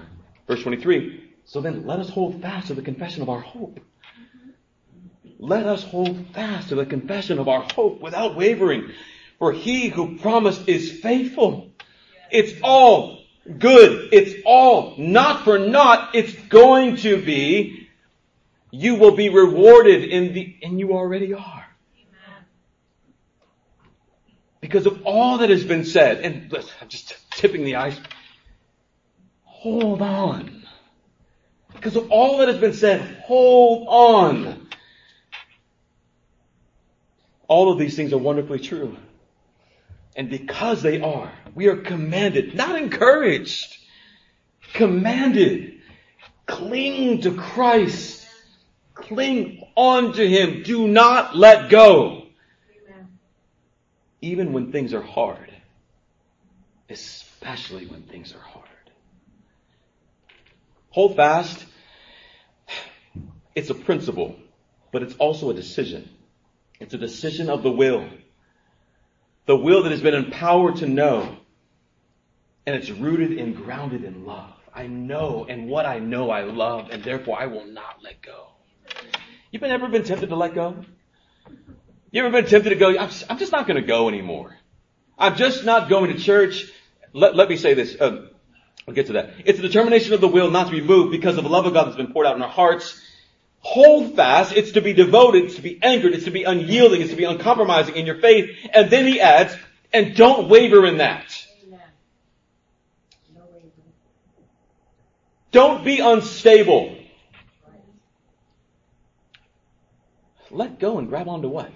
verse 0.46 0.62
23, 0.62 1.32
so 1.44 1.60
then 1.60 1.86
let 1.86 2.00
us 2.00 2.10
hold 2.10 2.42
fast 2.42 2.66
to 2.66 2.74
the 2.74 2.82
confession 2.82 3.22
of 3.22 3.28
our 3.28 3.40
hope. 3.40 3.80
Let 5.38 5.66
us 5.66 5.82
hold 5.82 6.26
fast 6.34 6.70
to 6.70 6.74
the 6.74 6.86
confession 6.86 7.38
of 7.38 7.48
our 7.48 7.66
hope 7.74 8.00
without 8.00 8.36
wavering. 8.36 8.90
For 9.38 9.52
he 9.52 9.88
who 9.88 10.18
promised 10.18 10.68
is 10.68 11.00
faithful. 11.00 11.70
It's 12.30 12.58
all 12.62 13.22
good. 13.58 14.08
It's 14.12 14.42
all 14.44 14.94
not 14.98 15.44
for 15.44 15.58
naught. 15.58 16.14
It's 16.14 16.34
going 16.48 16.96
to 16.96 17.22
be. 17.22 17.88
You 18.70 18.96
will 18.96 19.14
be 19.14 19.28
rewarded 19.28 20.04
in 20.04 20.32
the, 20.32 20.56
and 20.62 20.80
you 20.80 20.92
already 20.92 21.34
are. 21.34 21.66
Because 24.60 24.86
of 24.86 25.02
all 25.06 25.38
that 25.38 25.50
has 25.50 25.62
been 25.62 25.84
said, 25.84 26.20
and 26.20 26.52
I'm 26.80 26.88
just 26.88 27.14
tipping 27.30 27.64
the 27.64 27.76
ice, 27.76 27.98
hold 29.58 30.02
on. 30.02 30.62
Because 31.72 31.96
of 31.96 32.10
all 32.10 32.38
that 32.38 32.48
has 32.48 32.58
been 32.58 32.72
said, 32.72 33.00
hold 33.24 33.86
on. 33.88 34.68
All 37.48 37.72
of 37.72 37.78
these 37.78 37.96
things 37.96 38.12
are 38.12 38.18
wonderfully 38.18 38.58
true. 38.58 38.96
And 40.16 40.30
because 40.30 40.82
they 40.82 41.00
are, 41.00 41.30
we 41.54 41.68
are 41.68 41.76
commanded, 41.76 42.54
not 42.54 42.80
encouraged, 42.80 43.76
commanded, 44.72 45.80
cling 46.46 47.20
to 47.22 47.34
Christ. 47.34 48.26
Cling 48.94 49.62
on 49.74 50.14
to 50.14 50.26
Him. 50.26 50.62
Do 50.62 50.88
not 50.88 51.36
let 51.36 51.68
go. 51.68 52.26
Even 54.22 54.52
when 54.52 54.72
things 54.72 54.94
are 54.94 55.02
hard. 55.02 55.52
Especially 56.88 57.86
when 57.86 58.02
things 58.02 58.34
are 58.34 58.40
hard. 58.40 58.66
Hold 60.96 61.14
fast. 61.14 61.62
It's 63.54 63.68
a 63.68 63.74
principle, 63.74 64.34
but 64.92 65.02
it's 65.02 65.14
also 65.16 65.50
a 65.50 65.54
decision. 65.54 66.08
It's 66.80 66.94
a 66.94 66.96
decision 66.96 67.50
of 67.50 67.62
the 67.62 67.70
will. 67.70 68.08
The 69.44 69.58
will 69.58 69.82
that 69.82 69.92
has 69.92 70.00
been 70.00 70.14
empowered 70.14 70.76
to 70.76 70.86
know. 70.86 71.36
And 72.64 72.74
it's 72.74 72.88
rooted 72.88 73.36
and 73.38 73.54
grounded 73.54 74.04
in 74.04 74.24
love. 74.24 74.54
I 74.74 74.86
know, 74.86 75.44
and 75.46 75.68
what 75.68 75.84
I 75.84 75.98
know 75.98 76.30
I 76.30 76.44
love, 76.44 76.88
and 76.90 77.04
therefore 77.04 77.38
I 77.38 77.44
will 77.44 77.66
not 77.66 78.02
let 78.02 78.22
go. 78.22 78.46
You've 79.50 79.60
been 79.60 79.72
ever 79.72 79.88
been 79.88 80.04
tempted 80.04 80.30
to 80.30 80.36
let 80.36 80.54
go? 80.54 80.82
You 82.10 82.24
ever 82.24 82.30
been 82.30 82.48
tempted 82.48 82.70
to 82.70 82.76
go, 82.76 82.88
I'm 82.98 83.10
just, 83.10 83.24
I'm 83.28 83.38
just 83.38 83.52
not 83.52 83.66
going 83.66 83.78
to 83.78 83.86
go 83.86 84.08
anymore. 84.08 84.56
I'm 85.18 85.36
just 85.36 85.62
not 85.62 85.90
going 85.90 86.10
to 86.10 86.18
church. 86.18 86.64
Let, 87.12 87.36
let 87.36 87.50
me 87.50 87.58
say 87.58 87.74
this. 87.74 88.00
Um, 88.00 88.30
I'll 88.86 88.94
get 88.94 89.06
to 89.06 89.14
that. 89.14 89.30
It's 89.44 89.58
a 89.58 89.62
determination 89.62 90.12
of 90.12 90.20
the 90.20 90.28
will 90.28 90.50
not 90.50 90.66
to 90.66 90.72
be 90.72 90.80
moved 90.80 91.10
because 91.10 91.36
of 91.36 91.44
the 91.44 91.50
love 91.50 91.66
of 91.66 91.74
God 91.74 91.86
that's 91.86 91.96
been 91.96 92.12
poured 92.12 92.26
out 92.26 92.36
in 92.36 92.42
our 92.42 92.48
hearts. 92.48 93.00
Hold 93.60 94.14
fast. 94.14 94.52
It's 94.52 94.72
to 94.72 94.80
be 94.80 94.92
devoted. 94.92 95.44
It's 95.44 95.56
to 95.56 95.62
be 95.62 95.82
anchored. 95.82 96.12
It's 96.12 96.24
to 96.24 96.30
be 96.30 96.44
unyielding. 96.44 97.00
It's 97.00 97.10
to 97.10 97.16
be 97.16 97.24
uncompromising 97.24 97.96
in 97.96 98.06
your 98.06 98.20
faith. 98.20 98.56
And 98.72 98.88
then 98.88 99.06
he 99.06 99.20
adds, 99.20 99.56
and 99.92 100.14
don't 100.14 100.48
waver 100.48 100.86
in 100.86 100.98
that. 100.98 101.46
Don't 105.50 105.84
be 105.84 106.00
unstable. 106.00 106.96
Let 110.50 110.78
go 110.78 110.98
and 110.98 111.08
grab 111.08 111.28
onto 111.28 111.48
what? 111.48 111.72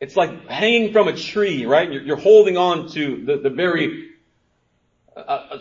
It's 0.00 0.16
like 0.16 0.48
hanging 0.48 0.92
from 0.92 1.08
a 1.08 1.16
tree, 1.16 1.66
right? 1.66 1.90
You're, 1.92 2.02
you're 2.02 2.16
holding 2.16 2.56
on 2.56 2.88
to 2.92 3.22
the, 3.24 3.36
the 3.36 3.50
very, 3.50 4.08
uh, 5.14 5.20
uh, 5.20 5.58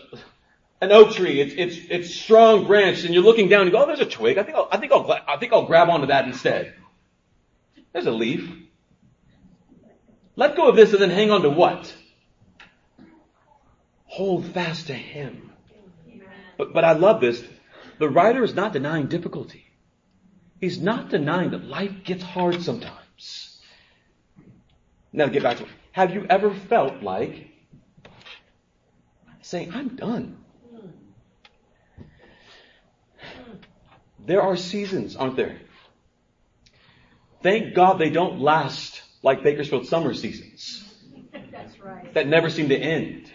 an 0.80 0.94
oak 0.94 1.12
tree. 1.12 1.42
It's, 1.42 1.54
it's, 1.58 1.86
it's 1.90 2.16
strong 2.16 2.66
branch 2.66 3.04
and 3.04 3.14
you're 3.14 3.24
looking 3.24 3.50
down 3.50 3.62
and 3.62 3.72
you 3.72 3.78
go, 3.78 3.84
oh, 3.84 3.86
there's 3.86 4.00
a 4.00 4.06
twig. 4.06 4.38
I 4.38 4.44
think 4.44 4.56
I'll, 4.56 4.70
I 4.72 4.78
think 4.78 4.94
I'll, 4.94 5.12
I 5.28 5.38
think 5.38 5.52
I'll 5.52 5.66
grab 5.66 5.90
onto 5.90 6.08
that 6.08 6.26
instead. 6.26 6.74
There's 7.92 8.06
a 8.06 8.12
leaf. 8.12 8.50
Let 10.38 10.56
go 10.56 10.70
of 10.70 10.78
this 10.78 10.94
and 10.94 11.02
then 11.02 11.10
hang 11.10 11.32
on 11.32 11.42
to 11.42 11.50
what? 11.50 11.94
Hold 14.06 14.46
fast 14.46 14.88
to 14.88 14.94
Him. 14.94 15.52
But, 16.58 16.72
but 16.74 16.86
I 16.86 16.94
love 16.94 17.20
this. 17.20 17.44
The 17.98 18.08
writer 18.08 18.44
is 18.46 18.54
not 18.54 18.72
denying 18.72 19.08
difficulty. 19.08 19.66
He's 20.62 20.80
not 20.80 21.10
denying 21.10 21.52
that 21.52 21.66
life 21.66 22.04
gets 22.06 22.24
hard 22.24 22.62
sometimes. 22.62 23.49
Now 25.12 25.28
get 25.28 25.44
back 25.44 25.58
to 25.58 25.64
it. 25.64 25.70
Have 25.92 26.14
you 26.14 26.26
ever 26.30 26.54
felt 26.54 27.02
like 27.02 27.50
saying, 29.42 29.74
I'm 29.74 29.96
done? 29.96 30.38
There 34.26 34.42
are 34.42 34.56
seasons, 34.56 35.16
aren't 35.16 35.36
there? 35.36 35.60
Thank 37.42 37.74
God 37.74 37.98
they 37.98 38.10
don't 38.10 38.40
last 38.40 39.02
like 39.24 39.44
Bakersfield 39.44 39.88
summer 39.88 40.14
seasons. 40.14 40.86
That's 41.52 41.80
right. 41.80 42.14
That 42.14 42.28
never 42.28 42.50
seem 42.50 42.70
to 42.70 42.78
end. 42.78 43.32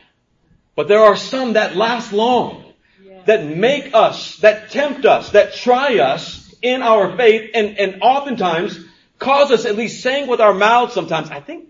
But 0.76 0.88
there 0.88 1.00
are 1.00 1.16
some 1.16 1.54
that 1.54 1.76
last 1.76 2.12
long. 2.12 2.72
Yeah. 3.02 3.22
That 3.26 3.44
make 3.44 3.94
us, 3.94 4.36
that 4.38 4.70
tempt 4.70 5.04
us, 5.04 5.30
that 5.30 5.54
try 5.54 5.98
us 5.98 6.54
in 6.62 6.82
our 6.82 7.16
faith 7.16 7.50
and, 7.54 7.78
and 7.78 8.02
oftentimes 8.02 8.78
cause 9.24 9.50
us 9.50 9.64
at 9.64 9.76
least 9.76 10.02
saying 10.02 10.28
with 10.28 10.40
our 10.40 10.54
mouths 10.54 10.94
sometimes, 10.94 11.30
I 11.30 11.40
think 11.40 11.68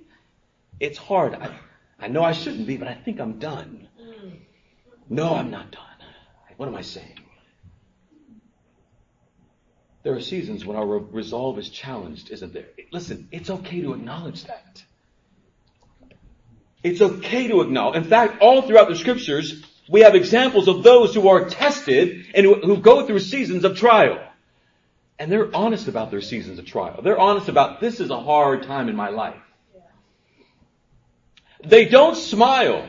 it's 0.80 0.98
hard. 0.98 1.34
I, 1.34 1.54
I 1.98 2.08
know 2.08 2.22
I 2.22 2.32
shouldn't 2.32 2.66
be, 2.66 2.76
but 2.76 2.88
I 2.88 2.94
think 2.94 3.20
I'm 3.20 3.38
done. 3.38 3.88
No, 5.08 5.34
I'm 5.34 5.50
not 5.50 5.70
done. 5.70 5.80
What 6.56 6.68
am 6.68 6.74
I 6.74 6.82
saying? 6.82 7.20
There 10.02 10.14
are 10.14 10.20
seasons 10.20 10.66
when 10.66 10.76
our 10.76 10.86
resolve 10.86 11.58
is 11.58 11.68
challenged, 11.68 12.30
isn't 12.30 12.52
there? 12.52 12.66
Listen, 12.92 13.28
it's 13.32 13.48
okay 13.48 13.80
to 13.80 13.94
acknowledge 13.94 14.44
that. 14.44 14.82
It's 16.82 17.00
okay 17.00 17.48
to 17.48 17.62
acknowledge. 17.62 17.96
In 17.96 18.04
fact, 18.04 18.42
all 18.42 18.62
throughout 18.62 18.88
the 18.88 18.96
scriptures, 18.96 19.64
we 19.88 20.00
have 20.02 20.14
examples 20.14 20.68
of 20.68 20.82
those 20.82 21.14
who 21.14 21.28
are 21.28 21.48
tested 21.48 22.26
and 22.34 22.44
who, 22.44 22.54
who 22.56 22.76
go 22.76 23.06
through 23.06 23.20
seasons 23.20 23.64
of 23.64 23.78
trial. 23.78 24.18
And 25.18 25.30
they're 25.30 25.54
honest 25.54 25.88
about 25.88 26.10
their 26.10 26.20
seasons 26.20 26.58
of 26.58 26.66
trial. 26.66 27.00
They're 27.02 27.18
honest 27.18 27.48
about 27.48 27.80
this 27.80 28.00
is 28.00 28.10
a 28.10 28.20
hard 28.20 28.64
time 28.64 28.88
in 28.88 28.96
my 28.96 29.10
life. 29.10 29.40
They 31.64 31.86
don't 31.86 32.16
smile 32.16 32.88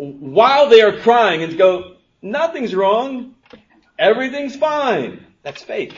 while 0.00 0.70
they 0.70 0.80
are 0.80 0.98
crying 0.98 1.42
and 1.42 1.58
go, 1.58 1.96
nothing's 2.22 2.74
wrong. 2.74 3.34
Everything's 3.98 4.56
fine. 4.56 5.26
That's 5.42 5.62
fake. 5.62 5.94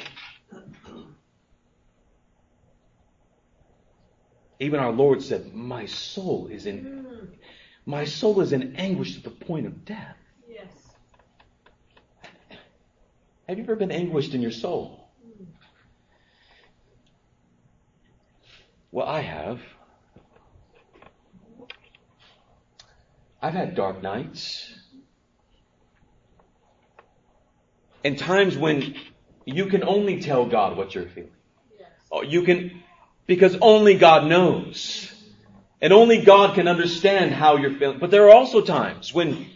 Even 4.59 4.81
our 4.81 4.91
Lord 4.91 5.23
said, 5.23 5.55
my 5.55 5.87
soul 5.87 6.49
is 6.49 6.67
in, 6.67 7.29
my 7.87 8.05
soul 8.05 8.41
is 8.41 8.53
in 8.53 8.75
anguish 8.75 9.15
to 9.15 9.23
the 9.23 9.31
point 9.31 9.67
of 9.67 9.85
death. 9.85 10.17
Yes. 10.49 10.67
Have 13.49 13.59
you 13.59 13.65
ever 13.65 13.77
been 13.77 13.91
anguished 13.91 14.35
in 14.35 14.43
your 14.43 14.51
soul? 14.51 15.09
Well, 18.91 19.07
I 19.07 19.21
have. 19.21 19.61
I've 23.41 23.55
had 23.55 23.75
dark 23.75 24.03
nights. 24.03 24.73
And 28.05 28.19
times 28.19 28.57
when 28.57 28.95
you 29.45 29.67
can 29.67 29.83
only 29.83 30.21
tell 30.21 30.47
God 30.47 30.77
what 30.77 30.95
you're 30.95 31.09
feeling. 31.09 31.31
Yes. 31.79 31.89
Oh, 32.11 32.23
you 32.23 32.43
can, 32.43 32.83
because 33.27 33.57
only 33.61 33.95
God 33.95 34.27
knows. 34.27 35.13
And 35.81 35.93
only 35.93 36.23
God 36.23 36.55
can 36.55 36.69
understand 36.69 37.33
how 37.33 37.57
you're 37.57 37.75
feeling. 37.75 37.99
But 37.99 38.13
there 38.13 38.29
are 38.29 38.35
also 38.35 38.61
times 38.61 39.13
when 39.13 39.47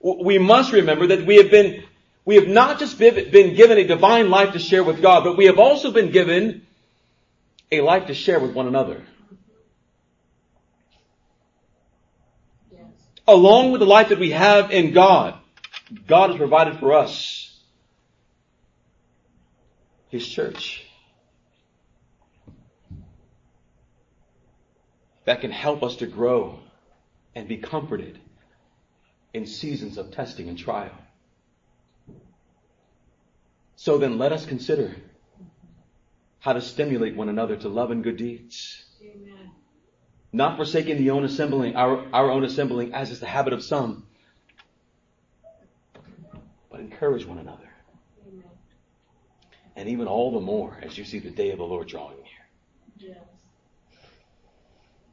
we 0.00 0.38
must 0.38 0.72
remember 0.72 1.08
that 1.08 1.26
we 1.26 1.36
have 1.36 1.50
been, 1.50 1.84
we 2.26 2.34
have 2.34 2.48
not 2.48 2.80
just 2.80 2.98
been 2.98 3.54
given 3.54 3.78
a 3.78 3.86
divine 3.86 4.30
life 4.30 4.52
to 4.52 4.58
share 4.58 4.82
with 4.82 5.00
God, 5.00 5.22
but 5.22 5.36
we 5.36 5.46
have 5.46 5.60
also 5.60 5.92
been 5.92 6.10
given 6.10 6.66
a 7.70 7.80
life 7.80 8.08
to 8.08 8.14
share 8.14 8.40
with 8.40 8.52
one 8.52 8.66
another. 8.66 9.00
Yes. 12.72 12.82
Along 13.28 13.70
with 13.70 13.78
the 13.78 13.86
life 13.86 14.08
that 14.08 14.18
we 14.18 14.32
have 14.32 14.72
in 14.72 14.92
God, 14.92 15.38
God 16.08 16.30
has 16.30 16.36
provided 16.36 16.80
for 16.80 16.94
us 16.94 17.56
his 20.08 20.26
church. 20.26 20.84
That 25.26 25.40
can 25.40 25.52
help 25.52 25.84
us 25.84 25.96
to 25.96 26.06
grow 26.06 26.58
and 27.36 27.46
be 27.46 27.58
comforted 27.58 28.18
in 29.32 29.46
seasons 29.46 29.96
of 29.96 30.10
testing 30.10 30.48
and 30.48 30.58
trial. 30.58 30.90
So 33.76 33.98
then 33.98 34.18
let 34.18 34.32
us 34.32 34.44
consider 34.44 34.96
how 36.40 36.52
to 36.54 36.60
stimulate 36.60 37.16
one 37.16 37.28
another 37.28 37.56
to 37.56 37.68
love 37.68 37.90
and 37.90 38.02
good 38.02 38.16
deeds. 38.16 38.84
Amen. 39.02 39.50
Not 40.32 40.56
forsaking 40.56 40.98
the 40.98 41.10
own 41.10 41.24
assembling, 41.24 41.76
our, 41.76 42.04
our 42.12 42.30
own 42.30 42.44
assembling 42.44 42.94
as 42.94 43.10
is 43.10 43.20
the 43.20 43.26
habit 43.26 43.52
of 43.52 43.62
some, 43.62 44.06
but 46.70 46.80
encourage 46.80 47.24
one 47.24 47.38
another 47.38 47.66
and 49.76 49.90
even 49.90 50.08
all 50.08 50.32
the 50.32 50.40
more 50.40 50.78
as 50.82 50.96
you 50.96 51.04
see 51.04 51.18
the 51.18 51.30
day 51.30 51.50
of 51.50 51.58
the 51.58 51.64
Lord 51.64 51.86
drawing 51.86 52.16
near. 52.16 53.10
Yes. 53.10 53.18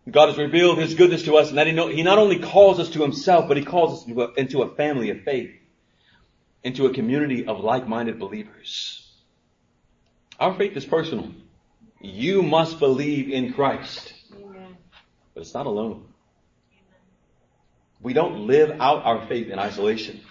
God 0.09 0.29
has 0.29 0.37
revealed 0.37 0.77
His 0.77 0.95
goodness 0.95 1.23
to 1.23 1.35
us 1.35 1.49
and 1.49 1.57
that 1.57 1.67
he, 1.67 1.73
know, 1.73 1.87
he 1.87 2.03
not 2.03 2.17
only 2.17 2.39
calls 2.39 2.79
us 2.79 2.89
to 2.91 3.01
Himself, 3.01 3.47
but 3.47 3.57
He 3.57 3.63
calls 3.63 4.01
us 4.01 4.07
into 4.07 4.23
a, 4.23 4.33
into 4.33 4.61
a 4.61 4.75
family 4.75 5.09
of 5.09 5.21
faith, 5.21 5.51
into 6.63 6.85
a 6.85 6.93
community 6.93 7.45
of 7.45 7.59
like-minded 7.59 8.19
believers. 8.19 9.11
Our 10.39 10.53
faith 10.55 10.75
is 10.75 10.85
personal. 10.85 11.31
You 11.99 12.41
must 12.41 12.79
believe 12.79 13.29
in 13.29 13.53
Christ. 13.53 14.13
Amen. 14.33 14.77
But 15.33 15.41
it's 15.41 15.53
not 15.53 15.65
alone. 15.65 16.07
We 18.01 18.13
don't 18.13 18.47
live 18.47 18.71
out 18.81 19.05
our 19.05 19.25
faith 19.27 19.49
in 19.49 19.59
isolation. 19.59 20.21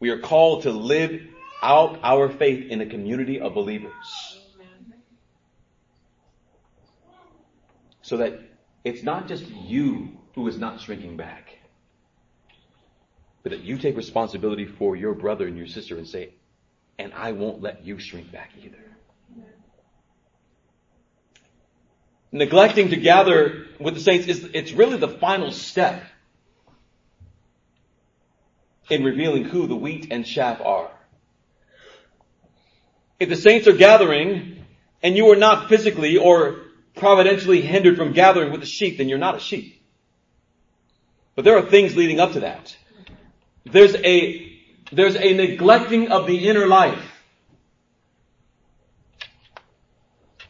We 0.00 0.10
are 0.10 0.18
called 0.18 0.62
to 0.62 0.70
live 0.72 1.22
out 1.62 2.00
our 2.02 2.28
faith 2.28 2.70
in 2.70 2.80
a 2.80 2.86
community 2.86 3.40
of 3.40 3.54
believers. 3.54 4.40
So 8.02 8.16
that 8.18 8.40
it's 8.84 9.02
not 9.02 9.28
just 9.28 9.46
you 9.46 10.18
who 10.34 10.48
is 10.48 10.58
not 10.58 10.80
shrinking 10.80 11.16
back, 11.16 11.57
that 13.48 13.60
you 13.60 13.78
take 13.78 13.96
responsibility 13.96 14.66
for 14.66 14.96
your 14.96 15.14
brother 15.14 15.46
and 15.46 15.56
your 15.56 15.66
sister 15.66 15.96
and 15.96 16.06
say, 16.06 16.30
and 16.98 17.12
I 17.14 17.32
won't 17.32 17.62
let 17.62 17.84
you 17.84 17.98
shrink 17.98 18.32
back 18.32 18.50
either. 18.62 18.78
Neglecting 22.30 22.90
to 22.90 22.96
gather 22.96 23.66
with 23.80 23.94
the 23.94 24.00
saints 24.00 24.26
is, 24.26 24.50
it's 24.52 24.72
really 24.72 24.98
the 24.98 25.08
final 25.08 25.50
step 25.50 26.02
in 28.90 29.04
revealing 29.04 29.44
who 29.44 29.66
the 29.66 29.76
wheat 29.76 30.08
and 30.10 30.26
chaff 30.26 30.60
are. 30.60 30.90
If 33.18 33.28
the 33.28 33.36
saints 33.36 33.66
are 33.66 33.72
gathering 33.72 34.64
and 35.02 35.16
you 35.16 35.30
are 35.32 35.36
not 35.36 35.68
physically 35.68 36.16
or 36.16 36.60
providentially 36.94 37.62
hindered 37.62 37.96
from 37.96 38.12
gathering 38.12 38.50
with 38.50 38.60
the 38.60 38.66
sheep, 38.66 38.98
then 38.98 39.08
you're 39.08 39.18
not 39.18 39.36
a 39.36 39.40
sheep. 39.40 39.82
But 41.34 41.44
there 41.44 41.56
are 41.56 41.62
things 41.62 41.96
leading 41.96 42.20
up 42.20 42.32
to 42.32 42.40
that. 42.40 42.76
There's 43.70 43.94
a, 43.94 44.58
there's 44.92 45.16
a 45.16 45.32
neglecting 45.34 46.10
of 46.10 46.26
the 46.26 46.48
inner 46.48 46.66
life. 46.66 47.04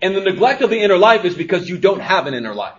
And 0.00 0.14
the 0.14 0.20
neglect 0.20 0.62
of 0.62 0.70
the 0.70 0.80
inner 0.80 0.96
life 0.96 1.24
is 1.24 1.34
because 1.34 1.68
you 1.68 1.78
don't 1.78 2.00
have 2.00 2.26
an 2.26 2.34
inner 2.34 2.54
life. 2.54 2.74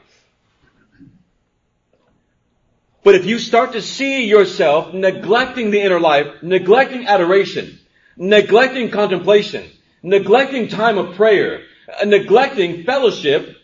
But 3.04 3.16
if 3.16 3.26
you 3.26 3.40
start 3.40 3.74
to 3.74 3.82
see 3.82 4.26
yourself 4.26 4.94
neglecting 4.94 5.72
the 5.72 5.82
inner 5.82 6.00
life, 6.00 6.28
neglecting 6.42 7.08
adoration, 7.08 7.80
neglecting 8.18 8.92
contemplation, 8.92 9.70
neglecting 10.04 10.68
time 10.68 10.98
of 10.98 11.16
prayer, 11.16 11.62
uh, 12.00 12.06
neglecting 12.06 12.84
fellowship, 12.84 13.58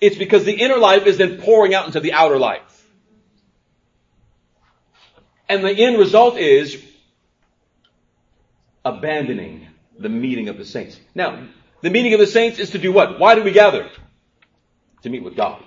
it's 0.00 0.16
because 0.16 0.44
the 0.44 0.54
inner 0.54 0.78
life 0.78 1.06
is 1.06 1.18
then 1.18 1.40
pouring 1.40 1.74
out 1.74 1.86
into 1.86 2.00
the 2.00 2.14
outer 2.14 2.38
life. 2.38 2.69
And 5.50 5.64
the 5.64 5.72
end 5.72 5.98
result 5.98 6.38
is 6.38 6.80
abandoning 8.84 9.66
the 9.98 10.08
meeting 10.08 10.48
of 10.48 10.56
the 10.56 10.64
saints. 10.64 11.00
Now, 11.12 11.44
the 11.82 11.90
meeting 11.90 12.14
of 12.14 12.20
the 12.20 12.28
saints 12.28 12.60
is 12.60 12.70
to 12.70 12.78
do 12.78 12.92
what? 12.92 13.18
Why 13.18 13.34
do 13.34 13.42
we 13.42 13.50
gather? 13.50 13.90
To 15.02 15.10
meet 15.10 15.24
with 15.24 15.34
God. 15.34 15.60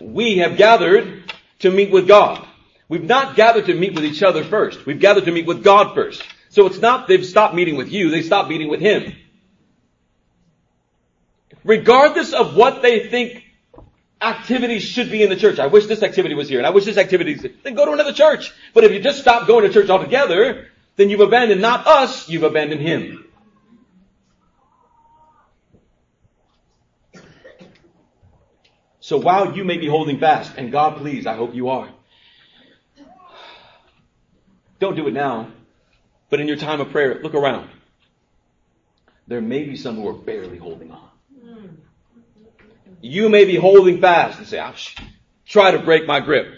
We 0.00 0.38
have 0.38 0.56
gathered 0.56 1.32
to 1.60 1.70
meet 1.70 1.92
with 1.92 2.08
God. 2.08 2.44
We've 2.88 3.04
not 3.04 3.36
gathered 3.36 3.66
to 3.66 3.74
meet 3.74 3.94
with 3.94 4.04
each 4.04 4.24
other 4.24 4.42
first. 4.42 4.84
We've 4.84 4.98
gathered 4.98 5.26
to 5.26 5.32
meet 5.32 5.46
with 5.46 5.62
God 5.62 5.94
first. 5.94 6.20
So 6.48 6.66
it's 6.66 6.80
not 6.80 7.06
they've 7.06 7.24
stopped 7.24 7.54
meeting 7.54 7.76
with 7.76 7.92
you, 7.92 8.10
they 8.10 8.22
stopped 8.22 8.48
meeting 8.48 8.68
with 8.68 8.80
Him. 8.80 9.14
Regardless 11.62 12.32
of 12.32 12.56
what 12.56 12.82
they 12.82 13.08
think 13.10 13.44
activities 14.20 14.82
should 14.82 15.10
be 15.10 15.22
in 15.22 15.30
the 15.30 15.36
church. 15.36 15.58
I 15.58 15.66
wish 15.66 15.86
this 15.86 16.02
activity 16.02 16.34
was 16.34 16.48
here 16.48 16.58
and 16.58 16.66
I 16.66 16.70
wish 16.70 16.84
this 16.84 16.98
activity 16.98 17.34
was 17.34 17.46
then 17.62 17.74
go 17.74 17.86
to 17.86 17.92
another 17.92 18.12
church. 18.12 18.52
But 18.74 18.84
if 18.84 18.92
you 18.92 19.00
just 19.00 19.20
stop 19.20 19.46
going 19.46 19.64
to 19.64 19.72
church 19.72 19.88
altogether, 19.88 20.68
then 20.96 21.08
you've 21.08 21.20
abandoned 21.20 21.60
not 21.60 21.86
us, 21.86 22.28
you've 22.28 22.42
abandoned 22.42 22.80
Him. 22.80 23.24
So 29.00 29.16
while 29.16 29.56
you 29.56 29.64
may 29.64 29.78
be 29.78 29.88
holding 29.88 30.20
fast, 30.20 30.52
and 30.56 30.70
God 30.70 30.98
please, 30.98 31.26
I 31.26 31.34
hope 31.34 31.54
you 31.54 31.70
are, 31.70 31.88
don't 34.78 34.94
do 34.94 35.08
it 35.08 35.14
now. 35.14 35.50
But 36.28 36.40
in 36.40 36.46
your 36.46 36.56
time 36.56 36.80
of 36.80 36.90
prayer, 36.90 37.20
look 37.20 37.34
around. 37.34 37.68
There 39.26 39.40
may 39.40 39.64
be 39.64 39.76
some 39.76 39.96
who 39.96 40.08
are 40.08 40.14
barely 40.14 40.58
holding 40.58 40.92
on. 40.92 41.09
You 43.00 43.28
may 43.28 43.44
be 43.44 43.56
holding 43.56 44.00
fast 44.00 44.38
and 44.38 44.46
say, 44.46 44.58
ah, 44.58 44.68
I'll 44.68 45.06
try 45.46 45.70
to 45.70 45.78
break 45.78 46.06
my 46.06 46.20
grip. 46.20 46.54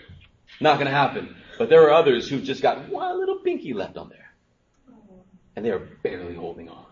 Not 0.61 0.75
going 0.75 0.87
to 0.87 0.93
happen. 0.93 1.37
But 1.59 1.69
there 1.69 1.85
are 1.85 1.93
others 1.93 2.29
who've 2.29 2.43
just 2.43 2.63
got 2.63 2.89
one 2.89 3.19
little 3.19 3.37
pinky 3.37 3.73
left 3.73 3.97
on 3.97 4.09
there. 4.09 4.33
And 5.55 5.65
they 5.65 5.71
are 5.71 5.79
barely 5.79 6.35
holding 6.35 6.69
on. 6.69 6.87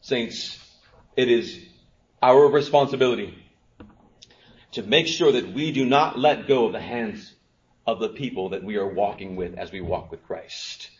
Saints, 0.00 0.58
it 1.16 1.28
is 1.28 1.58
our 2.22 2.48
responsibility 2.48 3.38
to 4.72 4.82
make 4.82 5.06
sure 5.06 5.32
that 5.32 5.52
we 5.52 5.72
do 5.72 5.84
not 5.84 6.18
let 6.18 6.48
go 6.48 6.66
of 6.66 6.72
the 6.72 6.80
hands 6.80 7.32
of 7.86 8.00
the 8.00 8.08
people 8.08 8.50
that 8.50 8.62
we 8.62 8.76
are 8.76 8.86
walking 8.86 9.36
with 9.36 9.54
as 9.58 9.70
we 9.70 9.80
walk 9.80 10.10
with 10.10 10.24
Christ. 10.26 10.90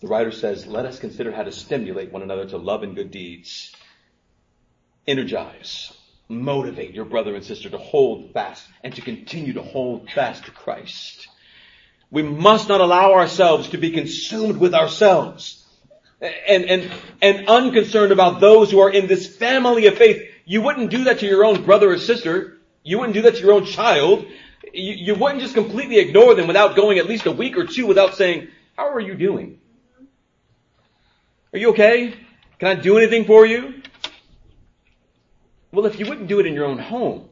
The 0.00 0.08
writer 0.08 0.30
says, 0.30 0.66
let 0.66 0.84
us 0.84 0.98
consider 0.98 1.32
how 1.32 1.42
to 1.42 1.52
stimulate 1.52 2.12
one 2.12 2.22
another 2.22 2.46
to 2.46 2.58
love 2.58 2.82
and 2.82 2.94
good 2.94 3.10
deeds. 3.10 3.74
Energize, 5.06 5.92
motivate 6.28 6.92
your 6.92 7.06
brother 7.06 7.34
and 7.34 7.44
sister 7.44 7.70
to 7.70 7.78
hold 7.78 8.32
fast 8.32 8.66
and 8.82 8.94
to 8.94 9.00
continue 9.00 9.54
to 9.54 9.62
hold 9.62 10.10
fast 10.10 10.44
to 10.44 10.50
Christ. 10.50 11.28
We 12.10 12.22
must 12.22 12.68
not 12.68 12.80
allow 12.80 13.12
ourselves 13.14 13.70
to 13.70 13.78
be 13.78 13.90
consumed 13.90 14.58
with 14.58 14.74
ourselves 14.74 15.64
and, 16.20 16.64
and, 16.64 16.90
and 17.22 17.48
unconcerned 17.48 18.12
about 18.12 18.40
those 18.40 18.70
who 18.70 18.80
are 18.80 18.90
in 18.90 19.06
this 19.06 19.26
family 19.26 19.86
of 19.86 19.96
faith. 19.96 20.22
You 20.44 20.62
wouldn't 20.62 20.90
do 20.90 21.04
that 21.04 21.20
to 21.20 21.26
your 21.26 21.44
own 21.44 21.64
brother 21.64 21.90
or 21.90 21.98
sister. 21.98 22.58
You 22.82 22.98
wouldn't 22.98 23.14
do 23.14 23.22
that 23.22 23.36
to 23.36 23.40
your 23.40 23.52
own 23.52 23.64
child. 23.64 24.26
You, 24.72 24.92
you 24.92 25.14
wouldn't 25.14 25.40
just 25.40 25.54
completely 25.54 25.98
ignore 25.98 26.34
them 26.34 26.46
without 26.46 26.76
going 26.76 26.98
at 26.98 27.06
least 27.06 27.26
a 27.26 27.32
week 27.32 27.56
or 27.56 27.66
two 27.66 27.86
without 27.86 28.14
saying, 28.14 28.48
how 28.76 28.92
are 28.92 29.00
you 29.00 29.14
doing? 29.14 29.60
Are 31.56 31.58
you 31.58 31.70
okay? 31.70 32.12
Can 32.58 32.68
I 32.68 32.74
do 32.74 32.98
anything 32.98 33.24
for 33.24 33.46
you? 33.46 33.80
Well, 35.72 35.86
if 35.86 35.98
you 35.98 36.04
wouldn't 36.04 36.28
do 36.28 36.38
it 36.38 36.44
in 36.44 36.52
your 36.52 36.66
own 36.66 36.78
home, 36.78 37.30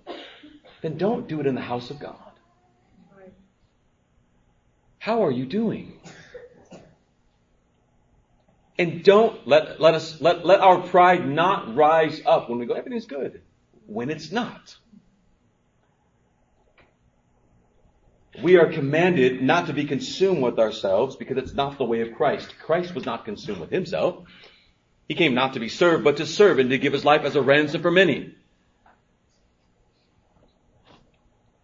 then 0.81 0.97
don't 0.97 1.29
do 1.29 1.41
it 1.41 1.47
in 1.47 1.55
the 1.55 1.61
house 1.61 1.91
of 1.91 2.01
God. 2.01 2.17
How 4.99 5.27
are 5.27 5.31
you 5.31 5.45
doing? 5.45 6.01
And 8.79 9.05
don't 9.05 9.47
let, 9.47 9.79
let 9.79 9.93
us, 9.93 10.19
let, 10.23 10.47
let 10.47 10.61
our 10.61 10.81
pride 10.81 11.29
not 11.29 11.77
rise 11.77 12.23
up 12.25 12.49
when 12.49 12.59
we 12.59 12.65
go, 12.65 12.73
everything's 12.73 13.05
good. 13.05 13.43
When 13.85 14.09
it's 14.09 14.33
not. 14.33 14.75
We 18.43 18.57
are 18.57 18.73
commanded 18.73 19.43
not 19.43 19.69
to 19.69 19.73
be 19.73 19.85
consumed 19.85 20.43
with 20.43 20.59
ourselves 20.59 21.17
because 21.17 21.39
it's 21.39 21.55
not 21.55 21.79
the 21.79 21.85
way 21.85 22.01
of 22.01 22.15
Christ. 22.15 22.55
Christ 22.65 22.95
was 22.95 23.07
not 23.07 23.25
consumed 23.25 23.61
with 23.61 23.71
himself. 23.71 24.25
He 25.09 25.15
came 25.15 25.35
not 25.35 25.53
to 25.55 25.61
be 25.61 25.69
served, 25.69 26.03
but 26.03 26.17
to 26.17 26.27
serve 26.27 26.59
and 26.59 26.71
to 26.71 26.79
give 26.79 26.93
his 26.93 27.05
life 27.05 27.23
as 27.23 27.37
a 27.37 27.43
ransom 27.43 27.83
for 27.83 27.91
many. 27.91 28.35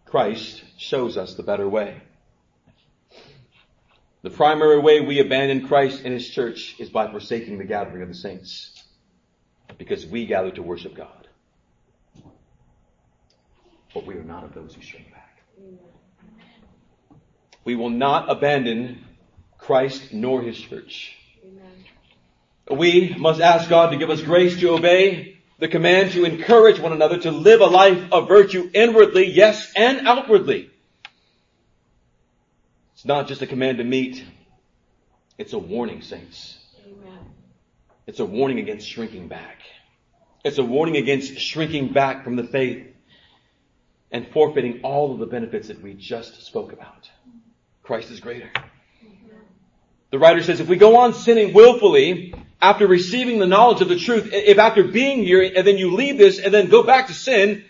Christ 0.05 0.63
shows 0.77 1.17
us 1.17 1.35
the 1.35 1.43
better 1.43 1.67
way. 1.67 2.01
The 4.23 4.29
primary 4.29 4.79
way 4.79 5.01
we 5.01 5.19
abandon 5.19 5.67
Christ 5.67 6.03
and 6.03 6.13
His 6.13 6.29
church 6.29 6.75
is 6.79 6.89
by 6.89 7.09
forsaking 7.09 7.57
the 7.57 7.63
gathering 7.63 8.03
of 8.03 8.09
the 8.09 8.13
saints. 8.13 8.83
Because 9.77 10.05
we 10.05 10.27
gather 10.27 10.51
to 10.51 10.61
worship 10.61 10.95
God. 10.95 11.27
But 13.93 14.05
we 14.05 14.15
are 14.15 14.23
not 14.23 14.43
of 14.43 14.53
those 14.53 14.75
who 14.75 14.81
shrink 14.81 15.11
back. 15.11 15.43
We 17.63 17.75
will 17.75 17.89
not 17.89 18.29
abandon 18.29 19.03
Christ 19.57 20.13
nor 20.13 20.41
His 20.41 20.59
church. 20.59 21.15
We 22.69 23.15
must 23.17 23.41
ask 23.41 23.69
God 23.69 23.89
to 23.91 23.97
give 23.97 24.09
us 24.09 24.21
grace 24.21 24.59
to 24.59 24.73
obey 24.73 25.41
the 25.61 25.67
command 25.67 26.11
to 26.13 26.25
encourage 26.25 26.79
one 26.79 26.91
another 26.91 27.19
to 27.19 27.31
live 27.31 27.61
a 27.61 27.67
life 27.67 28.11
of 28.11 28.27
virtue 28.27 28.69
inwardly, 28.73 29.31
yes, 29.31 29.71
and 29.75 30.07
outwardly. 30.07 30.71
It's 32.93 33.05
not 33.05 33.27
just 33.27 33.43
a 33.43 33.47
command 33.47 33.77
to 33.77 33.83
meet. 33.83 34.25
It's 35.37 35.53
a 35.53 35.59
warning, 35.59 36.01
saints. 36.01 36.57
Amen. 36.83 37.19
It's 38.07 38.19
a 38.19 38.25
warning 38.25 38.57
against 38.57 38.87
shrinking 38.87 39.27
back. 39.27 39.59
It's 40.43 40.57
a 40.57 40.63
warning 40.63 40.97
against 40.97 41.39
shrinking 41.39 41.93
back 41.93 42.23
from 42.23 42.35
the 42.35 42.43
faith 42.43 42.87
and 44.11 44.27
forfeiting 44.29 44.81
all 44.81 45.13
of 45.13 45.19
the 45.19 45.27
benefits 45.27 45.67
that 45.67 45.81
we 45.81 45.93
just 45.93 46.41
spoke 46.43 46.73
about. 46.73 47.09
Christ 47.91 48.09
is 48.09 48.21
greater. 48.21 48.49
The 50.11 50.17
writer 50.17 50.41
says 50.41 50.61
if 50.61 50.69
we 50.69 50.77
go 50.77 50.99
on 50.99 51.13
sinning 51.13 51.53
willfully 51.53 52.33
after 52.61 52.87
receiving 52.87 53.37
the 53.37 53.45
knowledge 53.45 53.81
of 53.81 53.89
the 53.89 53.99
truth, 53.99 54.29
if 54.31 54.57
after 54.59 54.85
being 54.85 55.25
here 55.25 55.41
and 55.43 55.67
then 55.67 55.77
you 55.77 55.93
leave 55.93 56.17
this 56.17 56.39
and 56.39 56.53
then 56.53 56.69
go 56.69 56.83
back 56.83 57.07
to 57.07 57.13
sin, 57.13 57.65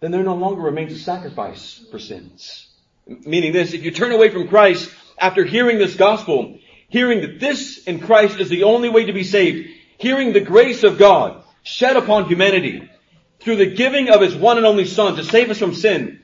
then 0.00 0.10
there 0.10 0.24
no 0.24 0.34
longer 0.34 0.60
remains 0.60 0.92
a 0.92 0.98
sacrifice 0.98 1.86
for 1.92 2.00
sins. 2.00 2.66
Meaning 3.06 3.52
this, 3.52 3.74
if 3.74 3.84
you 3.84 3.92
turn 3.92 4.10
away 4.10 4.30
from 4.30 4.48
Christ 4.48 4.90
after 5.16 5.44
hearing 5.44 5.78
this 5.78 5.94
gospel, 5.94 6.58
hearing 6.88 7.20
that 7.20 7.38
this 7.38 7.84
in 7.84 8.00
Christ 8.00 8.40
is 8.40 8.48
the 8.48 8.64
only 8.64 8.88
way 8.88 9.04
to 9.04 9.12
be 9.12 9.22
saved, 9.22 9.68
hearing 9.98 10.32
the 10.32 10.40
grace 10.40 10.82
of 10.82 10.98
God 10.98 11.44
shed 11.62 11.96
upon 11.96 12.24
humanity 12.24 12.90
through 13.38 13.58
the 13.58 13.72
giving 13.72 14.10
of 14.10 14.20
His 14.20 14.34
one 14.34 14.56
and 14.56 14.66
only 14.66 14.84
Son 14.84 15.14
to 15.14 15.22
save 15.22 15.50
us 15.50 15.60
from 15.60 15.76
sin, 15.76 16.22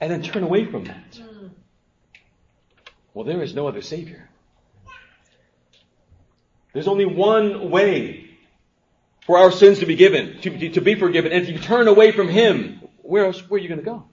and 0.00 0.10
then 0.10 0.22
turn 0.22 0.42
away 0.42 0.64
from 0.64 0.84
that. 0.84 1.12
Mm. 1.12 1.50
Well, 3.12 3.24
there 3.24 3.42
is 3.42 3.54
no 3.54 3.68
other 3.68 3.82
Savior. 3.82 4.28
There's 6.72 6.88
only 6.88 7.04
one 7.04 7.70
way 7.70 8.28
for 9.26 9.38
our 9.38 9.52
sins 9.52 9.78
to 9.78 9.86
be 9.86 9.94
given, 9.94 10.40
to, 10.42 10.70
to 10.70 10.80
be 10.80 10.96
forgiven. 10.96 11.32
And 11.32 11.42
if 11.42 11.48
you 11.48 11.58
turn 11.58 11.88
away 11.88 12.12
from 12.12 12.28
Him, 12.28 12.80
where 13.02 13.26
else, 13.26 13.40
where 13.48 13.58
are 13.58 13.62
you 13.62 13.68
going 13.68 13.80
to 13.80 13.84
go? 13.84 14.04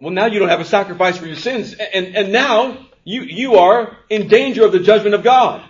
Well, 0.00 0.12
now 0.12 0.26
you 0.26 0.38
don't 0.38 0.48
have 0.48 0.60
a 0.60 0.64
sacrifice 0.64 1.18
for 1.18 1.26
your 1.26 1.36
sins. 1.36 1.74
And, 1.74 2.16
and 2.16 2.32
now 2.32 2.86
you, 3.04 3.22
you 3.22 3.56
are 3.56 3.96
in 4.08 4.28
danger 4.28 4.64
of 4.64 4.72
the 4.72 4.80
judgment 4.80 5.14
of 5.14 5.22
God. 5.22 5.62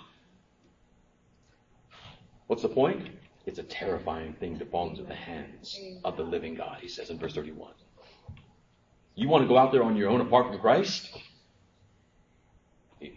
What's 2.46 2.62
the 2.62 2.68
point? 2.68 3.08
It's 3.44 3.58
a 3.58 3.64
terrifying 3.64 4.34
thing 4.34 4.58
to 4.58 4.64
fall 4.64 4.90
into 4.90 5.02
the 5.02 5.14
hands 5.14 5.78
of 6.04 6.16
the 6.16 6.22
living 6.22 6.54
God, 6.54 6.78
he 6.80 6.88
says 6.88 7.10
in 7.10 7.18
verse 7.18 7.34
31. 7.34 7.72
You 9.14 9.28
want 9.28 9.44
to 9.44 9.48
go 9.48 9.58
out 9.58 9.72
there 9.72 9.82
on 9.82 9.96
your 9.96 10.10
own 10.10 10.20
apart 10.20 10.48
from 10.48 10.58
Christ? 10.58 11.10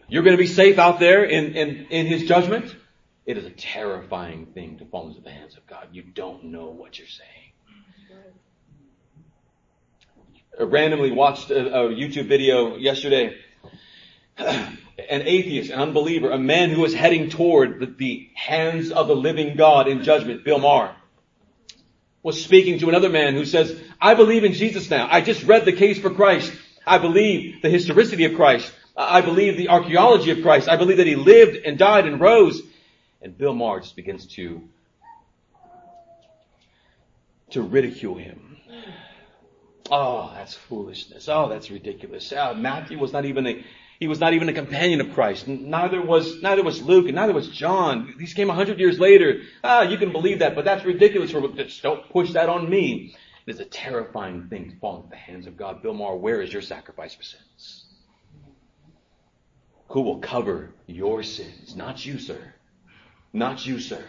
You're 0.07 0.23
going 0.23 0.36
to 0.36 0.41
be 0.41 0.47
safe 0.47 0.80
out 0.80 0.99
there 0.99 1.23
in, 1.23 1.53
in, 1.53 1.86
in 1.89 2.05
his 2.07 2.23
judgment? 2.23 2.76
It 3.26 3.38
is 3.38 3.45
a 3.45 3.51
terrifying 3.51 4.47
thing 4.47 4.78
to 4.80 4.86
fall 4.86 5.07
into 5.07 5.21
the 5.21 5.32
hands 5.32 5.57
of 5.57 5.65
God. 5.67 5.89
You 5.91 6.03
don't 6.03 6.45
know 6.45 6.67
what 6.67 6.97
you're 6.97 7.07
saying. 7.07 7.30
I 10.59 10.63
randomly 10.63 11.11
watched 11.11 11.51
a, 11.51 11.67
a 11.67 11.89
YouTube 11.89 12.28
video 12.28 12.78
yesterday. 12.78 13.36
An 14.97 15.23
atheist, 15.23 15.71
an 15.71 15.79
unbeliever, 15.79 16.31
a 16.31 16.37
man 16.37 16.69
who 16.69 16.81
was 16.81 16.93
heading 16.93 17.29
toward 17.29 17.79
the, 17.79 17.85
the 17.85 18.29
hands 18.33 18.91
of 18.91 19.07
the 19.07 19.15
living 19.15 19.57
God 19.57 19.87
in 19.87 20.03
judgment, 20.03 20.45
Bill 20.45 20.59
Maher, 20.59 20.95
was 22.23 22.41
speaking 22.41 22.79
to 22.79 22.89
another 22.89 23.09
man 23.09 23.33
who 23.33 23.45
says, 23.45 23.77
I 23.99 24.13
believe 24.13 24.43
in 24.43 24.53
Jesus 24.53 24.89
now. 24.89 25.07
I 25.11 25.21
just 25.21 25.43
read 25.43 25.65
the 25.65 25.73
case 25.73 25.99
for 25.99 26.09
Christ. 26.09 26.53
I 26.87 26.97
believe 26.97 27.61
the 27.61 27.69
historicity 27.69 28.25
of 28.25 28.35
Christ. 28.35 28.71
I 28.95 29.21
believe 29.21 29.57
the 29.57 29.69
archaeology 29.69 30.31
of 30.31 30.41
Christ. 30.41 30.69
I 30.69 30.77
believe 30.77 30.97
that 30.97 31.07
he 31.07 31.15
lived 31.15 31.57
and 31.65 31.77
died 31.77 32.07
and 32.07 32.19
rose. 32.19 32.61
And 33.21 33.37
Bill 33.37 33.53
Maher 33.53 33.81
just 33.81 33.95
begins 33.97 34.25
to, 34.35 34.61
to 37.49 37.61
ridicule 37.61 38.15
him 38.15 38.45
Oh, 39.91 40.31
that's 40.33 40.55
foolishness. 40.55 41.29
Oh, 41.29 41.47
that's 41.47 41.69
ridiculous. 41.69 42.33
Oh, 42.35 42.55
Matthew 42.55 42.97
was 42.97 43.13
not 43.13 43.25
even 43.25 43.45
a, 43.45 43.63
he 43.99 44.07
was 44.07 44.19
not 44.19 44.33
even 44.33 44.49
a 44.49 44.53
companion 44.53 45.01
of 45.01 45.13
Christ. 45.13 45.47
Neither 45.47 46.01
was, 46.01 46.41
neither 46.41 46.63
was 46.63 46.81
Luke 46.81 47.05
and 47.05 47.15
neither 47.15 47.33
was 47.33 47.47
John. 47.47 48.13
These 48.17 48.33
came 48.33 48.49
a 48.49 48.53
hundred 48.53 48.79
years 48.79 48.99
later. 48.99 49.41
Ah, 49.63 49.83
you 49.83 49.97
can 49.97 50.11
believe 50.11 50.39
that, 50.39 50.55
but 50.55 50.65
that's 50.65 50.83
ridiculous. 50.83 51.31
Just 51.31 51.81
don't 51.81 52.09
push 52.09 52.33
that 52.33 52.49
on 52.49 52.69
me. 52.69 53.15
It 53.45 53.51
is 53.51 53.59
a 53.59 53.65
terrifying 53.65 54.47
thing 54.49 54.71
to 54.71 54.75
fall 54.77 54.97
into 54.97 55.09
the 55.09 55.15
hands 55.15 55.47
of 55.47 55.55
God. 55.55 55.81
Bill 55.81 55.93
Maher, 55.93 56.17
where 56.17 56.41
is 56.41 56.51
your 56.51 56.61
sacrifice 56.61 57.13
for 57.15 57.23
sins? 57.23 57.85
Who 59.89 60.01
will 60.01 60.19
cover 60.19 60.73
your 60.87 61.23
sins? 61.23 61.75
Not 61.75 62.05
you, 62.05 62.19
sir. 62.19 62.53
Not 63.31 63.65
you, 63.65 63.79
sir. 63.79 64.03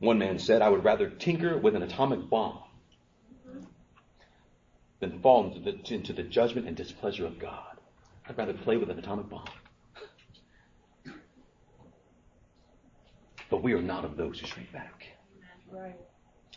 One 0.00 0.18
man 0.18 0.38
said, 0.38 0.60
I 0.60 0.68
would 0.68 0.84
rather 0.84 1.08
tinker 1.08 1.56
with 1.56 1.74
an 1.76 1.82
atomic 1.82 2.28
bomb 2.28 2.58
than 5.00 5.20
fall 5.20 5.46
into 5.46 5.60
the, 5.60 5.94
into 5.94 6.12
the 6.12 6.22
judgment 6.22 6.66
and 6.66 6.76
displeasure 6.76 7.26
of 7.26 7.38
God. 7.38 7.78
I'd 8.28 8.36
rather 8.36 8.52
play 8.52 8.76
with 8.76 8.90
an 8.90 8.98
atomic 8.98 9.28
bomb. 9.28 9.48
But 13.50 13.62
we 13.62 13.72
are 13.72 13.82
not 13.82 14.04
of 14.04 14.16
those 14.16 14.38
who 14.38 14.46
shrink 14.46 14.72
back. 14.72 15.06
Right. 15.70 15.96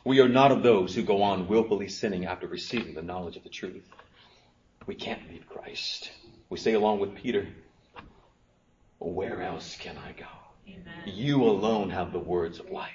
We 0.04 0.20
are 0.20 0.28
not 0.28 0.52
of 0.52 0.64
those 0.64 0.96
who 0.96 1.04
go 1.04 1.22
on 1.22 1.48
willfully 1.48 1.88
sinning 1.88 2.26
after 2.26 2.48
receiving 2.48 2.96
the 2.96 3.02
knowledge 3.02 3.38
of 3.38 3.44
the 3.44 3.50
truth. 3.50 3.88
We 4.88 4.96
can't 4.96 5.30
leave 5.30 5.48
Christ. 5.48 6.12
We 6.50 6.58
say 6.58 6.74
along 6.74 7.00
with 7.00 7.16
Peter, 7.16 7.48
where 9.00 9.42
else 9.42 9.78
can 9.78 9.98
I 9.98 10.12
go? 10.14 10.26
Amen. 10.68 11.04
You 11.06 11.44
alone 11.44 11.92
have 11.92 12.12
the 12.12 12.20
words 12.20 12.60
of 12.60 12.70
life. 12.72 12.92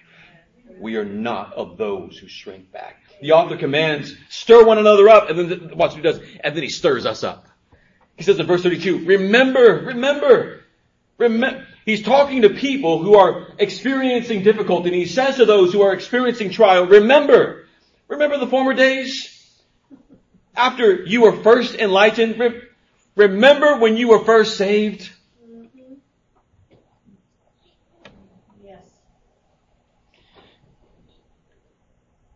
We 0.78 0.96
are 0.96 1.04
not 1.04 1.54
of 1.54 1.76
those 1.76 2.18
who 2.18 2.28
shrink 2.28 2.70
back. 2.72 3.02
The 3.20 3.32
author 3.32 3.56
commands, 3.56 4.14
stir 4.28 4.64
one 4.64 4.78
another 4.78 5.08
up, 5.08 5.30
and 5.30 5.38
then 5.38 5.76
watch 5.76 5.92
what 5.92 5.96
he 5.96 6.02
does, 6.02 6.20
and 6.42 6.54
then 6.54 6.62
he 6.62 6.68
stirs 6.68 7.06
us 7.06 7.24
up. 7.24 7.46
He 8.16 8.24
says 8.24 8.38
in 8.38 8.46
verse 8.46 8.62
32, 8.62 9.04
remember, 9.04 9.84
remember, 9.86 10.64
remember. 11.18 11.66
He's 11.84 12.02
talking 12.02 12.42
to 12.42 12.50
people 12.50 13.02
who 13.02 13.14
are 13.14 13.48
experiencing 13.58 14.42
difficulty, 14.42 14.88
and 14.88 14.96
he 14.96 15.06
says 15.06 15.36
to 15.36 15.44
those 15.44 15.72
who 15.72 15.82
are 15.82 15.92
experiencing 15.92 16.50
trial, 16.50 16.86
remember, 16.86 17.66
remember 18.08 18.38
the 18.38 18.48
former 18.48 18.74
days? 18.74 19.32
After 20.54 21.04
you 21.04 21.22
were 21.22 21.42
first 21.42 21.74
enlightened, 21.74 22.42
remember 23.14 23.78
when 23.78 23.96
you 23.96 24.08
were 24.08 24.24
first 24.24 24.56
saved? 24.56 25.10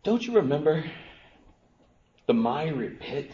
Don't 0.02 0.26
you 0.26 0.36
remember 0.36 0.84
the 2.26 2.32
miry 2.32 2.88
pit 2.88 3.30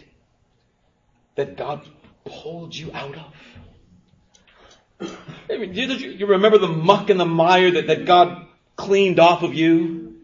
that 1.37 1.57
God 1.57 1.87
pulled 2.25 2.75
you 2.75 2.91
out 2.93 3.17
of? 3.17 5.09
Do 5.49 5.57
you 5.57 6.27
remember 6.27 6.59
the 6.59 6.69
muck 6.69 7.11
and 7.11 7.21
the 7.21 7.27
mire 7.27 7.71
that, 7.73 7.87
that 7.87 8.05
God 8.05 8.47
cleaned 8.75 9.21
off 9.21 9.43
of 9.43 9.55
you? 9.55 10.17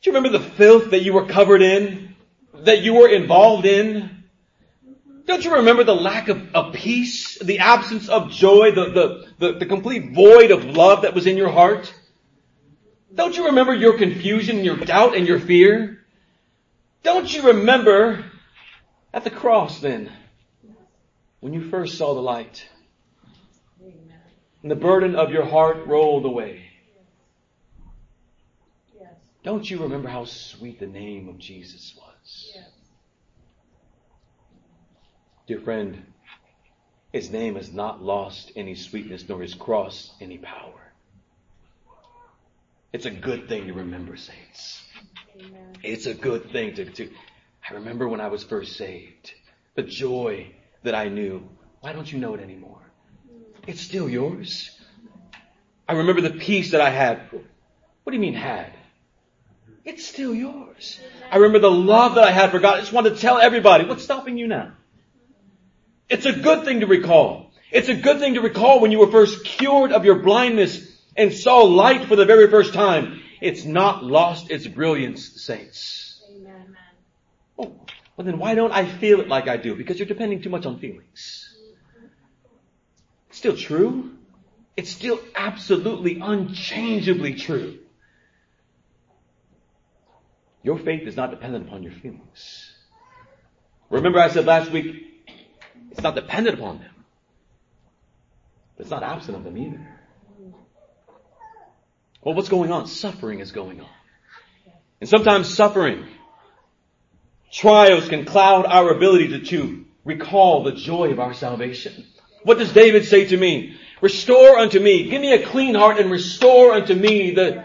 Do 0.00 0.10
you 0.10 0.16
remember 0.16 0.38
the 0.38 0.44
filth 0.44 0.90
that 0.92 1.02
you 1.02 1.12
were 1.12 1.26
covered 1.26 1.60
in? 1.60 2.14
That 2.54 2.82
you 2.82 2.94
were 2.94 3.08
involved 3.08 3.66
in? 3.66 4.24
Don't 5.26 5.44
you 5.44 5.56
remember 5.56 5.82
the 5.84 5.94
lack 5.94 6.28
of, 6.28 6.54
of 6.54 6.72
peace? 6.72 7.38
The 7.40 7.58
absence 7.58 8.08
of 8.08 8.30
joy? 8.30 8.70
The, 8.70 8.90
the, 8.90 9.26
the, 9.38 9.58
the 9.58 9.66
complete 9.66 10.14
void 10.14 10.52
of 10.52 10.64
love 10.64 11.02
that 11.02 11.14
was 11.14 11.26
in 11.26 11.36
your 11.36 11.50
heart? 11.50 11.92
Don't 13.14 13.36
you 13.36 13.46
remember 13.46 13.74
your 13.74 13.96
confusion, 13.96 14.64
your 14.64 14.76
doubt, 14.76 15.16
and 15.16 15.26
your 15.26 15.40
fear? 15.40 16.04
Don't 17.02 17.32
you 17.32 17.42
remember 17.42 18.24
at 19.14 19.24
the 19.24 19.30
cross 19.30 19.80
then, 19.80 20.10
when 21.40 21.52
you 21.52 21.70
first 21.70 21.96
saw 21.96 22.14
the 22.14 22.20
light, 22.20 22.68
and 24.62 24.70
the 24.70 24.76
burden 24.76 25.14
of 25.14 25.30
your 25.30 25.44
heart 25.44 25.86
rolled 25.86 26.24
away? 26.24 26.62
Don't 29.44 29.70
you 29.70 29.84
remember 29.84 30.08
how 30.08 30.24
sweet 30.24 30.80
the 30.80 30.88
name 30.88 31.28
of 31.28 31.38
Jesus 31.38 31.94
was? 31.96 32.56
Dear 35.46 35.60
friend, 35.60 36.02
his 37.12 37.30
name 37.30 37.54
has 37.54 37.72
not 37.72 38.02
lost 38.02 38.50
any 38.56 38.74
sweetness, 38.74 39.28
nor 39.28 39.40
his 39.40 39.54
cross 39.54 40.12
any 40.20 40.38
power. 40.38 40.85
It's 42.96 43.04
a 43.04 43.10
good 43.10 43.46
thing 43.46 43.66
to 43.66 43.74
remember, 43.74 44.16
saints. 44.16 44.80
Amen. 45.38 45.76
It's 45.82 46.06
a 46.06 46.14
good 46.14 46.50
thing 46.50 46.76
to, 46.76 46.86
to, 46.86 47.10
I 47.68 47.74
remember 47.74 48.08
when 48.08 48.22
I 48.22 48.28
was 48.28 48.42
first 48.42 48.78
saved, 48.78 49.34
the 49.74 49.82
joy 49.82 50.54
that 50.82 50.94
I 50.94 51.08
knew. 51.08 51.46
Why 51.82 51.92
don't 51.92 52.10
you 52.10 52.18
know 52.18 52.32
it 52.32 52.40
anymore? 52.40 52.80
Hmm. 53.28 53.42
It's 53.66 53.82
still 53.82 54.08
yours. 54.08 54.70
I 55.86 55.92
remember 55.92 56.22
the 56.22 56.30
peace 56.30 56.70
that 56.70 56.80
I 56.80 56.88
had. 56.88 57.20
What 57.30 58.12
do 58.12 58.14
you 58.14 58.18
mean 58.18 58.32
had? 58.32 58.72
It's 59.84 60.06
still 60.06 60.34
yours. 60.34 60.98
I 61.30 61.36
remember 61.36 61.58
the 61.58 61.70
love 61.70 62.14
that 62.14 62.24
I 62.24 62.30
had 62.30 62.50
for 62.50 62.60
God. 62.60 62.78
I 62.78 62.80
just 62.80 62.94
wanted 62.94 63.16
to 63.16 63.20
tell 63.20 63.38
everybody, 63.38 63.84
what's 63.84 64.04
stopping 64.04 64.38
you 64.38 64.46
now? 64.46 64.72
It's 66.08 66.24
a 66.24 66.32
good 66.32 66.64
thing 66.64 66.80
to 66.80 66.86
recall. 66.86 67.50
It's 67.70 67.90
a 67.90 67.94
good 67.94 68.20
thing 68.20 68.34
to 68.34 68.40
recall 68.40 68.80
when 68.80 68.90
you 68.90 69.00
were 69.00 69.10
first 69.10 69.44
cured 69.44 69.92
of 69.92 70.06
your 70.06 70.20
blindness 70.20 70.85
and 71.16 71.32
saw 71.32 71.62
light 71.62 72.06
for 72.06 72.16
the 72.16 72.24
very 72.24 72.48
first 72.50 72.74
time, 72.74 73.22
it's 73.40 73.64
not 73.64 74.04
lost 74.04 74.50
its 74.50 74.66
brilliance, 74.66 75.42
saints. 75.42 76.22
Amen. 76.30 76.76
Oh, 77.58 77.72
well 78.16 78.24
then 78.24 78.38
why 78.38 78.54
don't 78.54 78.72
I 78.72 78.86
feel 78.86 79.20
it 79.20 79.28
like 79.28 79.48
I 79.48 79.56
do? 79.56 79.74
Because 79.74 79.98
you're 79.98 80.08
depending 80.08 80.42
too 80.42 80.50
much 80.50 80.66
on 80.66 80.78
feelings. 80.78 81.54
It's 83.28 83.38
still 83.38 83.56
true. 83.56 84.12
It's 84.76 84.90
still 84.90 85.18
absolutely 85.34 86.20
unchangeably 86.20 87.34
true. 87.34 87.78
Your 90.62 90.78
faith 90.78 91.06
is 91.06 91.16
not 91.16 91.30
dependent 91.30 91.68
upon 91.68 91.82
your 91.82 91.92
feelings. 91.92 92.72
Remember 93.88 94.18
I 94.18 94.28
said 94.28 94.46
last 94.46 94.70
week, 94.70 95.24
it's 95.90 96.02
not 96.02 96.14
dependent 96.14 96.58
upon 96.58 96.80
them. 96.80 96.90
But 98.76 98.82
it's 98.82 98.90
not 98.90 99.02
absent 99.02 99.36
of 99.36 99.44
them 99.44 99.56
either. 99.56 99.95
Well, 102.26 102.34
what's 102.34 102.48
going 102.48 102.72
on? 102.72 102.88
Suffering 102.88 103.38
is 103.38 103.52
going 103.52 103.80
on. 103.80 103.88
And 105.00 105.08
sometimes 105.08 105.48
suffering, 105.54 106.08
trials 107.52 108.08
can 108.08 108.24
cloud 108.24 108.66
our 108.66 108.90
ability 108.90 109.28
to, 109.28 109.44
to 109.44 109.84
recall 110.04 110.64
the 110.64 110.72
joy 110.72 111.12
of 111.12 111.20
our 111.20 111.34
salvation. 111.34 112.04
What 112.42 112.58
does 112.58 112.72
David 112.72 113.04
say 113.04 113.26
to 113.26 113.36
me? 113.36 113.76
Restore 114.00 114.58
unto 114.58 114.80
me, 114.80 115.08
give 115.08 115.20
me 115.20 115.34
a 115.34 115.46
clean 115.46 115.76
heart 115.76 116.00
and 116.00 116.10
restore 116.10 116.72
unto 116.72 116.96
me 116.96 117.30
the, 117.30 117.64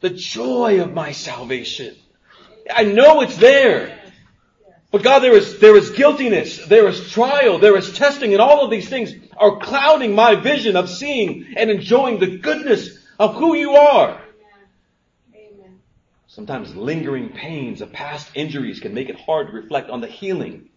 the 0.00 0.10
joy 0.10 0.82
of 0.82 0.92
my 0.92 1.12
salvation. 1.12 1.94
I 2.68 2.82
know 2.82 3.20
it's 3.20 3.36
there. 3.36 3.96
But 4.90 5.04
God, 5.04 5.20
there 5.20 5.36
is, 5.36 5.60
there 5.60 5.76
is 5.76 5.90
guiltiness, 5.90 6.66
there 6.66 6.88
is 6.88 7.12
trial, 7.12 7.60
there 7.60 7.76
is 7.76 7.92
testing, 7.92 8.32
and 8.32 8.42
all 8.42 8.64
of 8.64 8.72
these 8.72 8.88
things 8.88 9.14
are 9.36 9.60
clouding 9.60 10.16
my 10.16 10.34
vision 10.34 10.74
of 10.74 10.90
seeing 10.90 11.54
and 11.56 11.70
enjoying 11.70 12.18
the 12.18 12.38
goodness 12.38 12.99
of 13.20 13.34
who 13.34 13.54
you 13.54 13.72
are. 13.72 14.18
Amen. 15.34 15.78
Sometimes 16.26 16.74
lingering 16.74 17.28
pains 17.28 17.82
of 17.82 17.92
past 17.92 18.30
injuries 18.34 18.80
can 18.80 18.94
make 18.94 19.10
it 19.10 19.20
hard 19.20 19.48
to 19.48 19.52
reflect 19.52 19.90
on 19.90 20.00
the 20.00 20.06
healing 20.06 20.70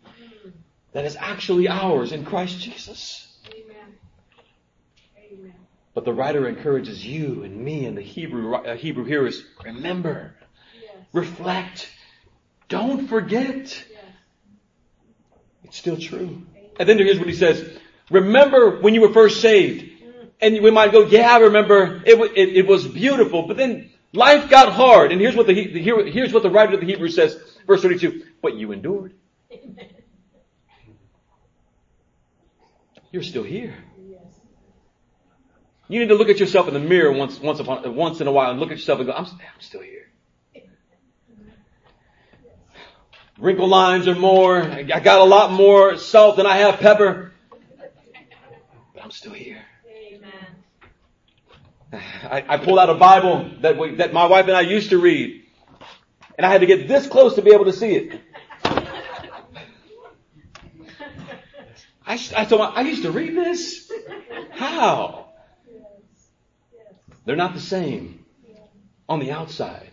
that 0.92 1.06
is 1.06 1.16
actually 1.16 1.70
ours 1.70 2.12
in 2.12 2.26
Christ 2.26 2.60
Jesus. 2.60 3.34
Amen. 3.48 3.96
Amen. 5.18 5.54
But 5.94 6.04
the 6.04 6.12
writer 6.12 6.46
encourages 6.50 7.06
you 7.06 7.44
and 7.44 7.58
me 7.58 7.86
and 7.86 7.98
the 7.98 8.02
Hebrew, 8.02 8.54
uh, 8.54 8.76
Hebrew 8.76 9.06
hearers, 9.06 9.42
remember, 9.64 10.36
yes. 10.82 10.98
reflect, 11.14 11.90
don't 12.68 13.08
forget. 13.08 13.56
Yes. 13.56 14.04
It's 15.64 15.78
still 15.78 15.98
true. 15.98 16.44
And 16.78 16.90
then 16.90 16.98
here's 16.98 17.20
what 17.20 17.30
he 17.30 17.36
says. 17.36 17.80
Remember 18.12 18.82
when 18.82 18.94
you 18.94 19.00
were 19.02 19.14
first 19.14 19.40
saved. 19.40 19.93
And 20.42 20.62
we 20.62 20.72
might 20.72 20.92
go, 20.92 21.06
yeah, 21.06 21.32
I 21.32 21.38
remember 21.40 22.02
it, 22.06 22.20
it, 22.36 22.58
it 22.58 22.68
was 22.68 22.88
beautiful, 22.88 23.44
but 23.48 23.58
then 23.58 23.92
life 24.12 24.50
got 24.50 24.74
hard. 24.74 25.12
And 25.12 25.22
here's 25.22 25.36
what 25.36 25.48
the, 25.48 25.54
here, 25.54 26.06
here's 26.06 26.34
what 26.34 26.44
the 26.44 26.50
writer 26.50 26.74
of 26.74 26.82
the 26.82 26.86
Hebrews 26.86 27.16
says, 27.16 27.40
verse 27.66 27.82
32, 27.82 28.24
but 28.42 28.56
you 28.56 28.72
endured. 28.72 29.14
You're 33.12 33.24
still 33.24 33.44
here. 33.44 33.76
You 35.88 36.00
need 36.00 36.10
to 36.10 36.16
look 36.16 36.30
at 36.30 36.40
yourself 36.40 36.68
in 36.68 36.74
the 36.74 36.80
mirror 36.80 37.12
once, 37.12 37.40
once 37.40 37.60
upon, 37.60 37.96
once 37.96 38.20
in 38.22 38.28
a 38.28 38.32
while 38.32 38.50
and 38.52 38.60
look 38.60 38.72
at 38.72 38.78
yourself 38.78 39.00
and 39.00 39.08
go, 39.08 39.14
I'm, 39.14 39.26
I'm 39.26 39.60
still 39.60 39.82
here. 39.82 40.10
Wrinkle 43.38 43.68
lines 43.68 44.08
are 44.08 44.16
more. 44.16 44.62
I 44.62 45.00
got 45.00 45.20
a 45.20 45.24
lot 45.24 45.52
more 45.52 45.98
salt 45.98 46.38
than 46.38 46.46
I 46.46 46.58
have 46.58 46.80
pepper. 46.80 47.34
But 48.94 49.04
I'm 49.04 49.12
still 49.12 49.34
here. 49.34 49.64
I, 52.24 52.44
I 52.48 52.58
pulled 52.58 52.80
out 52.80 52.90
a 52.90 52.96
Bible 52.96 53.52
that 53.62 53.78
we, 53.78 53.96
that 53.96 54.14
my 54.14 54.26
wife 54.26 54.48
and 54.48 54.58
I 54.58 54.62
used 54.62 54.90
to 54.90 54.98
read, 54.98 55.44
and 56.38 56.46
I 56.46 56.52
had 56.52 56.62
to 56.62 56.68
get 56.68 56.88
this 56.88 57.08
close 57.08 57.36
to 57.36 57.42
be 57.42 57.52
able 57.54 57.66
to 57.66 57.74
see 57.74 57.96
it. 57.96 58.22
I, 62.06 62.20
I 62.36 62.46
told 62.46 62.62
my, 62.62 62.68
I 62.68 62.82
used 62.82 63.04
to 63.04 63.12
read 63.12 63.36
this. 63.36 63.92
How? 64.52 65.30
They're 67.26 67.36
not 67.36 67.54
the 67.54 67.62
same 67.62 68.26
on 69.08 69.20
the 69.20 69.32
outside. 69.32 69.92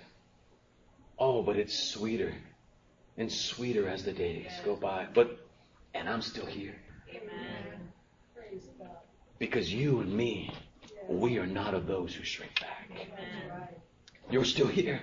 Oh, 1.18 1.42
but 1.42 1.56
it's 1.56 1.78
sweeter 1.78 2.34
and 3.16 3.30
sweeter 3.30 3.88
as 3.88 4.04
the 4.04 4.12
days 4.12 4.50
go 4.64 4.74
by. 4.74 5.06
But, 5.12 5.38
and 5.94 6.08
I'm 6.08 6.22
still 6.22 6.46
here. 6.46 6.74
Because 9.38 9.72
you 9.72 10.00
and 10.00 10.12
me 10.12 10.52
we 11.10 11.38
are 11.38 11.46
not 11.46 11.74
of 11.74 11.86
those 11.86 12.14
who 12.14 12.24
shrink 12.24 12.60
back. 12.60 12.90
You're 14.30 14.44
still 14.44 14.68
here. 14.68 15.00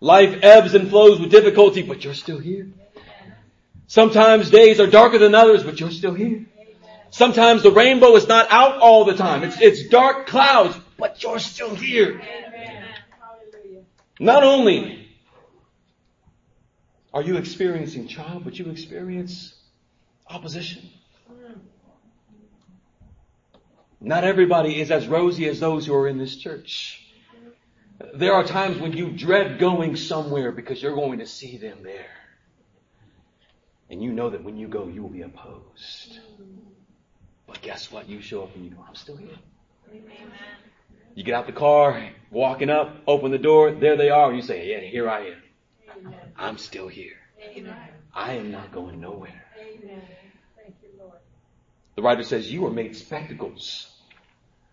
Life 0.00 0.40
ebbs 0.42 0.74
and 0.74 0.88
flows 0.88 1.20
with 1.20 1.30
difficulty, 1.30 1.82
but 1.82 2.04
you're 2.04 2.14
still 2.14 2.38
here. 2.38 2.68
Sometimes 3.86 4.50
days 4.50 4.80
are 4.80 4.86
darker 4.86 5.18
than 5.18 5.34
others, 5.34 5.62
but 5.62 5.78
you're 5.78 5.90
still 5.90 6.14
here. 6.14 6.46
Sometimes 7.10 7.62
the 7.62 7.70
rainbow 7.70 8.14
is 8.16 8.26
not 8.26 8.48
out 8.50 8.78
all 8.78 9.04
the 9.04 9.14
time. 9.14 9.42
It's, 9.42 9.60
it's 9.60 9.88
dark 9.88 10.26
clouds, 10.26 10.76
but 10.96 11.22
you're 11.22 11.38
still 11.38 11.74
here. 11.74 12.20
Not 14.18 14.42
only 14.42 15.08
are 17.12 17.22
you 17.22 17.36
experiencing 17.36 18.06
trial, 18.06 18.40
but 18.40 18.58
you 18.58 18.70
experience 18.70 19.54
opposition. 20.28 20.88
Not 24.00 24.24
everybody 24.24 24.80
is 24.80 24.90
as 24.90 25.06
rosy 25.06 25.46
as 25.48 25.60
those 25.60 25.86
who 25.86 25.94
are 25.94 26.08
in 26.08 26.18
this 26.18 26.36
church. 26.36 27.06
There 28.14 28.32
are 28.32 28.44
times 28.44 28.78
when 28.78 28.92
you 28.92 29.10
dread 29.10 29.58
going 29.58 29.96
somewhere 29.96 30.52
because 30.52 30.82
you're 30.82 30.94
going 30.94 31.18
to 31.18 31.26
see 31.26 31.58
them 31.58 31.82
there. 31.82 32.06
And 33.90 34.02
you 34.02 34.12
know 34.12 34.30
that 34.30 34.42
when 34.42 34.56
you 34.56 34.68
go, 34.68 34.86
you 34.86 35.02
will 35.02 35.10
be 35.10 35.22
opposed. 35.22 36.18
But 37.46 37.60
guess 37.60 37.92
what? 37.92 38.08
You 38.08 38.22
show 38.22 38.44
up 38.44 38.54
and 38.54 38.64
you 38.64 38.70
go, 38.70 38.84
I'm 38.88 38.94
still 38.94 39.16
here. 39.16 39.36
Amen. 39.90 40.32
You 41.14 41.24
get 41.24 41.34
out 41.34 41.46
the 41.46 41.52
car, 41.52 42.08
walking 42.30 42.70
up, 42.70 42.94
open 43.06 43.32
the 43.32 43.38
door, 43.38 43.72
there 43.72 43.96
they 43.96 44.10
are, 44.10 44.32
you 44.32 44.42
say, 44.42 44.70
Yeah, 44.70 44.80
here 44.80 45.10
I 45.10 45.26
am. 45.26 45.42
Amen. 45.98 46.14
I'm 46.38 46.56
still 46.56 46.86
here. 46.88 47.16
Amen. 47.42 47.76
I 48.14 48.34
am 48.34 48.50
not 48.52 48.72
going 48.72 49.00
nowhere. 49.00 49.44
The 52.00 52.06
writer 52.06 52.22
says, 52.22 52.50
You 52.50 52.62
were 52.62 52.70
made 52.70 52.96
spectacles. 52.96 53.86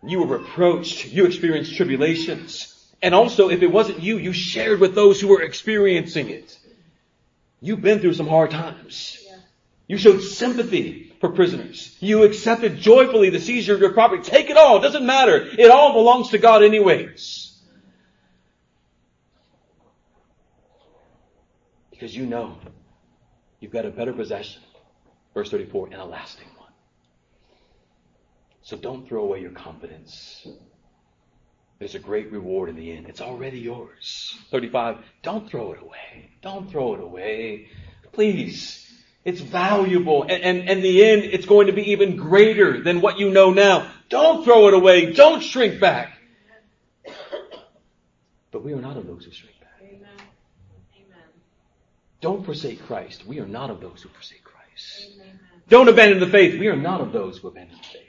You 0.02 0.20
were 0.20 0.38
reproached. 0.38 1.08
You 1.08 1.26
experienced 1.26 1.76
tribulations. 1.76 2.74
And 3.02 3.14
also, 3.14 3.50
if 3.50 3.62
it 3.62 3.68
wasn't 3.68 4.00
you, 4.00 4.18
you 4.18 4.32
shared 4.32 4.80
with 4.80 4.96
those 4.96 5.20
who 5.20 5.28
were 5.28 5.42
experiencing 5.42 6.30
it. 6.30 6.58
You've 7.60 7.82
been 7.82 8.00
through 8.00 8.14
some 8.14 8.30
hard 8.30 8.52
times. 8.52 9.22
You 9.88 9.98
showed 9.98 10.22
sympathy 10.22 11.14
for 11.20 11.28
prisoners. 11.28 11.98
You 12.00 12.24
accepted 12.24 12.78
joyfully 12.78 13.30
the 13.30 13.42
seizure 13.42 13.74
of 13.74 13.82
your 13.82 13.92
property. 13.92 14.24
Take 14.24 14.50
it 14.50 14.56
all. 14.56 14.78
It 14.78 14.84
doesn't 14.84 15.06
matter. 15.06 15.36
It 15.36 15.70
all 15.70 15.92
belongs 15.92 16.30
to 16.30 16.38
God 16.38 16.64
anyways. 16.64 17.60
Because 21.92 22.16
you 22.16 22.26
know 22.26 22.58
you've 23.60 23.74
got 23.74 23.86
a 23.86 23.92
better 23.92 24.14
possession. 24.14 24.62
Verse 25.34 25.52
34, 25.52 25.88
and 25.88 25.96
a 25.96 26.06
lasting. 26.06 26.48
So 28.68 28.76
don't 28.76 29.08
throw 29.08 29.24
away 29.24 29.40
your 29.40 29.52
confidence. 29.52 30.46
There's 31.80 31.96
a 31.96 32.00
great 32.00 32.34
reward 32.34 32.68
in 32.68 32.76
the 32.76 32.92
end. 32.92 33.08
It's 33.08 33.22
already 33.22 33.60
yours. 33.60 34.38
35. 34.52 34.98
Don't 35.24 35.50
throw 35.50 35.72
it 35.72 35.82
away. 35.82 36.32
Don't 36.42 36.70
throw 36.70 36.96
it 36.96 37.00
away. 37.00 37.70
Please. 38.12 38.86
It's 39.24 39.40
valuable. 39.40 40.24
And, 40.24 40.44
and, 40.44 40.70
and 40.70 40.84
the 40.84 41.06
end, 41.06 41.24
it's 41.24 41.46
going 41.46 41.68
to 41.68 41.72
be 41.74 41.92
even 41.92 42.18
greater 42.18 42.84
than 42.84 43.00
what 43.00 43.18
you 43.18 43.30
know 43.30 43.52
now. 43.52 43.90
Don't 44.10 44.44
throw 44.44 44.68
it 44.68 44.74
away. 44.74 45.14
Don't 45.14 45.42
shrink 45.42 45.80
back. 45.80 46.18
But 48.52 48.66
we 48.66 48.74
are 48.74 48.82
not 48.82 48.98
of 48.98 49.08
those 49.08 49.24
who 49.24 49.32
shrink 49.32 49.62
back. 49.62 49.80
Amen. 49.82 50.10
Amen. 50.94 51.28
Don't 52.20 52.44
forsake 52.44 52.86
Christ. 52.86 53.26
We 53.26 53.40
are 53.40 53.48
not 53.48 53.70
of 53.70 53.80
those 53.80 54.02
who 54.02 54.10
forsake 54.10 54.44
Christ. 54.44 55.14
Amen. 55.16 55.40
Don't 55.70 55.88
abandon 55.88 56.20
the 56.20 56.28
faith. 56.28 56.60
We 56.60 56.68
are 56.68 56.76
not 56.76 57.00
of 57.00 57.14
those 57.14 57.38
who 57.38 57.48
abandon 57.48 57.78
the 57.78 57.84
faith. 57.84 58.07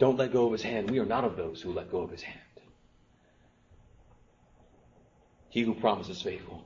Don't 0.00 0.16
let 0.16 0.32
go 0.32 0.46
of 0.46 0.52
his 0.52 0.62
hand. 0.62 0.90
We 0.90 0.98
are 0.98 1.04
not 1.04 1.24
of 1.24 1.36
those 1.36 1.60
who 1.60 1.72
let 1.72 1.92
go 1.92 2.00
of 2.00 2.10
his 2.10 2.22
hand. 2.22 2.40
He 5.50 5.60
who 5.60 5.74
promises 5.74 6.22
faithful. 6.22 6.64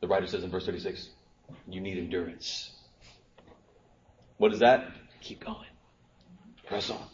The 0.00 0.08
writer 0.08 0.26
says 0.26 0.42
in 0.42 0.50
verse 0.50 0.66
36, 0.66 1.10
you 1.68 1.80
need 1.80 1.96
endurance. 1.96 2.72
What 4.38 4.52
is 4.52 4.58
that? 4.58 4.90
Keep 5.20 5.44
going. 5.44 5.68
Press 6.66 6.90
on. 6.90 7.06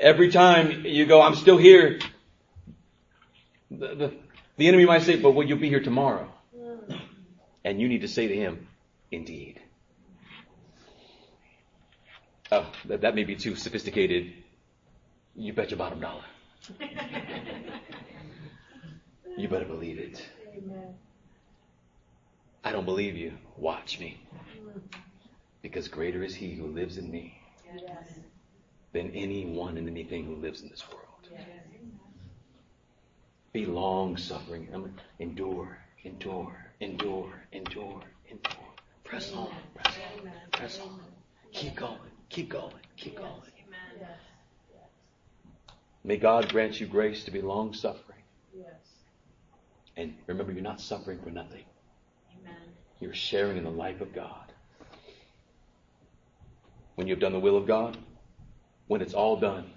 Every 0.00 0.30
time 0.30 0.86
you 0.86 1.04
go, 1.04 1.20
I'm 1.20 1.34
still 1.34 1.58
here, 1.58 1.98
the, 3.70 3.94
the, 3.94 4.14
the 4.56 4.68
enemy 4.68 4.86
might 4.86 5.02
say, 5.02 5.16
but 5.16 5.32
will 5.32 5.46
you 5.46 5.56
be 5.56 5.68
here 5.68 5.82
tomorrow? 5.82 6.32
And 7.64 7.80
you 7.80 7.88
need 7.88 8.00
to 8.00 8.08
say 8.08 8.28
to 8.28 8.34
him, 8.34 8.68
indeed. 9.10 9.60
Oh, 12.52 12.70
that, 12.86 13.00
that 13.00 13.14
may 13.14 13.24
be 13.24 13.34
too 13.34 13.56
sophisticated. 13.56 14.32
You 15.34 15.52
bet 15.52 15.70
your 15.70 15.78
bottom 15.78 16.00
dollar. 16.00 16.24
you 19.36 19.48
better 19.48 19.64
believe 19.64 19.98
it. 19.98 20.24
Amen. 20.56 20.94
I 22.64 22.72
don't 22.72 22.84
believe 22.84 23.16
you. 23.16 23.32
Watch 23.56 24.00
me. 24.00 24.20
Mm-hmm. 24.34 24.78
Because 25.62 25.88
greater 25.88 26.22
is 26.22 26.34
he 26.34 26.54
who 26.54 26.66
lives 26.66 26.98
in 26.98 27.10
me 27.10 27.40
yes. 27.74 28.20
than 28.92 29.10
anyone 29.10 29.76
and 29.76 29.88
anything 29.88 30.24
who 30.24 30.36
lives 30.36 30.62
in 30.62 30.68
this 30.68 30.84
world. 30.88 31.02
Yes. 31.30 31.42
Be 33.52 33.64
long 33.64 34.16
suffering. 34.16 34.68
Endure, 35.18 35.78
endure, 36.04 36.56
endure, 36.80 37.42
endure, 37.52 38.02
endure. 38.30 38.74
Press 39.04 39.32
on, 39.32 39.48
press 39.74 39.94
on, 40.18 40.30
press 40.52 40.80
on. 40.80 41.00
Keep 41.52 41.76
going. 41.76 41.98
Keep 42.28 42.50
going. 42.50 42.72
Keep 42.96 43.14
yes. 43.14 43.22
going. 43.22 43.32
Amen. 43.32 44.08
May 46.04 46.16
God 46.16 46.48
grant 46.50 46.80
you 46.80 46.86
grace 46.86 47.24
to 47.24 47.30
be 47.30 47.40
long 47.40 47.72
suffering. 47.72 48.22
Yes. 48.56 48.70
And 49.96 50.14
remember, 50.26 50.52
you're 50.52 50.62
not 50.62 50.80
suffering 50.80 51.18
for 51.22 51.30
nothing. 51.30 51.64
Amen. 52.40 52.62
You're 53.00 53.14
sharing 53.14 53.56
in 53.56 53.64
the 53.64 53.70
life 53.70 54.00
of 54.00 54.14
God. 54.14 54.52
When 56.94 57.08
you've 57.08 57.18
done 57.18 57.32
the 57.32 57.40
will 57.40 57.56
of 57.56 57.66
God, 57.66 57.98
when 58.86 59.00
it's 59.00 59.14
all 59.14 59.36
done, 59.36 59.70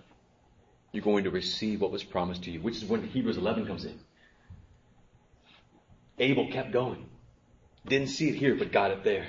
you're 0.92 1.04
going 1.04 1.24
to 1.24 1.32
receive 1.32 1.82
what 1.82 1.92
was 1.92 2.04
promised 2.04 2.44
to 2.44 2.52
you, 2.52 2.62
which 2.62 2.78
is 2.78 2.86
when 2.86 3.04
Hebrews 3.04 3.38
11 3.38 3.66
comes 3.66 3.86
in. 3.86 4.00
Abel 6.20 6.52
kept 6.52 6.72
going. 6.72 7.06
Didn't 7.88 8.10
see 8.10 8.30
it 8.30 8.36
here, 8.36 8.56
but 8.56 8.72
got 8.72 8.92
it 8.92 9.04
there. 9.04 9.28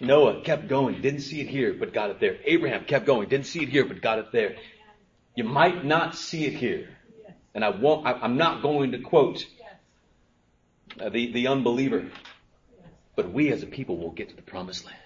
Noah 0.00 0.42
kept 0.42 0.68
going, 0.68 1.00
didn't 1.00 1.20
see 1.20 1.40
it 1.40 1.48
here, 1.48 1.74
but 1.74 1.92
got 1.92 2.10
it 2.10 2.20
there. 2.20 2.36
Abraham 2.44 2.84
kept 2.84 3.06
going, 3.06 3.28
didn't 3.28 3.46
see 3.46 3.62
it 3.62 3.68
here, 3.68 3.84
but 3.84 4.02
got 4.02 4.18
it 4.18 4.32
there. 4.32 4.56
You 5.34 5.44
might 5.44 5.84
not 5.84 6.14
see 6.14 6.46
it 6.46 6.54
here. 6.54 6.88
And 7.54 7.64
I 7.64 7.70
won't, 7.70 8.06
I, 8.06 8.24
am 8.24 8.36
not 8.36 8.62
going 8.62 8.92
to 8.92 8.98
quote 8.98 9.46
uh, 11.00 11.08
the, 11.08 11.32
the 11.32 11.46
unbeliever. 11.48 12.10
But 13.14 13.32
we 13.32 13.50
as 13.50 13.62
a 13.62 13.66
people 13.66 13.96
will 13.96 14.12
get 14.12 14.28
to 14.28 14.36
the 14.36 14.42
promised 14.42 14.84
land. 14.84 14.98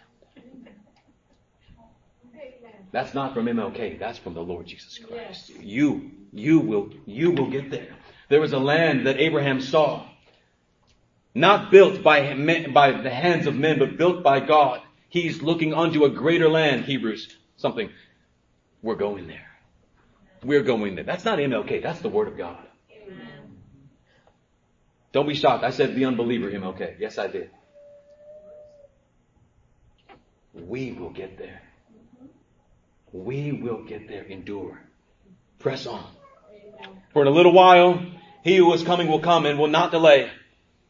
That's 2.93 3.15
not 3.15 3.35
from 3.35 3.47
MLK. 3.47 4.01
That's 4.01 4.19
from 4.19 4.35
the 4.35 4.43
Lord 4.43 4.67
Jesus 4.67 4.99
Christ. 4.99 5.51
You, 5.61 6.11
you 6.33 6.59
will, 6.59 6.91
you 7.07 7.31
will 7.31 7.49
get 7.49 7.71
there. 7.71 7.95
There 8.29 8.41
was 8.41 8.53
a 8.53 8.59
land 8.59 9.07
that 9.07 9.19
Abraham 9.19 9.61
saw. 9.61 10.05
Not 11.35 11.71
built 11.71 12.03
by, 12.03 12.35
by 12.73 12.93
the 12.93 13.11
hands 13.11 13.47
of 13.47 13.55
men, 13.55 13.79
but 13.79 13.97
built 13.97 14.23
by 14.23 14.41
God. 14.41 14.81
He's 15.09 15.43
looking 15.43 15.75
unto 15.75 16.05
a 16.05 16.11
greater 16.11 16.49
land, 16.49 16.85
Hebrews, 16.85 17.37
something. 17.57 17.91
We're 18.83 18.97
going 18.97 19.29
there. 19.29 19.47
We're 20.43 20.63
going 20.63 20.95
there. 20.95 21.05
That's 21.05 21.25
not 21.25 21.39
MLK, 21.39 21.83
that's 21.83 22.01
the 22.01 22.09
Word 22.09 22.29
of 22.29 22.37
God. 22.37 22.59
Amen. 22.91 23.59
Don't 25.13 25.29
be 25.29 25.35
shocked. 25.35 25.65
I 25.65 25.71
said 25.71 25.95
the 25.95 26.05
unbeliever 26.07 26.51
MLK. 26.51 26.99
Yes, 26.99 27.19
I 27.19 27.27
did. 27.27 27.51
We 30.55 30.93
will 30.93 31.11
get 31.11 31.39
there. 31.39 31.63
We 33.13 33.53
will 33.53 33.85
get 33.85 34.09
there. 34.09 34.25
Endure. 34.25 34.81
Press 35.59 35.87
on. 35.87 36.07
For 37.13 37.23
in 37.23 37.29
a 37.29 37.33
little 37.33 37.53
while, 37.53 38.01
he 38.43 38.57
who 38.57 38.73
is 38.73 38.83
coming 38.83 39.09
will 39.09 39.21
come 39.21 39.47
and 39.47 39.59
will 39.59 39.69
not 39.69 39.91
delay. 39.91 40.31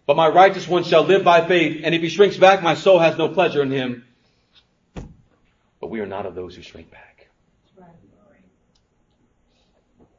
But 0.07 0.17
my 0.17 0.29
righteous 0.29 0.67
one 0.67 0.85
shall 0.85 1.05
live 1.05 1.25
by 1.25 1.47
faith, 1.47 1.83
and 1.85 1.95
if 1.95 2.03
he 2.03 2.09
shrinks 2.09 2.37
back, 2.37 2.63
my 2.63 2.75
soul 2.75 2.99
has 2.99 3.17
no 3.17 3.29
pleasure 3.29 3.63
in 3.63 3.71
him. 3.71 4.05
But 5.81 5.89
we 5.89 6.01
are 6.01 6.07
not 6.07 6.27
of 6.27 6.35
those 6.35 6.57
who 6.57 6.63
shrink 6.63 6.91
back. 6.91 7.29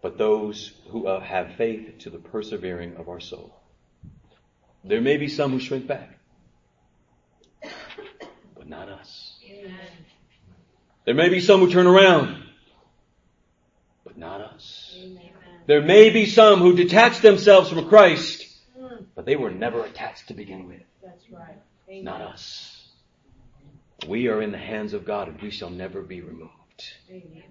But 0.02 0.18
those 0.18 0.72
who 0.90 1.06
uh, 1.06 1.20
have 1.20 1.56
faith 1.58 2.00
to 2.00 2.10
the 2.10 2.18
persevering 2.18 2.96
of 2.96 3.08
our 3.08 3.20
soul. 3.20 3.56
There 4.84 5.02
may 5.02 5.18
be 5.18 5.28
some 5.28 5.52
who 5.52 5.60
shrink 5.60 5.86
back, 5.86 6.18
but 8.58 8.68
not 8.68 8.90
us. 8.90 9.38
Amen. 9.48 9.76
There 11.06 11.14
may 11.14 11.30
be 11.30 11.40
some 11.40 11.60
who 11.60 11.72
turn 11.72 11.86
around, 11.86 12.44
but 14.04 14.18
not 14.18 14.42
us. 14.42 14.96
Amen. 14.98 15.30
There 15.68 15.82
may 15.82 16.10
be 16.10 16.26
some 16.26 16.60
who 16.60 16.76
detach 16.76 17.20
themselves 17.20 17.70
from 17.70 17.88
Christ, 17.88 18.41
but 19.22 19.28
they 19.28 19.36
were 19.36 19.52
never 19.52 19.86
attached 19.86 20.30
to 20.30 20.34
begin 20.34 20.68
with. 20.68 20.82
That's 21.04 21.30
right. 21.30 21.62
Amen. 21.88 22.04
Not 22.04 22.22
us. 22.22 22.88
We 24.08 24.30
are 24.30 24.42
in 24.42 24.52
the 24.52 24.58
hands 24.58 24.94
of 24.94 25.06
God 25.06 25.28
and 25.28 25.40
we 25.40 25.52
shall 25.52 25.70
never 25.70 26.02
be 26.02 26.22
removed. 26.22 26.52
Amen. 27.08 27.44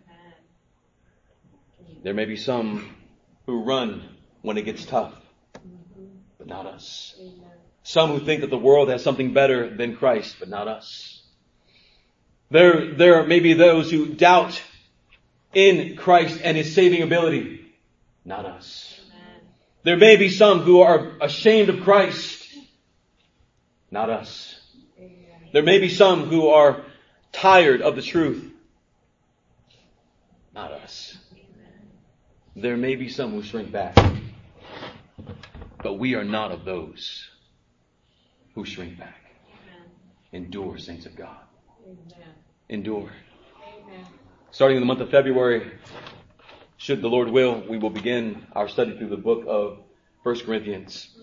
There 2.02 2.12
may 2.12 2.24
be 2.24 2.34
some 2.34 2.92
who 3.46 3.62
run 3.62 4.02
when 4.42 4.58
it 4.58 4.62
gets 4.62 4.84
tough, 4.84 5.14
mm-hmm. 5.58 6.06
but 6.38 6.48
not 6.48 6.66
us. 6.66 7.14
Amen. 7.20 7.52
Some 7.84 8.10
who 8.10 8.18
think 8.18 8.40
that 8.40 8.50
the 8.50 8.58
world 8.58 8.88
has 8.88 9.04
something 9.04 9.32
better 9.32 9.72
than 9.72 9.94
Christ, 9.94 10.38
but 10.40 10.48
not 10.48 10.66
us. 10.66 11.22
There, 12.50 12.94
there 12.94 13.24
may 13.28 13.38
be 13.38 13.52
those 13.52 13.92
who 13.92 14.06
doubt 14.06 14.60
in 15.54 15.96
Christ 15.96 16.40
and 16.42 16.56
His 16.56 16.74
saving 16.74 17.02
ability, 17.02 17.72
not 18.24 18.44
us. 18.44 18.99
There 19.82 19.96
may 19.96 20.16
be 20.16 20.28
some 20.28 20.60
who 20.60 20.80
are 20.80 21.12
ashamed 21.20 21.68
of 21.70 21.82
Christ. 21.82 22.48
Not 23.90 24.10
us. 24.10 24.60
There 25.52 25.62
may 25.62 25.78
be 25.78 25.88
some 25.88 26.26
who 26.26 26.48
are 26.48 26.82
tired 27.32 27.82
of 27.82 27.96
the 27.96 28.02
truth. 28.02 28.52
Not 30.54 30.72
us. 30.72 31.16
There 32.54 32.76
may 32.76 32.96
be 32.96 33.08
some 33.08 33.30
who 33.30 33.42
shrink 33.42 33.72
back, 33.72 33.96
but 35.82 35.94
we 35.94 36.14
are 36.14 36.24
not 36.24 36.52
of 36.52 36.64
those 36.64 37.28
who 38.54 38.64
shrink 38.64 38.98
back. 38.98 39.16
Endure, 40.32 40.78
saints 40.78 41.06
of 41.06 41.16
God. 41.16 41.38
Endure. 42.68 43.10
Starting 44.50 44.76
in 44.76 44.82
the 44.82 44.86
month 44.86 45.00
of 45.00 45.10
February, 45.10 45.70
should 46.80 47.02
the 47.02 47.08
Lord 47.08 47.28
will, 47.28 47.62
we 47.68 47.76
will 47.76 47.90
begin 47.90 48.46
our 48.52 48.66
study 48.66 48.96
through 48.96 49.10
the 49.10 49.18
book 49.18 49.44
of 49.46 49.80
1 50.22 50.40
Corinthians. 50.40 51.14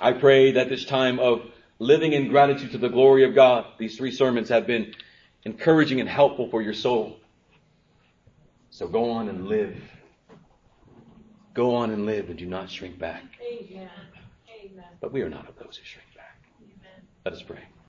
I 0.00 0.12
pray 0.12 0.52
that 0.52 0.68
this 0.68 0.84
time 0.84 1.18
of 1.18 1.42
living 1.80 2.12
in 2.12 2.28
gratitude 2.28 2.70
to 2.70 2.78
the 2.78 2.88
glory 2.88 3.24
of 3.24 3.34
God, 3.34 3.66
these 3.76 3.96
three 3.96 4.12
sermons 4.12 4.50
have 4.50 4.64
been 4.64 4.94
encouraging 5.42 5.98
and 5.98 6.08
helpful 6.08 6.48
for 6.48 6.62
your 6.62 6.74
soul. 6.74 7.16
So 8.70 8.86
go 8.86 9.10
on 9.10 9.28
and 9.28 9.48
live. 9.48 9.76
Go 11.54 11.74
on 11.74 11.90
and 11.90 12.06
live 12.06 12.30
and 12.30 12.38
do 12.38 12.46
not 12.46 12.70
shrink 12.70 13.00
back. 13.00 13.24
Amen. 13.42 13.90
Amen. 14.48 14.84
But 15.00 15.12
we 15.12 15.22
are 15.22 15.28
not 15.28 15.48
of 15.48 15.56
those 15.56 15.76
who 15.76 15.84
shrink 15.84 16.06
back. 16.14 16.38
Amen. 16.60 17.02
Let 17.24 17.34
us 17.34 17.42
pray. 17.42 17.64